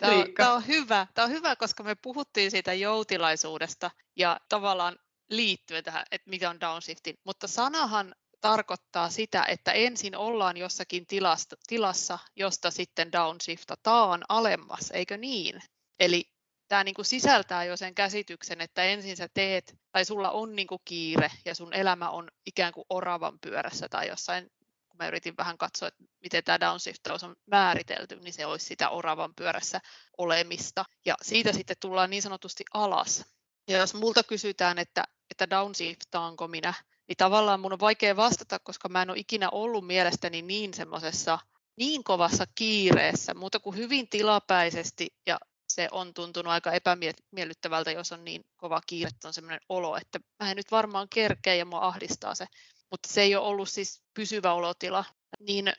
Tämä 0.00 0.12
on, 0.12 0.26
tämä 0.36 0.52
on 0.52 0.66
hyvä. 0.66 1.06
Tämä 1.14 1.24
on 1.24 1.32
hyvä, 1.32 1.56
koska 1.56 1.82
me 1.82 1.94
puhuttiin 1.94 2.50
siitä 2.50 2.72
joutilaisuudesta 2.72 3.90
ja 4.16 4.40
tavallaan 4.48 4.96
liittyen 5.30 5.84
tähän, 5.84 6.04
että 6.10 6.30
mikä 6.30 6.50
on 6.50 6.60
downshifting, 6.60 7.18
mutta 7.24 7.46
sanahan 7.46 8.14
tarkoittaa 8.50 9.10
sitä, 9.10 9.44
että 9.44 9.72
ensin 9.72 10.16
ollaan 10.16 10.56
jossakin 10.56 11.06
tilasta, 11.06 11.56
tilassa, 11.66 12.18
josta 12.36 12.70
sitten 12.70 13.12
downshiftataan 13.12 14.22
alemmas, 14.28 14.90
eikö 14.90 15.16
niin? 15.16 15.62
Eli 16.00 16.24
tämä 16.68 16.84
niin 16.84 16.94
kuin 16.94 17.06
sisältää 17.06 17.64
jo 17.64 17.76
sen 17.76 17.94
käsityksen, 17.94 18.60
että 18.60 18.84
ensin 18.84 19.16
sä 19.16 19.28
teet, 19.34 19.74
tai 19.92 20.04
sulla 20.04 20.30
on 20.30 20.56
niin 20.56 20.66
kuin 20.66 20.80
kiire 20.84 21.30
ja 21.44 21.54
sun 21.54 21.74
elämä 21.74 22.10
on 22.10 22.28
ikään 22.46 22.72
kuin 22.72 22.84
oravan 22.90 23.38
pyörässä 23.40 23.88
tai 23.88 24.08
jossain, 24.08 24.50
kun 24.88 24.96
mä 24.98 25.08
yritin 25.08 25.36
vähän 25.36 25.58
katsoa, 25.58 25.88
että 25.88 26.04
miten 26.22 26.44
tämä 26.44 26.60
downshiftaus 26.60 27.24
on 27.24 27.36
määritelty, 27.46 28.16
niin 28.16 28.32
se 28.32 28.46
olisi 28.46 28.66
sitä 28.66 28.90
oravan 28.90 29.34
pyörässä 29.34 29.80
olemista. 30.18 30.84
Ja 31.06 31.14
siitä 31.22 31.52
sitten 31.52 31.76
tullaan 31.80 32.10
niin 32.10 32.22
sanotusti 32.22 32.64
alas. 32.74 33.24
Ja 33.68 33.78
jos 33.78 33.94
multa 33.94 34.22
kysytään, 34.22 34.78
että, 34.78 35.04
että 35.30 35.50
downshiftaanko 35.50 36.48
minä, 36.48 36.74
niin 37.08 37.16
tavallaan 37.16 37.60
mun 37.60 37.72
on 37.72 37.80
vaikea 37.80 38.16
vastata, 38.16 38.58
koska 38.58 38.88
mä 38.88 39.02
en 39.02 39.10
ole 39.10 39.18
ikinä 39.18 39.50
ollut 39.50 39.86
mielestäni 39.86 40.42
niin 40.42 40.74
semmoisessa 40.74 41.38
niin 41.76 42.04
kovassa 42.04 42.44
kiireessä, 42.54 43.34
muuta 43.34 43.60
kuin 43.60 43.76
hyvin 43.76 44.08
tilapäisesti 44.08 45.08
ja 45.26 45.38
se 45.68 45.88
on 45.90 46.14
tuntunut 46.14 46.52
aika 46.52 46.72
epämiellyttävältä, 46.72 47.90
jos 47.90 48.12
on 48.12 48.24
niin 48.24 48.44
kova 48.56 48.80
kiire, 48.86 49.08
että 49.08 49.28
on 49.28 49.34
semmoinen 49.34 49.60
olo, 49.68 49.96
että 49.96 50.20
mä 50.42 50.50
en 50.50 50.56
nyt 50.56 50.70
varmaan 50.70 51.08
kerkeä 51.08 51.54
ja 51.54 51.64
mua 51.64 51.86
ahdistaa 51.86 52.34
se, 52.34 52.46
mutta 52.90 53.12
se 53.12 53.22
ei 53.22 53.36
ole 53.36 53.46
ollut 53.46 53.68
siis 53.68 54.02
pysyvä 54.14 54.52
olotila. 54.52 55.04
Niin 55.40 55.72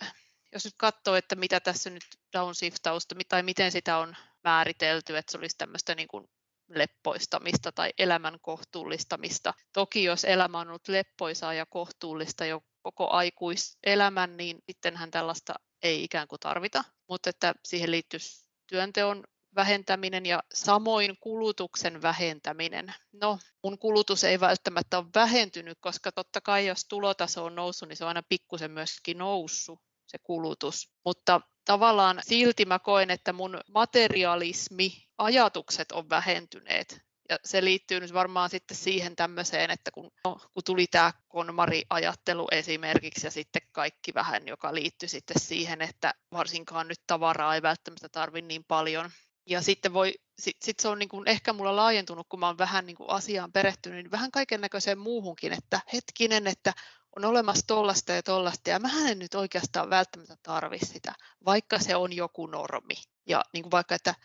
jos 0.53 0.65
nyt 0.65 0.73
katsoo, 0.77 1.15
että 1.15 1.35
mitä 1.35 1.59
tässä 1.59 1.89
nyt 1.89 2.03
downshiftausta 2.33 3.15
tai 3.29 3.43
miten 3.43 3.71
sitä 3.71 3.97
on 3.97 4.15
määritelty, 4.43 5.17
että 5.17 5.31
se 5.31 5.37
olisi 5.37 5.57
tämmöistä 5.57 5.95
niin 5.95 6.07
kuin 6.07 6.29
leppoistamista 6.69 7.71
tai 7.71 7.93
elämän 7.97 8.37
kohtuullistamista. 8.41 9.53
Toki 9.73 10.03
jos 10.03 10.23
elämä 10.23 10.59
on 10.59 10.67
ollut 10.67 10.87
leppoisaa 10.87 11.53
ja 11.53 11.65
kohtuullista 11.65 12.45
jo 12.45 12.61
koko 12.81 13.09
aikuiselämän, 13.09 14.37
niin 14.37 14.59
sittenhän 14.65 15.11
tällaista 15.11 15.53
ei 15.83 16.03
ikään 16.03 16.27
kuin 16.27 16.39
tarvita, 16.39 16.83
mutta 17.09 17.29
että 17.29 17.53
siihen 17.63 17.91
liittyy 17.91 18.19
työnteon 18.67 19.23
vähentäminen 19.55 20.25
ja 20.25 20.43
samoin 20.53 21.17
kulutuksen 21.19 22.01
vähentäminen. 22.01 22.93
No, 23.11 23.39
mun 23.63 23.79
kulutus 23.79 24.23
ei 24.23 24.39
välttämättä 24.39 24.97
ole 24.97 25.07
vähentynyt, 25.15 25.77
koska 25.81 26.11
totta 26.11 26.41
kai 26.41 26.67
jos 26.67 26.85
tulotaso 26.89 27.45
on 27.45 27.55
noussut, 27.55 27.89
niin 27.89 27.97
se 27.97 28.03
on 28.03 28.07
aina 28.07 28.23
pikkusen 28.29 28.71
myöskin 28.71 29.17
noussut 29.17 29.79
se 30.07 30.17
kulutus. 30.23 30.89
Mutta 31.05 31.41
tavallaan 31.67 32.19
silti 32.23 32.65
mä 32.65 32.79
koen, 32.79 33.11
että 33.11 33.33
mun 33.33 33.59
materialismi, 33.73 35.07
ajatukset 35.17 35.91
on 35.91 36.09
vähentyneet. 36.09 37.01
Ja 37.29 37.37
se 37.45 37.63
liittyy 37.63 37.99
nyt 37.99 38.13
varmaan 38.13 38.49
sitten 38.49 38.77
siihen 38.77 39.15
tämmöiseen, 39.15 39.71
että 39.71 39.91
kun, 39.91 40.11
no, 40.25 40.39
kun 40.53 40.63
tuli 40.65 40.87
tämä 40.87 41.13
konmari-ajattelu 41.27 42.47
esimerkiksi 42.51 43.27
ja 43.27 43.31
sitten 43.31 43.61
kaikki 43.71 44.13
vähän, 44.13 44.47
joka 44.47 44.73
liittyy 44.73 45.09
sitten 45.09 45.39
siihen, 45.39 45.81
että 45.81 46.13
varsinkaan 46.31 46.87
nyt 46.87 47.01
tavaraa 47.07 47.55
ei 47.55 47.61
välttämättä 47.61 48.09
tarvitse 48.09 48.47
niin 48.47 48.63
paljon. 48.67 49.11
Ja 49.49 49.61
sitten 49.61 49.93
voi, 49.93 50.13
sit, 50.39 50.57
sit 50.61 50.79
se 50.79 50.87
on 50.87 50.99
niin 50.99 51.09
kuin 51.09 51.27
ehkä 51.27 51.53
mulla 51.53 51.75
laajentunut, 51.75 52.27
kun 52.29 52.39
mä 52.39 52.47
oon 52.47 52.57
vähän 52.57 52.85
niin 52.85 52.97
kuin 52.97 53.09
asiaan 53.09 53.51
perehtynyt, 53.51 54.03
niin 54.03 54.11
vähän 54.11 54.31
kaiken 54.31 54.61
näköiseen 54.61 54.99
muuhunkin, 54.99 55.53
että 55.53 55.79
hetkinen, 55.93 56.47
että 56.47 56.73
on 57.15 57.25
olemassa 57.25 57.67
tollasta 57.67 58.13
ja 58.13 58.23
tollasta, 58.23 58.69
ja 58.69 58.79
mä 58.79 59.09
en 59.09 59.19
nyt 59.19 59.35
oikeastaan 59.35 59.89
välttämättä 59.89 60.35
tarvi 60.43 60.79
sitä, 60.79 61.13
vaikka 61.45 61.79
se 61.79 61.95
on 61.95 62.13
joku 62.13 62.45
normi. 62.45 62.95
Ja 63.25 63.43
niin 63.53 63.63
kuin 63.63 63.71
vaikka, 63.71 63.95
että 63.95 64.15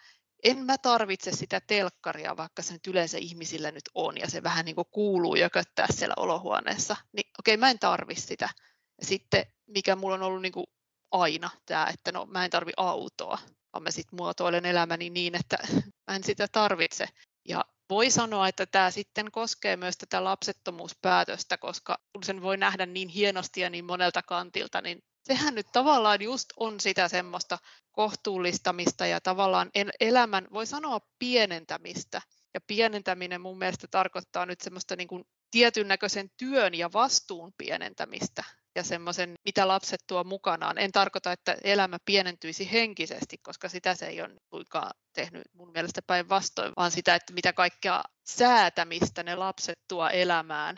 en 0.43 0.59
mä 0.59 0.79
tarvitse 0.79 1.33
sitä 1.33 1.61
telkkaria, 1.67 2.37
vaikka 2.37 2.63
se 2.63 2.73
nyt 2.73 2.87
yleensä 2.87 3.19
ihmisillä 3.19 3.71
nyt 3.71 3.89
on 3.95 4.19
ja 4.19 4.31
se 4.31 4.43
vähän 4.43 4.65
niin 4.65 4.75
kuin 4.75 4.89
kuuluu 4.91 5.35
jököttää 5.35 5.87
siellä 5.91 6.15
olohuoneessa, 6.17 6.97
niin 7.13 7.31
okei, 7.39 7.57
mä 7.57 7.71
en 7.71 7.79
tarvi 7.79 8.15
sitä. 8.15 8.49
Ja 9.01 9.07
sitten 9.07 9.47
mikä 9.67 9.97
mulla 9.97 10.15
on 10.15 10.23
ollut 10.23 10.43
niin 10.43 10.53
kuin 10.53 10.67
aina 11.11 11.51
tämä, 11.67 11.87
että 11.95 12.13
no 12.13 12.27
mä 12.27 12.45
en 12.45 12.51
tarvi 12.51 12.73
autoa, 12.77 13.39
vaan 13.73 13.83
mä 13.83 13.91
sitten 13.91 14.17
muotoilen 14.17 14.67
elämäni 14.67 15.11
niin, 15.11 15.35
että 15.35 15.59
mä 16.11 16.17
en 16.17 16.25
sitä 16.25 16.49
tarvitse. 16.53 17.09
Ja 17.49 17.65
voi 17.93 18.11
sanoa, 18.11 18.49
että 18.49 18.67
tämä 18.67 18.91
sitten 18.91 19.31
koskee 19.31 19.77
myös 19.77 19.97
tätä 19.97 20.25
lapsettomuuspäätöstä, 20.25 21.59
koska 21.59 21.99
kun 22.13 22.25
sen 22.25 22.43
voi 22.43 22.57
nähdä 22.57 22.87
niin 22.87 23.09
hienosti 23.09 23.61
ja 23.61 23.71
niin 23.71 23.85
monelta 23.85 24.23
kantilta, 24.23 24.81
niin 24.81 25.03
sehän 25.23 25.55
nyt 25.55 25.67
tavallaan 25.73 26.23
just 26.23 26.49
on 26.57 26.81
sitä 26.81 27.09
semmoista 27.09 27.59
kohtuullistamista 27.91 29.07
ja 29.07 29.21
tavallaan 29.21 29.71
elämän, 30.01 30.49
voi 30.53 30.67
sanoa 30.67 31.01
pienentämistä. 31.19 32.23
Ja 32.55 32.61
pienentäminen 32.67 33.41
mun 33.41 33.59
mielestä 33.59 33.87
tarkoittaa 33.91 34.47
nyt 34.47 34.61
semmoista 34.61 34.97
niin 34.97 35.09
kuin 35.09 35.25
tietyn 35.51 35.89
näköisen 35.89 36.31
työn 36.37 36.75
ja 36.75 36.93
vastuun 36.93 37.53
pienentämistä 37.59 38.45
ja 38.75 38.83
semmoisen, 38.83 39.35
mitä 39.45 39.69
lapset 39.69 40.01
tuo 40.07 40.25
mukanaan. 40.25 40.79
En 40.79 40.93
tarkoita, 40.93 41.33
että 41.33 41.57
elämä 41.65 41.99
pienentyisi 42.05 42.73
henkisesti, 42.73 43.39
koska 43.39 43.69
sitä 43.69 43.95
se 43.95 44.07
ei 44.07 44.23
ole 44.23 44.37
kuinkaan 44.51 44.91
tehnyt 45.13 45.43
mun 45.53 45.73
mielestä 45.73 46.03
päinvastoin, 46.03 46.73
vaan 46.77 46.91
sitä, 46.91 47.15
että 47.15 47.33
mitä 47.33 47.53
kaikkea 47.53 48.03
säätämistä 48.25 49.23
ne 49.23 49.35
lapset 49.35 49.79
tuo 49.89 50.09
elämään, 50.09 50.77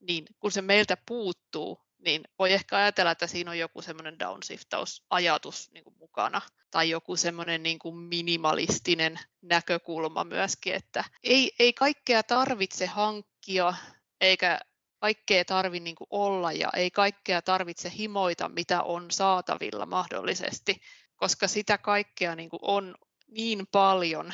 niin 0.00 0.24
kun 0.40 0.52
se 0.52 0.62
meiltä 0.62 0.96
puuttuu, 1.06 1.84
niin 2.04 2.22
voi 2.38 2.52
ehkä 2.52 2.76
ajatella, 2.76 3.10
että 3.10 3.26
siinä 3.26 3.50
on 3.50 3.58
joku 3.58 3.82
semmoinen 3.82 4.18
downshiftausajatus 4.18 5.70
niin 5.70 5.84
kuin 5.84 5.96
mukana 5.98 6.40
tai 6.70 6.90
joku 6.90 7.16
semmoinen 7.16 7.62
niin 7.62 7.78
kuin 7.78 7.96
minimalistinen 7.96 9.18
näkökulma 9.42 10.24
myöskin, 10.24 10.74
että 10.74 11.04
ei, 11.22 11.52
ei 11.58 11.72
kaikkea 11.72 12.22
tarvitse 12.22 12.86
hankkia 12.86 13.74
eikä 14.20 14.60
kaikkea 14.98 15.44
tarvitse 15.44 15.84
niin 15.84 15.96
olla 16.10 16.52
ja 16.52 16.70
ei 16.76 16.90
kaikkea 16.90 17.42
tarvitse 17.42 17.92
himoita, 17.98 18.48
mitä 18.48 18.82
on 18.82 19.10
saatavilla 19.10 19.86
mahdollisesti, 19.86 20.80
koska 21.16 21.48
sitä 21.48 21.78
kaikkea 21.78 22.34
niin 22.34 22.50
kuin 22.50 22.60
on 22.62 22.94
niin 23.28 23.66
paljon, 23.72 24.32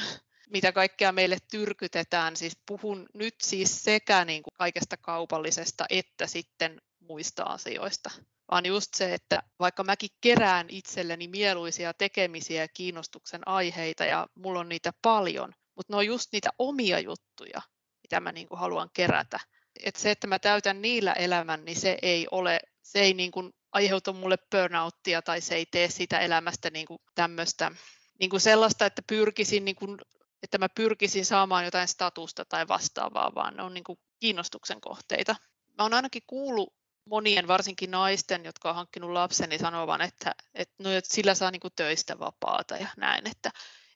mitä 0.51 0.73
kaikkea 0.73 1.13
meille 1.13 1.39
tyrkytetään. 1.51 2.37
Siis 2.37 2.59
puhun 2.67 3.07
nyt 3.15 3.35
siis 3.43 3.85
sekä 3.85 4.25
niin 4.25 4.43
kuin 4.43 4.55
kaikesta 4.59 4.97
kaupallisesta 4.97 5.85
että 5.91 6.27
sitten 6.27 6.83
muista 7.01 7.43
asioista, 7.43 8.11
vaan 8.51 8.67
just 8.67 8.95
se, 8.95 9.15
että 9.15 9.43
vaikka 9.59 9.85
mäkin 9.85 10.11
kerään 10.21 10.67
itselleni 10.69 11.29
mieluisia 11.29 11.95
tekemisiä 11.95 12.63
ja 12.63 12.69
kiinnostuksen 12.69 13.49
aiheita 13.49 14.05
ja 14.05 14.27
mulla 14.35 14.61
on 14.61 14.69
niitä 14.69 14.93
paljon, 15.03 15.53
mutta 15.77 15.93
ne 15.93 15.97
on 15.97 16.07
just 16.07 16.33
niitä 16.33 16.51
omia 16.59 16.99
juttuja, 16.99 17.63
mitä 18.03 18.21
mä 18.21 18.33
niin 18.33 18.49
kuin 18.49 18.59
haluan 18.59 18.91
kerätä. 18.95 19.41
Et 19.85 19.97
se, 19.97 20.11
että 20.11 20.27
mä 20.27 20.39
täytän 20.39 20.83
niillä 20.83 21.13
elämän, 21.13 21.65
niin 21.65 21.81
se 21.81 21.99
ei 22.03 22.27
ole, 22.31 22.61
se 22.83 23.01
ei 23.01 23.15
niin 23.15 23.31
kuin 23.31 23.53
aiheuta 23.73 24.13
mulle 24.13 24.37
burnouttia 24.51 25.23
tai 25.23 25.41
se 25.41 25.55
ei 25.55 25.67
tee 25.67 25.91
sitä 25.91 26.21
elämästä 26.21 26.71
niin 26.71 26.87
kuin 26.87 26.99
tämmöistä 27.15 27.73
niin 28.21 28.31
kuin 28.31 28.41
sellaista, 28.41 28.87
että 28.87 29.03
pyrkisin 29.07 29.65
niin 29.65 29.77
kuin, 29.77 29.99
että 30.43 30.59
mä 30.59 30.69
pyrkisin 30.69 31.25
saamaan 31.25 31.65
jotain 31.65 31.89
statusta 31.89 32.45
tai 32.45 32.69
vastaavaa, 32.69 33.35
vaan 33.35 33.57
ne 33.57 33.63
on 33.63 33.75
niin 33.75 33.85
kuin 33.85 33.99
kiinnostuksen 34.21 34.81
kohteita. 34.81 35.37
Mä 35.79 35.85
oon 35.85 35.95
ainakin 35.95 36.23
kuullut 36.27 36.75
monien, 37.05 37.49
varsinkin 37.49 37.91
naisten, 37.91 38.45
jotka 38.45 38.69
on 38.69 38.75
hankkinut 38.75 39.11
lapsen, 39.11 39.49
niin 39.49 39.61
sanovan, 39.61 40.01
että, 40.01 40.35
että, 40.55 40.75
no, 40.79 40.91
että 40.91 41.15
sillä 41.15 41.35
saa 41.35 41.51
niin 41.51 41.61
kuin 41.61 41.73
töistä 41.77 42.19
vapaata 42.19 42.77
ja 42.77 42.89
näin, 42.97 43.27
että 43.31 43.51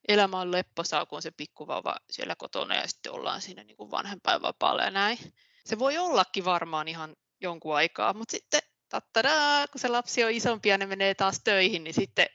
elämä 0.08 0.40
on 0.40 0.52
lepposaa, 0.52 1.06
kun 1.06 1.16
on 1.16 1.22
se 1.22 1.30
pikkuvauva 1.30 1.96
siellä 2.10 2.36
kotona 2.36 2.74
ja 2.74 2.88
sitten 2.88 3.12
ollaan 3.12 3.40
siinä 3.40 3.64
niin 3.64 3.76
kuin 3.76 3.90
vanhempainvapaalla 3.90 4.82
ja 4.82 4.90
näin. 4.90 5.18
Se 5.66 5.78
voi 5.78 5.98
ollakin 5.98 6.44
varmaan 6.44 6.88
ihan 6.88 7.16
jonkun 7.40 7.76
aikaa, 7.76 8.14
mutta 8.14 8.32
sitten 8.32 8.60
tattadaa, 8.88 9.68
kun 9.68 9.80
se 9.80 9.88
lapsi 9.88 10.24
on 10.24 10.30
isompi 10.30 10.68
ja 10.68 10.78
ne 10.78 10.86
menee 10.86 11.14
taas 11.14 11.40
töihin, 11.44 11.84
niin 11.84 11.94
sitten 11.94 12.26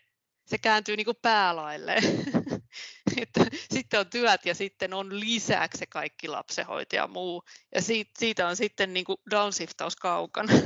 se 0.49 0.57
kääntyy 0.57 0.95
niin 0.95 1.05
kuin 1.05 1.17
että 3.21 3.45
sitten 3.69 3.99
on 3.99 4.09
työt 4.09 4.45
ja 4.45 4.55
sitten 4.55 4.93
on 4.93 5.19
lisäksi 5.19 5.87
kaikki 5.87 6.27
lapsenhoito 6.27 6.95
ja 6.95 7.07
muu. 7.07 7.43
Ja 7.75 7.81
siitä, 8.17 8.47
on 8.47 8.55
sitten 8.55 8.93
niin 8.93 9.05
kuin 9.05 9.17
downshiftaus 9.31 9.95
kaukana. 9.95 10.53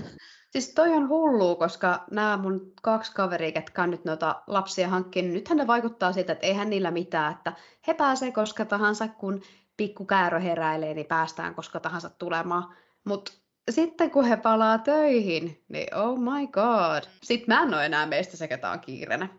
Siis 0.54 0.74
toi 0.74 0.90
on 0.90 1.10
hullu, 1.10 1.56
koska 1.56 2.04
nämä 2.12 2.38
mun 2.38 2.74
kaksi 2.82 3.12
kaveria, 3.12 3.52
ketkä 3.52 3.84
on 3.84 3.92
nyt 3.92 4.06
noita 4.06 4.44
lapsia 4.48 4.90
hankkinut, 4.90 5.34
nythän 5.34 5.58
ne 5.58 5.68
vaikuttaa 5.68 6.14
siitä, 6.14 6.34
että 6.34 6.48
eihän 6.48 6.70
niillä 6.70 6.92
mitään, 6.92 7.34
että 7.34 7.54
he 7.88 7.94
pääsee 7.94 8.32
koska 8.32 8.66
tahansa, 8.66 9.08
kun 9.08 9.42
pikku 9.78 10.06
käärö 10.06 10.40
heräilee, 10.40 10.94
niin 10.94 11.06
päästään 11.06 11.56
koska 11.56 11.80
tahansa 11.80 12.10
tulemaan. 12.10 12.76
Mutta 13.04 13.32
sitten 13.72 14.12
kun 14.12 14.26
he 14.26 14.38
palaa 14.38 14.78
töihin, 14.78 15.64
niin 15.70 15.96
oh 15.96 16.20
my 16.20 16.48
god. 16.48 17.04
Sitten 17.24 17.56
mä 17.56 17.64
en 17.64 17.74
ole 17.74 17.86
enää 17.86 18.06
meistä 18.06 18.38
se, 18.38 18.48
ketä 18.48 18.72
on 18.72 18.80
kiireinen. 18.80 19.30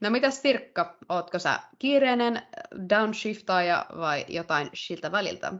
No 0.00 0.10
mitäs 0.10 0.42
Sirkka, 0.42 0.96
ootko 1.08 1.38
sä 1.38 1.60
kiireinen 1.78 2.42
downshiftaaja 2.88 3.86
vai 3.96 4.24
jotain 4.28 4.70
siltä 4.74 5.12
väliltä? 5.12 5.52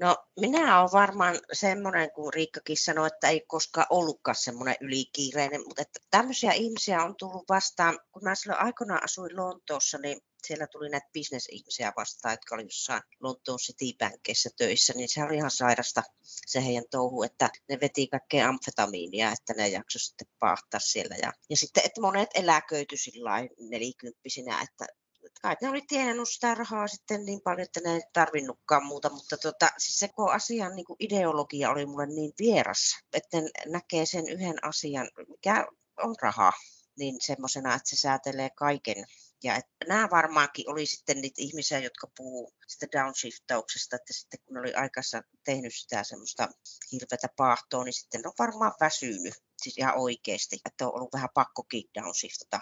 No 0.00 0.16
minä 0.40 0.80
olen 0.80 0.92
varmaan 0.92 1.36
semmoinen, 1.52 2.10
kun 2.10 2.32
Riikkakin 2.32 2.76
sanoi, 2.76 3.06
että 3.06 3.28
ei 3.28 3.44
koskaan 3.46 3.86
ollutkaan 3.90 4.34
semmoinen 4.34 4.76
ylikiireinen, 4.80 5.60
mutta 5.66 5.82
että 5.82 6.00
tämmöisiä 6.10 6.52
ihmisiä 6.52 7.02
on 7.02 7.14
tullut 7.16 7.44
vastaan. 7.48 7.98
Kun 8.12 8.24
mä 8.24 8.34
silloin 8.34 8.62
aikoinaan 8.62 9.04
asuin 9.04 9.36
Lontoossa, 9.36 9.98
niin 9.98 10.20
siellä 10.46 10.66
tuli 10.66 10.88
näitä 10.88 11.08
bisnesihmisiä 11.12 11.92
vastaan, 11.96 12.32
jotka 12.32 12.54
oli 12.54 12.62
jossain 12.62 13.02
Lontoon 13.20 13.58
Citibankissa 13.58 14.50
töissä, 14.56 14.92
niin 14.96 15.08
se 15.08 15.24
oli 15.24 15.36
ihan 15.36 15.50
sairasta 15.50 16.02
se 16.22 16.64
heidän 16.64 16.84
touhu, 16.90 17.22
että 17.22 17.50
ne 17.68 17.78
veti 17.80 18.06
kaikkea 18.06 18.48
amfetamiinia, 18.48 19.32
että 19.32 19.54
ne 19.54 19.68
jakso 19.68 19.98
sitten 19.98 20.26
paahtaa 20.38 20.80
siellä. 20.80 21.16
Ja, 21.22 21.32
ja 21.50 21.56
sitten, 21.56 21.82
että 21.86 22.00
monet 22.00 22.28
eläköity 22.34 22.96
sillä 22.96 23.30
nelikymppisinä, 23.70 24.62
että 24.62 24.86
kai 25.42 25.56
ne 25.62 25.68
oli 25.68 25.82
tienannut 25.88 26.28
sitä 26.28 26.54
rahaa 26.54 26.88
sitten 26.88 27.24
niin 27.24 27.40
paljon, 27.40 27.60
että 27.60 27.80
ne 27.84 27.94
ei 27.94 28.00
tarvinnutkaan 28.12 28.86
muuta, 28.86 29.10
mutta 29.10 29.36
tota, 29.36 29.70
siis 29.78 29.98
se 29.98 30.08
koko 30.08 30.30
asian 30.30 30.76
niin 30.76 30.84
kuin 30.84 30.96
ideologia 31.00 31.70
oli 31.70 31.86
mulle 31.86 32.06
niin 32.06 32.32
vieras, 32.38 32.98
että 33.12 33.36
näkee 33.66 34.06
sen 34.06 34.28
yhden 34.28 34.64
asian, 34.64 35.10
mikä 35.28 35.66
on 36.02 36.14
raha, 36.22 36.52
niin 36.98 37.16
semmoisena, 37.20 37.74
että 37.74 37.90
se 37.90 37.96
säätelee 37.96 38.50
kaiken. 38.50 39.04
Ja 39.44 39.56
että 39.56 39.84
nämä 39.88 40.08
varmaankin 40.10 40.70
oli 40.70 40.86
sitten 40.86 41.20
niitä 41.20 41.42
ihmisiä, 41.42 41.78
jotka 41.78 42.08
puhuu 42.16 42.54
sitä 42.68 42.86
downshiftauksesta, 42.92 43.96
että 43.96 44.12
sitten 44.12 44.40
kun 44.46 44.58
oli 44.58 44.74
aikassa 44.74 45.22
tehnyt 45.44 45.74
sitä 45.74 46.04
semmoista 46.04 46.48
hirveätä 46.92 47.28
paahtoa, 47.36 47.84
niin 47.84 47.92
sitten 47.92 48.26
on 48.26 48.32
varmaan 48.38 48.72
väsynyt, 48.80 49.34
siis 49.62 49.78
ihan 49.78 49.96
oikeasti, 49.96 50.60
että 50.66 50.86
on 50.86 50.94
ollut 50.94 51.12
vähän 51.12 51.28
pakkokin 51.34 51.84
downshiftata 51.94 52.60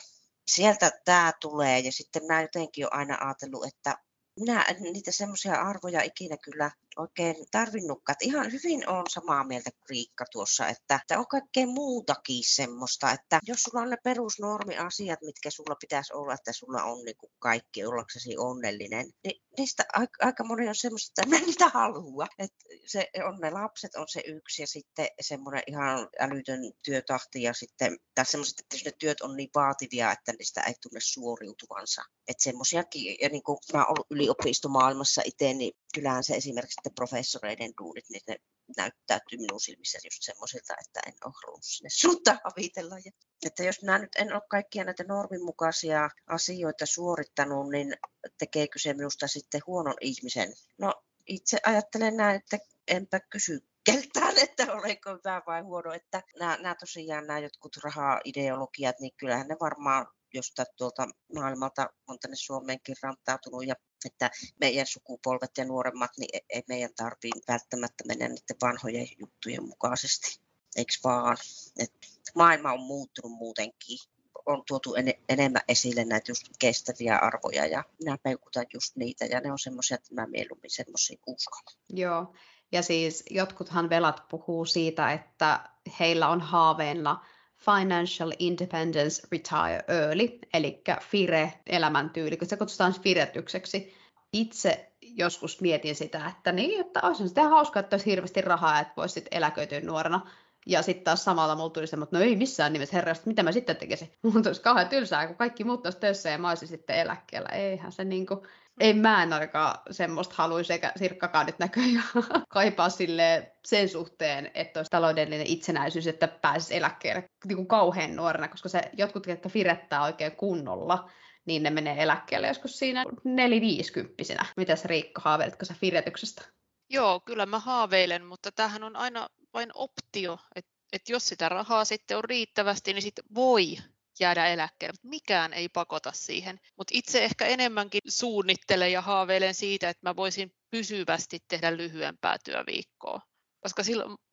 sieltä 0.48 0.90
tämä 1.04 1.32
tulee 1.40 1.78
ja 1.78 1.92
sitten 1.92 2.26
mä 2.26 2.42
jotenkin 2.42 2.84
olen 2.84 2.98
aina 2.98 3.18
ajatellut, 3.20 3.66
että 3.66 3.98
minä 4.40 4.64
niitä 4.92 5.12
semmoisia 5.12 5.54
arvoja 5.54 6.02
ikinä 6.02 6.36
kyllä 6.36 6.70
oikein 6.96 7.36
tarvinnutkaan. 7.50 8.16
Ihan 8.20 8.52
hyvin 8.52 8.88
on 8.88 9.04
samaa 9.08 9.44
mieltä 9.44 9.70
kuin 9.70 9.88
Riikka 9.88 10.24
tuossa, 10.32 10.68
että, 10.68 10.94
että 10.94 11.18
on 11.18 11.26
kaikkea 11.26 11.66
muutakin 11.66 12.42
semmoista, 12.46 13.12
että 13.12 13.40
jos 13.46 13.62
sulla 13.62 13.82
on 13.82 13.90
ne 13.90 13.96
perusnormiasiat, 14.04 15.22
mitkä 15.22 15.50
sulla 15.50 15.76
pitäisi 15.80 16.12
olla, 16.14 16.34
että 16.34 16.52
sulla 16.52 16.82
on 16.84 17.04
niin 17.04 17.16
kuin 17.16 17.32
kaikki 17.38 17.84
ollaksesi 17.84 18.36
onnellinen, 18.38 19.06
niin 19.24 19.42
niistä 19.58 19.84
aika, 19.92 20.26
aika 20.26 20.44
moni 20.44 20.68
on 20.68 20.74
semmoista, 20.74 21.22
että 21.22 21.30
mä 21.36 21.46
niitä 21.46 21.68
halua. 21.68 22.26
Että 22.38 22.64
se 22.86 23.10
on 23.24 23.38
ne 23.40 23.50
lapset 23.50 23.94
on 23.94 24.08
se 24.08 24.22
yksi 24.26 24.62
ja 24.62 24.66
sitten 24.66 25.08
semmoinen 25.20 25.62
ihan 25.66 26.08
älytön 26.20 26.60
työtahti 26.84 27.42
ja 27.42 27.54
sitten, 27.54 27.98
tai 28.14 28.26
semmoiset, 28.26 28.60
että 28.60 28.76
ne 28.84 28.92
työt 28.98 29.20
on 29.20 29.36
niin 29.36 29.50
vaativia, 29.54 30.12
että 30.12 30.32
niistä 30.38 30.60
ei 30.60 30.74
tunne 30.82 31.00
suoriutuvansa. 31.02 32.02
Että 32.28 32.42
semmoisiakin, 32.42 33.16
ja 33.20 33.28
niin 33.28 33.42
kuin 33.42 33.58
mä 33.72 33.78
oon 33.78 33.88
ollut 33.88 34.06
yliopistomaailmassa 34.10 35.22
itse, 35.24 35.54
niin 35.54 35.72
kyllähän 35.92 36.24
se 36.24 36.34
esimerkiksi 36.34 36.74
sitten 36.74 36.94
professoreiden 36.94 37.72
duunit, 37.80 38.04
niin 38.08 38.22
ne 38.28 38.36
näyttäytyy 38.76 39.38
minun 39.38 39.60
silmissä 39.60 39.98
just 40.04 40.22
semmoisilta, 40.22 40.74
että 40.80 41.00
en 41.06 41.14
ole 41.24 41.32
halunnut 41.42 41.64
sinne 41.64 41.90
suuntaan 42.02 42.40
havitella. 42.44 42.98
Ja, 43.04 43.12
että 43.46 43.62
jos 43.62 43.82
minä 43.82 43.98
nyt 43.98 44.16
en 44.16 44.32
ole 44.32 44.42
kaikkia 44.50 44.84
näitä 44.84 45.04
normimukaisia 45.04 46.08
asioita 46.26 46.86
suorittanut, 46.86 47.70
niin 47.70 47.94
tekeekö 48.38 48.78
se 48.78 48.94
minusta 48.94 49.26
sitten 49.26 49.60
huonon 49.66 49.96
ihmisen? 50.00 50.52
No 50.78 51.02
itse 51.26 51.58
ajattelen 51.66 52.16
näin, 52.16 52.36
että 52.36 52.58
enpä 52.88 53.20
kysy 53.20 53.60
keltään, 53.84 54.38
että 54.44 54.72
olenko 54.72 55.10
hyvä 55.10 55.42
vai 55.46 55.62
huono. 55.62 55.92
Että 55.92 56.22
nämä, 56.38 56.56
nämä 56.56 56.74
tosiaan 56.74 57.26
nämä 57.26 57.38
jotkut 57.38 57.76
raha-ideologiat, 57.76 59.00
niin 59.00 59.12
kyllähän 59.16 59.48
ne 59.48 59.56
varmaan 59.60 60.06
josta 60.34 60.64
tuolta 60.76 61.06
maailmalta 61.34 61.88
on 62.06 62.18
tänne 62.18 62.36
Suomeenkin 62.36 62.96
rantautunut 63.02 63.66
ja 63.66 63.74
että 64.08 64.30
meidän 64.60 64.86
sukupolvet 64.86 65.58
ja 65.58 65.64
nuoremmat, 65.64 66.10
niin 66.18 66.28
e-, 66.32 66.46
ei 66.48 66.62
meidän 66.68 66.94
tarvitse 66.96 67.40
välttämättä 67.48 68.04
mennä 68.06 68.28
niiden 68.28 68.56
vanhojen 68.62 69.06
juttujen 69.18 69.68
mukaisesti. 69.68 70.40
Eikö 70.76 70.92
vaan? 71.04 71.36
Et 71.78 71.92
maailma 72.34 72.72
on 72.72 72.80
muuttunut 72.80 73.32
muutenkin. 73.32 73.98
on 74.46 74.62
tuotu 74.66 74.94
en, 74.94 75.14
enemmän 75.28 75.62
esille 75.68 76.04
näitä 76.04 76.30
just 76.30 76.46
kestäviä 76.58 77.16
arvoja 77.16 77.66
ja 77.66 77.84
minä 77.98 78.18
peukutan 78.22 78.66
just 78.74 78.96
niitä 78.96 79.24
ja 79.24 79.40
ne 79.40 79.52
on 79.52 79.58
semmoisia, 79.58 79.94
että 79.94 80.14
mä 80.14 80.26
mieluummin 80.26 80.70
semmoisia 80.70 81.18
uskon. 81.26 81.62
Joo, 81.90 82.34
ja 82.72 82.82
siis 82.82 83.24
jotkuthan 83.30 83.90
velat 83.90 84.28
puhuu 84.28 84.64
siitä, 84.64 85.12
että 85.12 85.70
heillä 86.00 86.28
on 86.28 86.40
haaveena 86.40 87.26
Financial 87.64 88.32
Independence 88.38 89.22
Retire 89.32 89.84
Early, 89.88 90.38
eli 90.54 90.82
FIRE 91.00 91.52
elämäntyyli, 91.66 92.36
kun 92.36 92.48
se 92.48 92.56
kutsutaan 92.56 92.94
firetykseksi. 93.02 93.94
Itse 94.32 94.92
joskus 95.00 95.60
mietin 95.60 95.94
sitä, 95.94 96.26
että 96.26 96.52
niin, 96.52 96.80
että 96.80 97.00
olisi 97.02 97.24
sitten 97.28 97.50
hauskaa, 97.50 97.80
että 97.80 97.94
olisi 97.94 98.10
hirveästi 98.10 98.40
rahaa, 98.40 98.80
että 98.80 98.92
voisi 98.96 99.12
sitten 99.12 99.38
eläköityä 99.38 99.80
nuorena. 99.80 100.20
Ja 100.66 100.82
sitten 100.82 101.04
taas 101.04 101.24
samalla 101.24 101.54
mulla 101.54 101.70
tuli 101.70 101.86
semmoinen, 101.86 102.08
että 102.08 102.18
no 102.18 102.24
ei 102.24 102.36
missään 102.36 102.72
nimessä 102.72 102.96
herrasta, 102.96 103.26
mitä 103.26 103.42
mä 103.42 103.52
sitten 103.52 103.76
tekisin. 103.76 104.12
Mun 104.22 104.46
olisi 104.46 104.62
kauhean 104.62 104.88
tylsää, 104.88 105.26
kun 105.26 105.36
kaikki 105.36 105.64
muut 105.64 105.86
olisi 105.86 105.98
töissä 105.98 106.30
ja 106.30 106.38
mä 106.38 106.48
olisin 106.48 106.68
sitten 106.68 106.96
eläkkeellä. 106.96 107.48
Eihän 107.48 107.92
se 107.92 108.04
niinku, 108.04 108.46
ei 108.80 108.94
mä 108.94 109.22
en 109.22 109.32
ainakaan 109.32 109.78
semmoista 109.90 110.34
haluaisi, 110.38 110.72
eikä 110.72 110.92
Sirkkakaan 110.96 111.46
nyt 111.46 111.58
näköjään 111.58 112.04
kaipaa 112.48 112.90
sille 112.90 113.52
sen 113.64 113.88
suhteen, 113.88 114.50
että 114.54 114.80
olisi 114.80 114.90
taloudellinen 114.90 115.46
itsenäisyys, 115.46 116.06
että 116.06 116.28
pääsisi 116.28 116.76
eläkkeelle 116.76 117.30
niin 117.46 117.56
kuin 117.56 117.68
kauhean 117.68 118.16
nuorena, 118.16 118.48
koska 118.48 118.68
se 118.68 118.82
jotkut, 118.96 119.26
jotka 119.26 119.48
firettää 119.48 120.02
oikein 120.02 120.36
kunnolla, 120.36 121.10
niin 121.46 121.62
ne 121.62 121.70
menee 121.70 122.02
eläkkeelle 122.02 122.48
joskus 122.48 122.78
siinä 122.78 123.04
neliviisikymppisenä. 123.24 124.46
Mitäs 124.56 124.84
Riikka, 124.84 125.20
haaveiletko 125.24 125.64
sä 125.64 125.74
firetyksestä? 125.80 126.42
Joo, 126.90 127.20
kyllä 127.20 127.46
mä 127.46 127.58
haaveilen, 127.58 128.24
mutta 128.24 128.52
tämähän 128.52 128.84
on 128.84 128.96
aina 128.96 129.28
vain 129.54 129.70
optio, 129.74 130.38
että 130.54 130.72
et 130.92 131.08
jos 131.08 131.28
sitä 131.28 131.48
rahaa 131.48 131.84
sitten 131.84 132.16
on 132.16 132.24
riittävästi, 132.24 132.92
niin 132.92 133.02
sitten 133.02 133.24
voi 133.34 133.76
jäädä 134.20 134.46
eläkkeelle. 134.46 134.98
Mikään 135.02 135.52
ei 135.52 135.68
pakota 135.68 136.12
siihen. 136.12 136.60
Mutta 136.76 136.92
itse 136.96 137.24
ehkä 137.24 137.46
enemmänkin 137.46 138.00
suunnittelen 138.08 138.92
ja 138.92 139.00
haaveilen 139.00 139.54
siitä, 139.54 139.88
että 139.88 140.08
mä 140.08 140.16
voisin 140.16 140.52
pysyvästi 140.70 141.38
tehdä 141.48 141.76
lyhyempää 141.76 142.36
työviikkoa. 142.44 143.20
Koska 143.60 143.82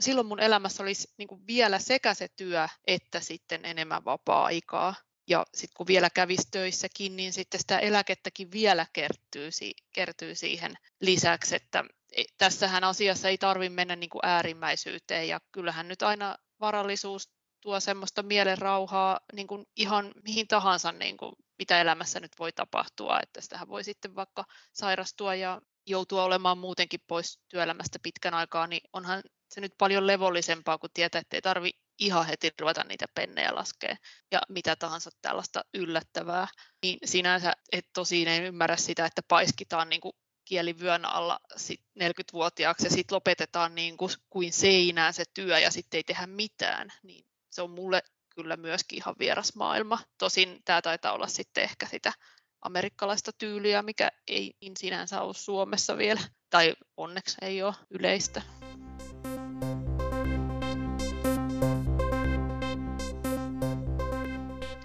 silloin, 0.01 0.27
mun 0.27 0.39
elämässä 0.39 0.83
olisi 0.83 1.07
niin 1.17 1.47
vielä 1.47 1.79
sekä 1.79 2.13
se 2.13 2.27
työ 2.35 2.67
että 2.87 3.19
sitten 3.19 3.65
enemmän 3.65 4.05
vapaa-aikaa. 4.05 4.95
Ja 5.27 5.45
sitten 5.53 5.73
kun 5.77 5.87
vielä 5.87 6.09
kävisi 6.09 6.47
töissäkin, 6.51 7.15
niin 7.15 7.33
sitten 7.33 7.59
sitä 7.59 7.79
eläkettäkin 7.79 8.51
vielä 8.51 8.85
kertyy, 8.93 9.49
kertyy 9.93 10.35
siihen 10.35 10.75
lisäksi, 11.01 11.55
että 11.55 11.83
e, 12.11 12.23
tässähän 12.37 12.83
asiassa 12.83 13.29
ei 13.29 13.37
tarvitse 13.37 13.75
mennä 13.75 13.95
niin 13.95 14.09
kuin 14.09 14.25
äärimmäisyyteen 14.25 15.27
ja 15.27 15.39
kyllähän 15.51 15.87
nyt 15.87 16.01
aina 16.01 16.37
varallisuus 16.59 17.29
tuo 17.61 17.79
semmoista 17.79 18.23
mielen 18.23 18.57
rauhaa 18.57 19.19
niin 19.33 19.47
kuin 19.47 19.65
ihan 19.75 20.11
mihin 20.23 20.47
tahansa, 20.47 20.91
niin 20.91 21.17
kuin, 21.17 21.31
mitä 21.59 21.81
elämässä 21.81 22.19
nyt 22.19 22.31
voi 22.39 22.51
tapahtua. 22.51 23.19
Että 23.23 23.41
sitähän 23.41 23.67
voi 23.67 23.83
sitten 23.83 24.15
vaikka 24.15 24.45
sairastua 24.73 25.35
ja 25.35 25.61
joutua 25.87 26.23
olemaan 26.23 26.57
muutenkin 26.57 26.99
pois 27.07 27.39
työelämästä 27.49 27.99
pitkän 28.03 28.33
aikaa, 28.33 28.67
niin 28.67 28.81
onhan 28.93 29.23
se 29.49 29.61
nyt 29.61 29.73
paljon 29.77 30.07
levollisempaa, 30.07 30.77
kun 30.77 30.89
tietää, 30.93 31.21
että 31.21 31.37
ei 31.37 31.41
tarvi 31.41 31.71
ihan 31.99 32.25
heti 32.25 32.51
ruveta 32.59 32.83
niitä 32.83 33.05
pennejä 33.15 33.55
laskea 33.55 33.95
ja 34.31 34.41
mitä 34.49 34.75
tahansa 34.75 35.09
tällaista 35.21 35.65
yllättävää. 35.73 36.47
Niin 36.83 36.99
sinänsä 37.05 37.53
et 37.71 37.87
tosiin 37.93 38.27
ei 38.27 38.43
ymmärrä 38.43 38.77
sitä, 38.77 39.05
että 39.05 39.21
paiskitaan 39.27 39.89
niin 39.89 40.01
kuin 40.01 40.13
kielivyön 40.45 41.05
alla 41.05 41.39
sit 41.55 41.81
40-vuotiaaksi 41.99 42.85
ja 42.85 42.89
sitten 42.89 43.15
lopetetaan 43.15 43.75
niin 43.75 43.97
kuin, 43.97 44.11
kuin 44.29 44.53
seinään 44.53 45.13
se 45.13 45.23
työ 45.33 45.59
ja 45.59 45.71
sitten 45.71 45.97
ei 45.97 46.03
tehdä 46.03 46.27
mitään. 46.27 46.89
Niin 47.03 47.28
se 47.59 47.63
on 47.63 47.71
mulle 47.71 48.01
kyllä 48.35 48.57
myöskin 48.57 48.97
ihan 48.97 49.15
vieras 49.19 49.55
maailma. 49.55 49.99
Tosin 50.17 50.61
tämä 50.65 50.81
taitaa 50.81 51.13
olla 51.13 51.27
sitten 51.27 51.63
ehkä 51.63 51.85
sitä 51.85 52.13
amerikkalaista 52.61 53.31
tyyliä, 53.37 53.81
mikä 53.81 54.09
ei 54.27 54.53
niin 54.61 54.77
sinänsä 54.77 55.21
ole 55.21 55.33
Suomessa 55.33 55.97
vielä, 55.97 56.21
tai 56.49 56.75
onneksi 56.97 57.37
ei 57.41 57.63
ole 57.63 57.73
yleistä. 57.89 58.41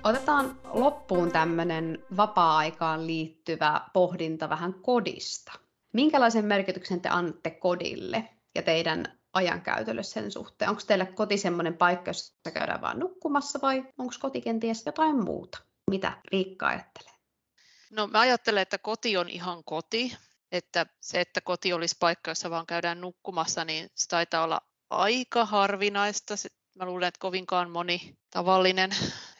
Otetaan 0.04 0.60
loppuun 0.64 1.32
tämmöinen 1.32 2.04
vapaa-aikaan 2.16 3.06
liittyvä 3.06 3.80
pohdinta 3.92 4.48
vähän 4.48 4.74
kodista. 4.74 5.52
Minkälaisen 5.92 6.44
merkityksen 6.44 7.00
te 7.00 7.08
annatte 7.08 7.50
kodille 7.50 8.28
ja 8.54 8.62
teidän 8.62 9.23
ajankäytölle 9.34 10.02
sen 10.02 10.30
suhteen? 10.30 10.70
Onko 10.70 10.82
teille 10.86 11.06
koti 11.06 11.38
semmoinen 11.38 11.76
paikka, 11.76 12.08
jossa 12.08 12.50
käydään 12.54 12.80
vain 12.80 12.98
nukkumassa 12.98 13.58
vai 13.62 13.84
onko 13.98 14.14
koti 14.20 14.40
kenties 14.40 14.86
jotain 14.86 15.24
muuta? 15.24 15.58
Mitä 15.90 16.12
Riikka 16.32 16.66
ajattelee? 16.66 17.12
No 17.90 18.06
mä 18.06 18.20
ajattelen, 18.20 18.62
että 18.62 18.78
koti 18.78 19.16
on 19.16 19.28
ihan 19.28 19.64
koti. 19.64 20.16
Että 20.52 20.86
se, 21.00 21.20
että 21.20 21.40
koti 21.40 21.72
olisi 21.72 21.96
paikka, 22.00 22.30
jossa 22.30 22.50
vaan 22.50 22.66
käydään 22.66 23.00
nukkumassa, 23.00 23.64
niin 23.64 23.88
se 23.94 24.08
taitaa 24.08 24.44
olla 24.44 24.60
aika 24.90 25.44
harvinaista. 25.44 26.34
Mä 26.78 26.86
luulen, 26.86 27.08
että 27.08 27.18
kovinkaan 27.18 27.70
moni 27.70 28.18
tavallinen 28.30 28.90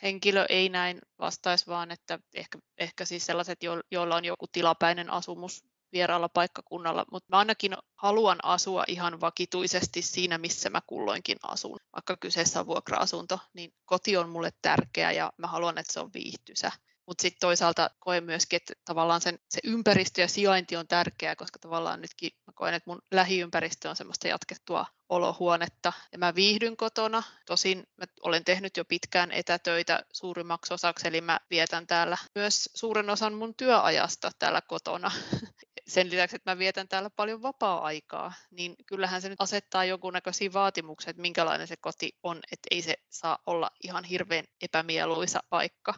henkilö 0.03 0.47
ei 0.49 0.69
näin 0.69 0.99
vastaisi, 1.19 1.67
vaan 1.67 1.91
että 1.91 2.19
ehkä, 2.35 2.59
ehkä 2.79 3.05
siis 3.05 3.27
sellaiset, 3.27 3.59
joilla 3.91 4.17
on 4.17 4.25
joku 4.25 4.47
tilapäinen 4.53 5.11
asumus 5.11 5.65
vieraalla 5.95 6.29
paikkakunnalla, 6.29 7.05
mutta 7.13 7.27
mä 7.31 7.39
ainakin 7.39 7.77
haluan 7.95 8.39
asua 8.43 8.85
ihan 8.89 9.21
vakituisesti 9.21 10.03
siinä, 10.03 10.39
missä 10.39 10.71
mä 10.71 10.81
kulloinkin 10.87 11.37
asun. 11.43 11.79
Vaikka 11.93 12.17
kyseessä 12.17 12.61
on 12.61 12.67
vuokra-asunto, 12.67 13.39
niin 13.55 13.75
koti 13.85 14.17
on 14.17 14.29
mulle 14.29 14.51
tärkeä 14.63 15.13
ja 15.13 15.33
mä 15.39 15.47
haluan, 15.47 15.79
että 15.79 15.93
se 15.93 16.01
on 16.01 16.11
viihtysä. 16.15 16.73
Mutta 17.07 17.23
sitten 17.23 17.41
toisaalta 17.41 17.91
koen 17.99 18.25
myöskin, 18.25 18.57
että 18.57 18.73
tavallaan 18.85 19.21
sen, 19.21 19.39
se 19.49 19.61
ympäristö 19.65 20.21
ja 20.21 20.29
sijainti 20.29 20.77
on 20.77 20.89
tärkeää, 20.89 21.37
koska 21.37 21.59
tavallaan 21.59 22.01
nytkin 22.01 22.31
mä 22.47 22.53
koen, 22.55 22.75
että 22.75 22.91
mun 22.91 23.03
lähiympäristö 23.11 23.91
on 23.91 23.97
semmoista 23.97 24.29
jatkettua 24.29 24.87
olohuonetta. 25.09 25.93
Ja 26.13 26.19
mä 26.19 26.35
viihdyn 26.35 26.77
kotona. 26.77 27.23
Tosin 27.47 27.85
mä 27.97 28.05
olen 28.23 28.45
tehnyt 28.45 28.77
jo 28.77 28.85
pitkään 28.85 29.33
etätöitä 29.33 30.05
suurimmaksi 30.13 30.75
osaksi, 30.75 31.09
eli 31.09 31.21
mä 31.21 31.41
vietän 31.51 31.87
täällä 31.87 32.19
myös 32.35 32.71
suuren 32.75 33.11
osan 33.11 33.35
mun 33.35 33.55
työajasta 33.55 34.31
täällä 34.39 34.61
kotona. 34.61 35.11
Sen 35.87 36.11
lisäksi, 36.11 36.37
että 36.37 36.51
mä 36.51 36.59
vietän 36.59 36.89
täällä 36.89 37.11
paljon 37.11 37.43
vapaa-aikaa, 37.43 38.33
niin 38.51 38.75
kyllähän 38.87 39.23
se 39.23 39.29
nyt 39.29 39.41
asettaa 39.41 39.85
jonkunnäköisiä 39.85 40.53
vaatimuksia, 40.53 41.11
että 41.11 41.23
minkälainen 41.23 41.67
se 41.67 41.77
koti 41.77 42.19
on, 42.23 42.41
että 42.53 42.69
ei 42.71 42.83
se 42.83 42.95
saa 43.11 43.39
olla 43.47 43.71
ihan 43.85 44.05
hirveän 44.05 44.45
epämieluisa 44.63 45.41
paikka 45.51 45.95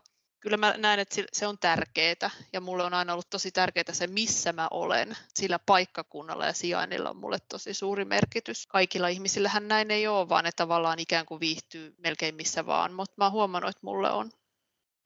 kyllä 0.47 0.57
mä 0.57 0.75
näen, 0.77 1.01
että 1.01 1.23
se 1.33 1.47
on 1.47 1.59
tärkeää 1.59 2.31
ja 2.53 2.61
mulle 2.61 2.85
on 2.85 2.95
aina 2.95 3.13
ollut 3.13 3.31
tosi 3.31 3.51
tärkeää 3.53 3.93
se, 3.93 4.07
missä 4.07 4.53
mä 4.53 4.69
olen. 4.71 5.17
Sillä 5.35 5.59
paikkakunnalla 5.59 6.47
ja 6.47 6.53
sijainnilla 6.53 7.11
on 7.11 7.17
mulle 7.17 7.39
tosi 7.49 7.75
suuri 7.75 8.05
merkitys. 8.05 8.67
Kaikilla 8.67 9.09
ihmisillähän 9.09 9.69
näin 9.69 9.91
ei 9.91 10.09
ole, 10.09 10.29
vaan 10.29 10.45
ne 10.45 10.51
tavallaan 10.53 10.99
ikään 10.99 11.27
kuin 11.27 11.41
viihtyy 11.41 11.95
melkein 11.99 12.35
missä 12.35 12.67
vaan, 12.67 12.93
mutta 12.93 13.15
mä 13.17 13.25
oon 13.25 13.33
huomannut, 13.33 13.71
että 13.71 13.81
mulle 13.83 14.11
on. 14.11 14.31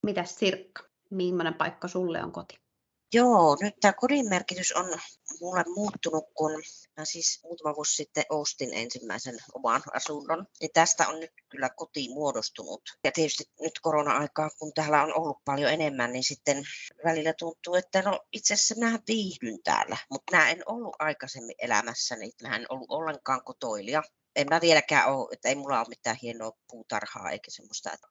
Mitäs 0.02 0.38
Sirkka, 0.38 0.82
millainen 1.10 1.54
paikka 1.54 1.88
sulle 1.88 2.22
on 2.22 2.32
koti? 2.32 2.69
Joo, 3.12 3.56
nyt 3.60 3.74
tämä 3.80 3.92
kodin 3.92 4.28
merkitys 4.28 4.72
on 4.72 4.98
mulle 5.40 5.64
muuttunut, 5.74 6.24
kun 6.34 6.52
mä 6.96 7.04
siis 7.04 7.40
muutama 7.44 7.74
vuosi 7.76 7.94
sitten 7.94 8.24
ostin 8.28 8.74
ensimmäisen 8.74 9.38
oman 9.54 9.82
asunnon. 9.92 10.46
Ja 10.60 10.68
tästä 10.74 11.08
on 11.08 11.20
nyt 11.20 11.32
kyllä 11.48 11.68
koti 11.76 12.08
muodostunut. 12.08 12.82
Ja 13.04 13.12
tietysti 13.12 13.44
nyt 13.60 13.80
korona-aikaa, 13.82 14.50
kun 14.58 14.72
täällä 14.74 15.02
on 15.02 15.18
ollut 15.18 15.44
paljon 15.44 15.72
enemmän, 15.72 16.12
niin 16.12 16.24
sitten 16.24 16.64
välillä 17.04 17.32
tuntuu, 17.38 17.74
että 17.74 18.02
no 18.02 18.20
itse 18.32 18.54
asiassa 18.54 18.74
mä 18.80 18.98
viihdyn 19.08 19.62
täällä. 19.64 19.96
Mutta 20.10 20.36
mä 20.36 20.50
en 20.50 20.62
ollut 20.66 20.96
aikaisemmin 20.98 21.56
elämässäni, 21.58 22.30
mä 22.42 22.56
en 22.56 22.66
ollut 22.68 22.90
ollenkaan 22.90 23.44
kotoilija 23.44 24.02
en 24.36 24.46
mä 24.50 24.60
vieläkään 24.60 25.14
ole, 25.14 25.28
että 25.32 25.48
ei 25.48 25.54
mulla 25.54 25.78
ole 25.78 25.88
mitään 25.88 26.16
hienoa 26.22 26.52
puutarhaa 26.70 27.30
eikä 27.30 27.50
semmoista, 27.50 27.92
että 27.92 28.08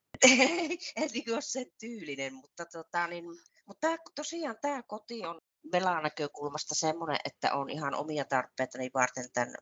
en 0.95 1.09
niin 1.13 1.33
ole 1.33 1.41
sen 1.41 1.65
tyylinen, 1.79 2.33
mutta, 2.33 2.65
tota, 2.65 3.07
niin, 3.07 3.25
mutta 3.70 3.88
tää, 3.88 3.97
tosiaan 4.15 4.57
tämä 4.61 4.84
koti 4.84 5.26
on 5.26 5.41
velan 5.72 6.03
näkökulmasta 6.03 6.76
semmoinen, 6.76 7.17
että 7.26 7.53
on 7.53 7.70
ihan 7.70 7.95
omia 7.95 8.26
tarpeita 8.26 8.78
niin 8.78 8.91
varten 8.93 9.32
tämän 9.34 9.55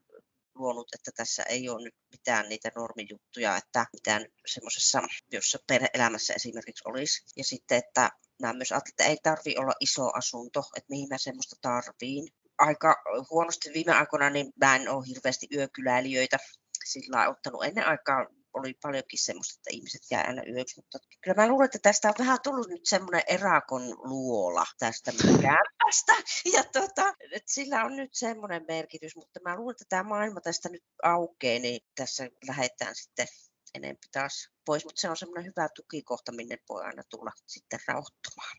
luonut, 0.56 0.88
että 0.94 1.12
tässä 1.16 1.44
ei 1.44 1.70
ole 1.70 1.84
nyt 1.84 1.96
mitään 2.12 2.50
niitä 2.50 2.72
normijuttuja, 2.76 3.58
että 3.58 3.86
mitään 3.94 4.26
semmoisessa, 4.46 5.02
jossa 5.32 5.60
perhe-elämässä 5.68 6.34
esimerkiksi 6.34 6.84
olisi. 6.86 7.24
Ja 7.38 7.44
sitten, 7.44 7.78
että 7.78 8.10
mä 8.42 8.54
myös 8.54 8.72
ajattelin, 8.72 8.94
että 8.94 9.04
ei 9.04 9.18
tarvi 9.24 9.56
olla 9.58 9.74
iso 9.80 10.18
asunto, 10.18 10.64
että 10.76 10.90
mihin 10.90 11.10
mä 11.10 11.18
semmoista 11.18 11.56
tarviin 11.62 12.28
aika 12.58 12.96
huonosti 13.32 13.70
viime 13.74 13.94
aikoina, 13.94 14.30
niin 14.30 14.54
mä 14.62 14.76
en 14.76 14.90
ole 14.90 15.08
hirveästi 15.08 15.48
yökyläilijöitä 15.56 16.38
sillä 16.86 17.30
ottanut. 17.30 17.64
Ennen 17.64 17.88
aikaa 17.88 18.26
oli 18.60 18.74
paljonkin 18.82 19.24
semmoista, 19.24 19.60
että 19.60 19.70
ihmiset 19.78 20.02
jää 20.12 20.24
aina 20.28 20.42
yöksi, 20.56 20.82
mutta 20.82 20.98
kyllä 21.22 21.42
mä 21.42 21.48
luulen, 21.48 21.66
että 21.66 21.80
tästä 21.82 22.08
on 22.08 22.14
vähän 22.20 22.38
tullut 22.44 22.68
nyt 22.68 22.86
semmoinen 22.86 23.22
erakon 23.28 23.84
luola 23.98 24.66
tästä 24.80 25.12
kämpästä, 25.42 26.14
ja 26.56 26.64
tota, 26.64 27.14
että 27.32 27.54
sillä 27.54 27.84
on 27.84 27.96
nyt 27.96 28.14
semmoinen 28.14 28.66
merkitys, 28.68 29.16
mutta 29.16 29.40
mä 29.44 29.56
luulen, 29.56 29.74
että 29.74 29.86
tämä 29.90 30.04
maailma 30.04 30.42
tästä 30.42 30.70
nyt 30.70 30.84
aukeaa, 31.04 31.60
niin 31.60 31.82
tässä 31.96 32.30
lähdetään 32.48 32.96
sitten 32.96 33.28
enempi 33.76 34.08
taas 34.12 34.50
pois. 34.66 34.86
Mutta 34.86 35.02
se 35.02 35.10
on 35.10 35.18
semmoinen 35.18 35.46
hyvä 35.46 35.68
tukikohta, 35.76 36.32
minne 36.32 36.58
voi 36.70 36.84
aina 36.84 37.04
tulla 37.10 37.32
sitten 37.46 37.80
rauhoittumaan. 37.88 38.58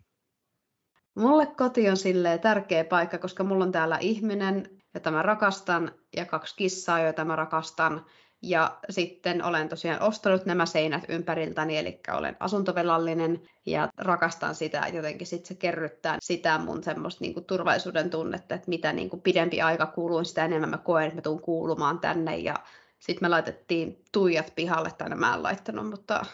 Mulle 1.14 1.46
koti 1.46 1.88
on 1.88 1.96
silleen 1.96 2.40
tärkeä 2.40 2.84
paikka, 2.84 3.18
koska 3.18 3.44
mulla 3.44 3.64
on 3.64 3.72
täällä 3.72 3.99
ihminen, 3.99 4.82
jota 4.94 5.11
mä 5.11 5.22
rakastan, 5.22 5.94
ja 6.16 6.26
kaksi 6.26 6.57
kissaa, 6.57 7.01
joita 7.01 7.24
mä 7.24 7.36
rakastan. 7.36 8.07
Ja 8.43 8.78
sitten 8.91 9.45
olen 9.45 9.68
tosiaan 9.68 10.03
ostanut 10.03 10.47
nämä 10.47 10.66
seinät 10.66 11.05
ympäriltäni, 11.09 11.78
eli 11.78 12.01
olen 12.12 12.36
asuntovelallinen 12.41 13.43
ja 13.66 13.89
rakastan 13.97 14.55
sitä, 14.55 14.80
että 14.80 14.97
jotenkin 14.97 15.26
sit 15.26 15.47
se 15.47 15.55
kerryttää 15.55 16.16
sitä 16.20 16.59
mun 16.59 16.84
semmoista 16.84 17.24
niinku 17.24 17.41
turvallisuuden 17.41 18.11
tunnetta, 18.11 18.55
että 18.55 18.68
mitä 18.68 18.93
niinku 18.93 19.16
pidempi 19.16 19.62
aika 19.62 19.86
kuuluu, 19.86 20.24
sitä 20.24 20.45
enemmän 20.45 20.70
mä 20.70 20.78
koen, 20.78 21.05
että 21.05 21.16
mä 21.16 21.22
tuun 21.22 21.43
kuulumaan 21.43 21.99
tänne. 21.99 22.36
Ja 22.36 22.55
sitten 22.99 23.24
me 23.24 23.28
laitettiin 23.28 24.05
tuijat 24.12 24.53
pihalle, 24.57 24.91
tai 24.99 25.09
mä 25.09 25.34
en 25.34 25.43
laittanut, 25.43 25.91
mutta 25.91 26.26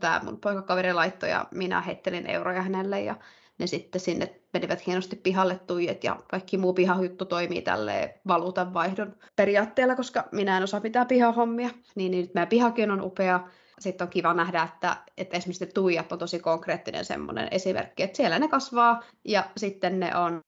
tämä 0.00 0.20
mun 0.24 0.40
poikakaveri 0.40 0.92
laittoi 0.92 1.30
ja 1.30 1.46
minä 1.50 1.80
heittelin 1.80 2.26
euroja 2.26 2.62
hänelle 2.62 3.00
ja 3.00 3.16
ne 3.58 3.66
sitten 3.66 4.00
sinne 4.00 4.40
menivät 4.52 4.86
hienosti 4.86 5.16
pihalle 5.16 5.60
tuijat 5.66 6.04
ja 6.04 6.16
kaikki 6.30 6.58
muu 6.58 6.72
pihajuttu 6.72 7.24
toimii 7.24 7.62
tälle 7.62 8.20
valuutan 8.26 8.74
vaihdon 8.74 9.16
periaatteella, 9.36 9.96
koska 9.96 10.28
minä 10.32 10.56
en 10.56 10.62
osaa 10.62 10.80
pitää 10.80 11.04
pihahommia. 11.04 11.70
Niin, 11.94 12.10
niin 12.10 12.22
nyt 12.22 12.34
meidän 12.34 12.48
pihakin 12.48 12.90
on 12.90 13.02
upea. 13.02 13.40
Sitten 13.78 14.04
on 14.04 14.10
kiva 14.10 14.34
nähdä, 14.34 14.62
että, 14.62 14.96
että 15.16 15.36
esimerkiksi 15.36 15.66
tuijat 15.66 16.12
on 16.12 16.18
tosi 16.18 16.38
konkreettinen 16.38 17.04
semmoinen 17.04 17.48
esimerkki, 17.50 18.02
että 18.02 18.16
siellä 18.16 18.38
ne 18.38 18.48
kasvaa 18.48 19.02
ja 19.24 19.44
sitten 19.56 20.00
ne 20.00 20.16
on 20.16 20.42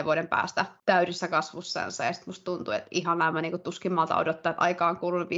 5-10 0.00 0.04
vuoden 0.04 0.28
päästä 0.28 0.64
täydessä 0.86 1.28
kasvussansa 1.28 2.04
ja 2.04 2.12
sitten 2.12 2.28
musta 2.28 2.44
tuntuu, 2.44 2.74
että 2.74 2.88
ihan 2.90 3.18
nämä 3.18 3.42
niin 3.42 3.60
tuskin 3.60 3.92
malta 3.92 4.16
odottaa, 4.16 4.50
että 4.50 4.62
aika 4.62 4.88
on 4.88 4.96
kulunut 4.96 5.28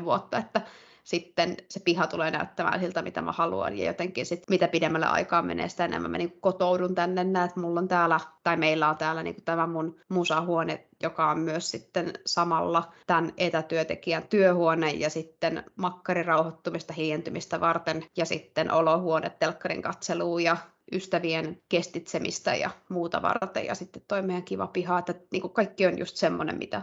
5-10 0.00 0.04
vuotta, 0.04 0.38
että 0.38 0.60
sitten 1.04 1.56
se 1.70 1.80
piha 1.80 2.06
tulee 2.06 2.30
näyttämään 2.30 2.80
siltä, 2.80 3.02
mitä 3.02 3.22
mä 3.22 3.32
haluan. 3.32 3.78
Ja 3.78 3.84
jotenkin 3.84 4.26
sit, 4.26 4.42
mitä 4.50 4.68
pidemmälle 4.68 5.06
aikaa 5.06 5.42
menee, 5.42 5.68
sitä 5.68 5.84
enemmän 5.84 6.10
mä 6.10 6.18
niin 6.18 6.40
kotoudun 6.40 6.94
tänne. 6.94 7.24
Näet, 7.24 7.56
mulla 7.56 7.80
on 7.80 7.88
täällä, 7.88 8.20
tai 8.42 8.56
meillä 8.56 8.88
on 8.88 8.96
täällä 8.96 9.22
niin 9.22 9.44
tämä 9.44 9.66
mun 9.66 10.00
musahuone, 10.08 10.86
joka 11.02 11.30
on 11.30 11.38
myös 11.38 11.70
sitten 11.70 12.12
samalla 12.26 12.92
tämän 13.06 13.32
etätyötekijän 13.36 14.28
työhuone 14.28 14.90
ja 14.90 15.10
sitten 15.10 15.64
makkarin 15.76 16.24
rauhoittumista, 16.24 16.92
hiljentymistä 16.92 17.60
varten 17.60 18.04
ja 18.16 18.24
sitten 18.24 18.72
olohuone 18.72 19.30
telkkarin 19.30 19.82
katseluun 19.82 20.44
ja 20.44 20.56
ystävien 20.92 21.62
kestitsemistä 21.68 22.54
ja 22.54 22.70
muuta 22.88 23.22
varten 23.22 23.66
ja 23.66 23.74
sitten 23.74 24.02
toi 24.08 24.22
meidän 24.22 24.44
kiva 24.44 24.66
piha, 24.66 24.98
että 24.98 25.14
niin 25.30 25.40
kuin 25.40 25.52
kaikki 25.52 25.86
on 25.86 25.98
just 25.98 26.16
semmoinen, 26.16 26.58
mitä 26.58 26.82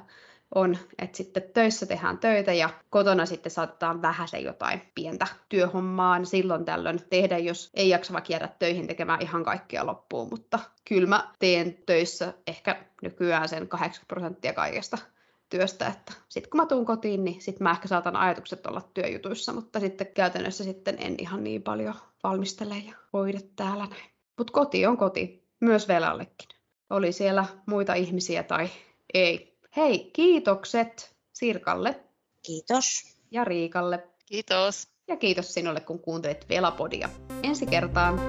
on, 0.56 0.78
että 1.02 1.18
sitten 1.18 1.44
töissä 1.54 1.86
tehdään 1.86 2.18
töitä 2.18 2.54
ja 2.54 2.70
kotona 2.90 3.26
sitten 3.26 3.52
saatetaan 3.52 4.02
vähän 4.02 4.28
se 4.28 4.40
jotain 4.40 4.82
pientä 4.96 5.28
työhommaa 5.50 6.26
silloin 6.26 6.66
tällöin 6.66 7.00
tehdä, 7.10 7.38
jos 7.38 7.70
ei 7.74 7.90
jaksa 7.90 8.14
vaikka 8.14 8.34
jäädä 8.34 8.50
töihin 8.60 8.88
tekemään 8.88 9.22
ihan 9.22 9.44
kaikkia 9.44 9.86
loppuun, 9.86 10.28
mutta 10.30 10.60
kyllä 10.88 11.08
mä 11.08 11.34
teen 11.40 11.78
töissä 11.86 12.34
ehkä 12.48 12.86
nykyään 13.02 13.50
sen 13.50 13.68
80 13.68 14.08
prosenttia 14.08 14.54
kaikesta 14.54 14.98
työstä, 15.50 15.88
että 15.88 16.14
sitten 16.30 16.50
kun 16.50 16.62
mä 16.62 16.66
tuun 16.66 16.86
kotiin, 16.86 17.24
niin 17.24 17.42
sitten 17.42 17.64
mä 17.64 17.72
ehkä 17.72 17.88
saatan 17.88 18.16
ajatukset 18.16 18.66
olla 18.66 18.82
työjutuissa, 18.94 19.54
mutta 19.54 19.80
sitten 19.80 20.08
käytännössä 20.08 20.64
sitten 20.64 20.96
en 21.00 21.16
ihan 21.18 21.44
niin 21.44 21.64
paljon 21.64 21.96
valmistele 22.24 22.78
ja 22.78 22.96
hoida 23.14 23.40
täällä 23.56 23.86
näin. 23.86 24.12
Mutta 24.38 24.54
koti 24.54 24.86
on 24.86 24.98
koti, 24.98 25.48
myös 25.60 25.88
velallekin. 25.88 26.50
Oli 26.90 27.12
siellä 27.12 27.46
muita 27.66 27.94
ihmisiä 27.94 28.44
tai 28.44 28.70
ei, 29.14 29.51
Hei, 29.76 30.10
kiitokset 30.14 31.16
Sirkalle. 31.34 32.00
Kiitos. 32.46 33.18
Ja 33.32 33.44
Riikalle. 33.44 34.04
Kiitos. 34.26 34.88
Ja 35.08 35.18
kiitos 35.18 35.54
sinulle, 35.54 35.80
kun 35.80 36.00
kuuntelit 36.00 36.50
Velapodia. 36.50 37.10
Ensi 37.44 37.66
kertaan. 37.66 38.20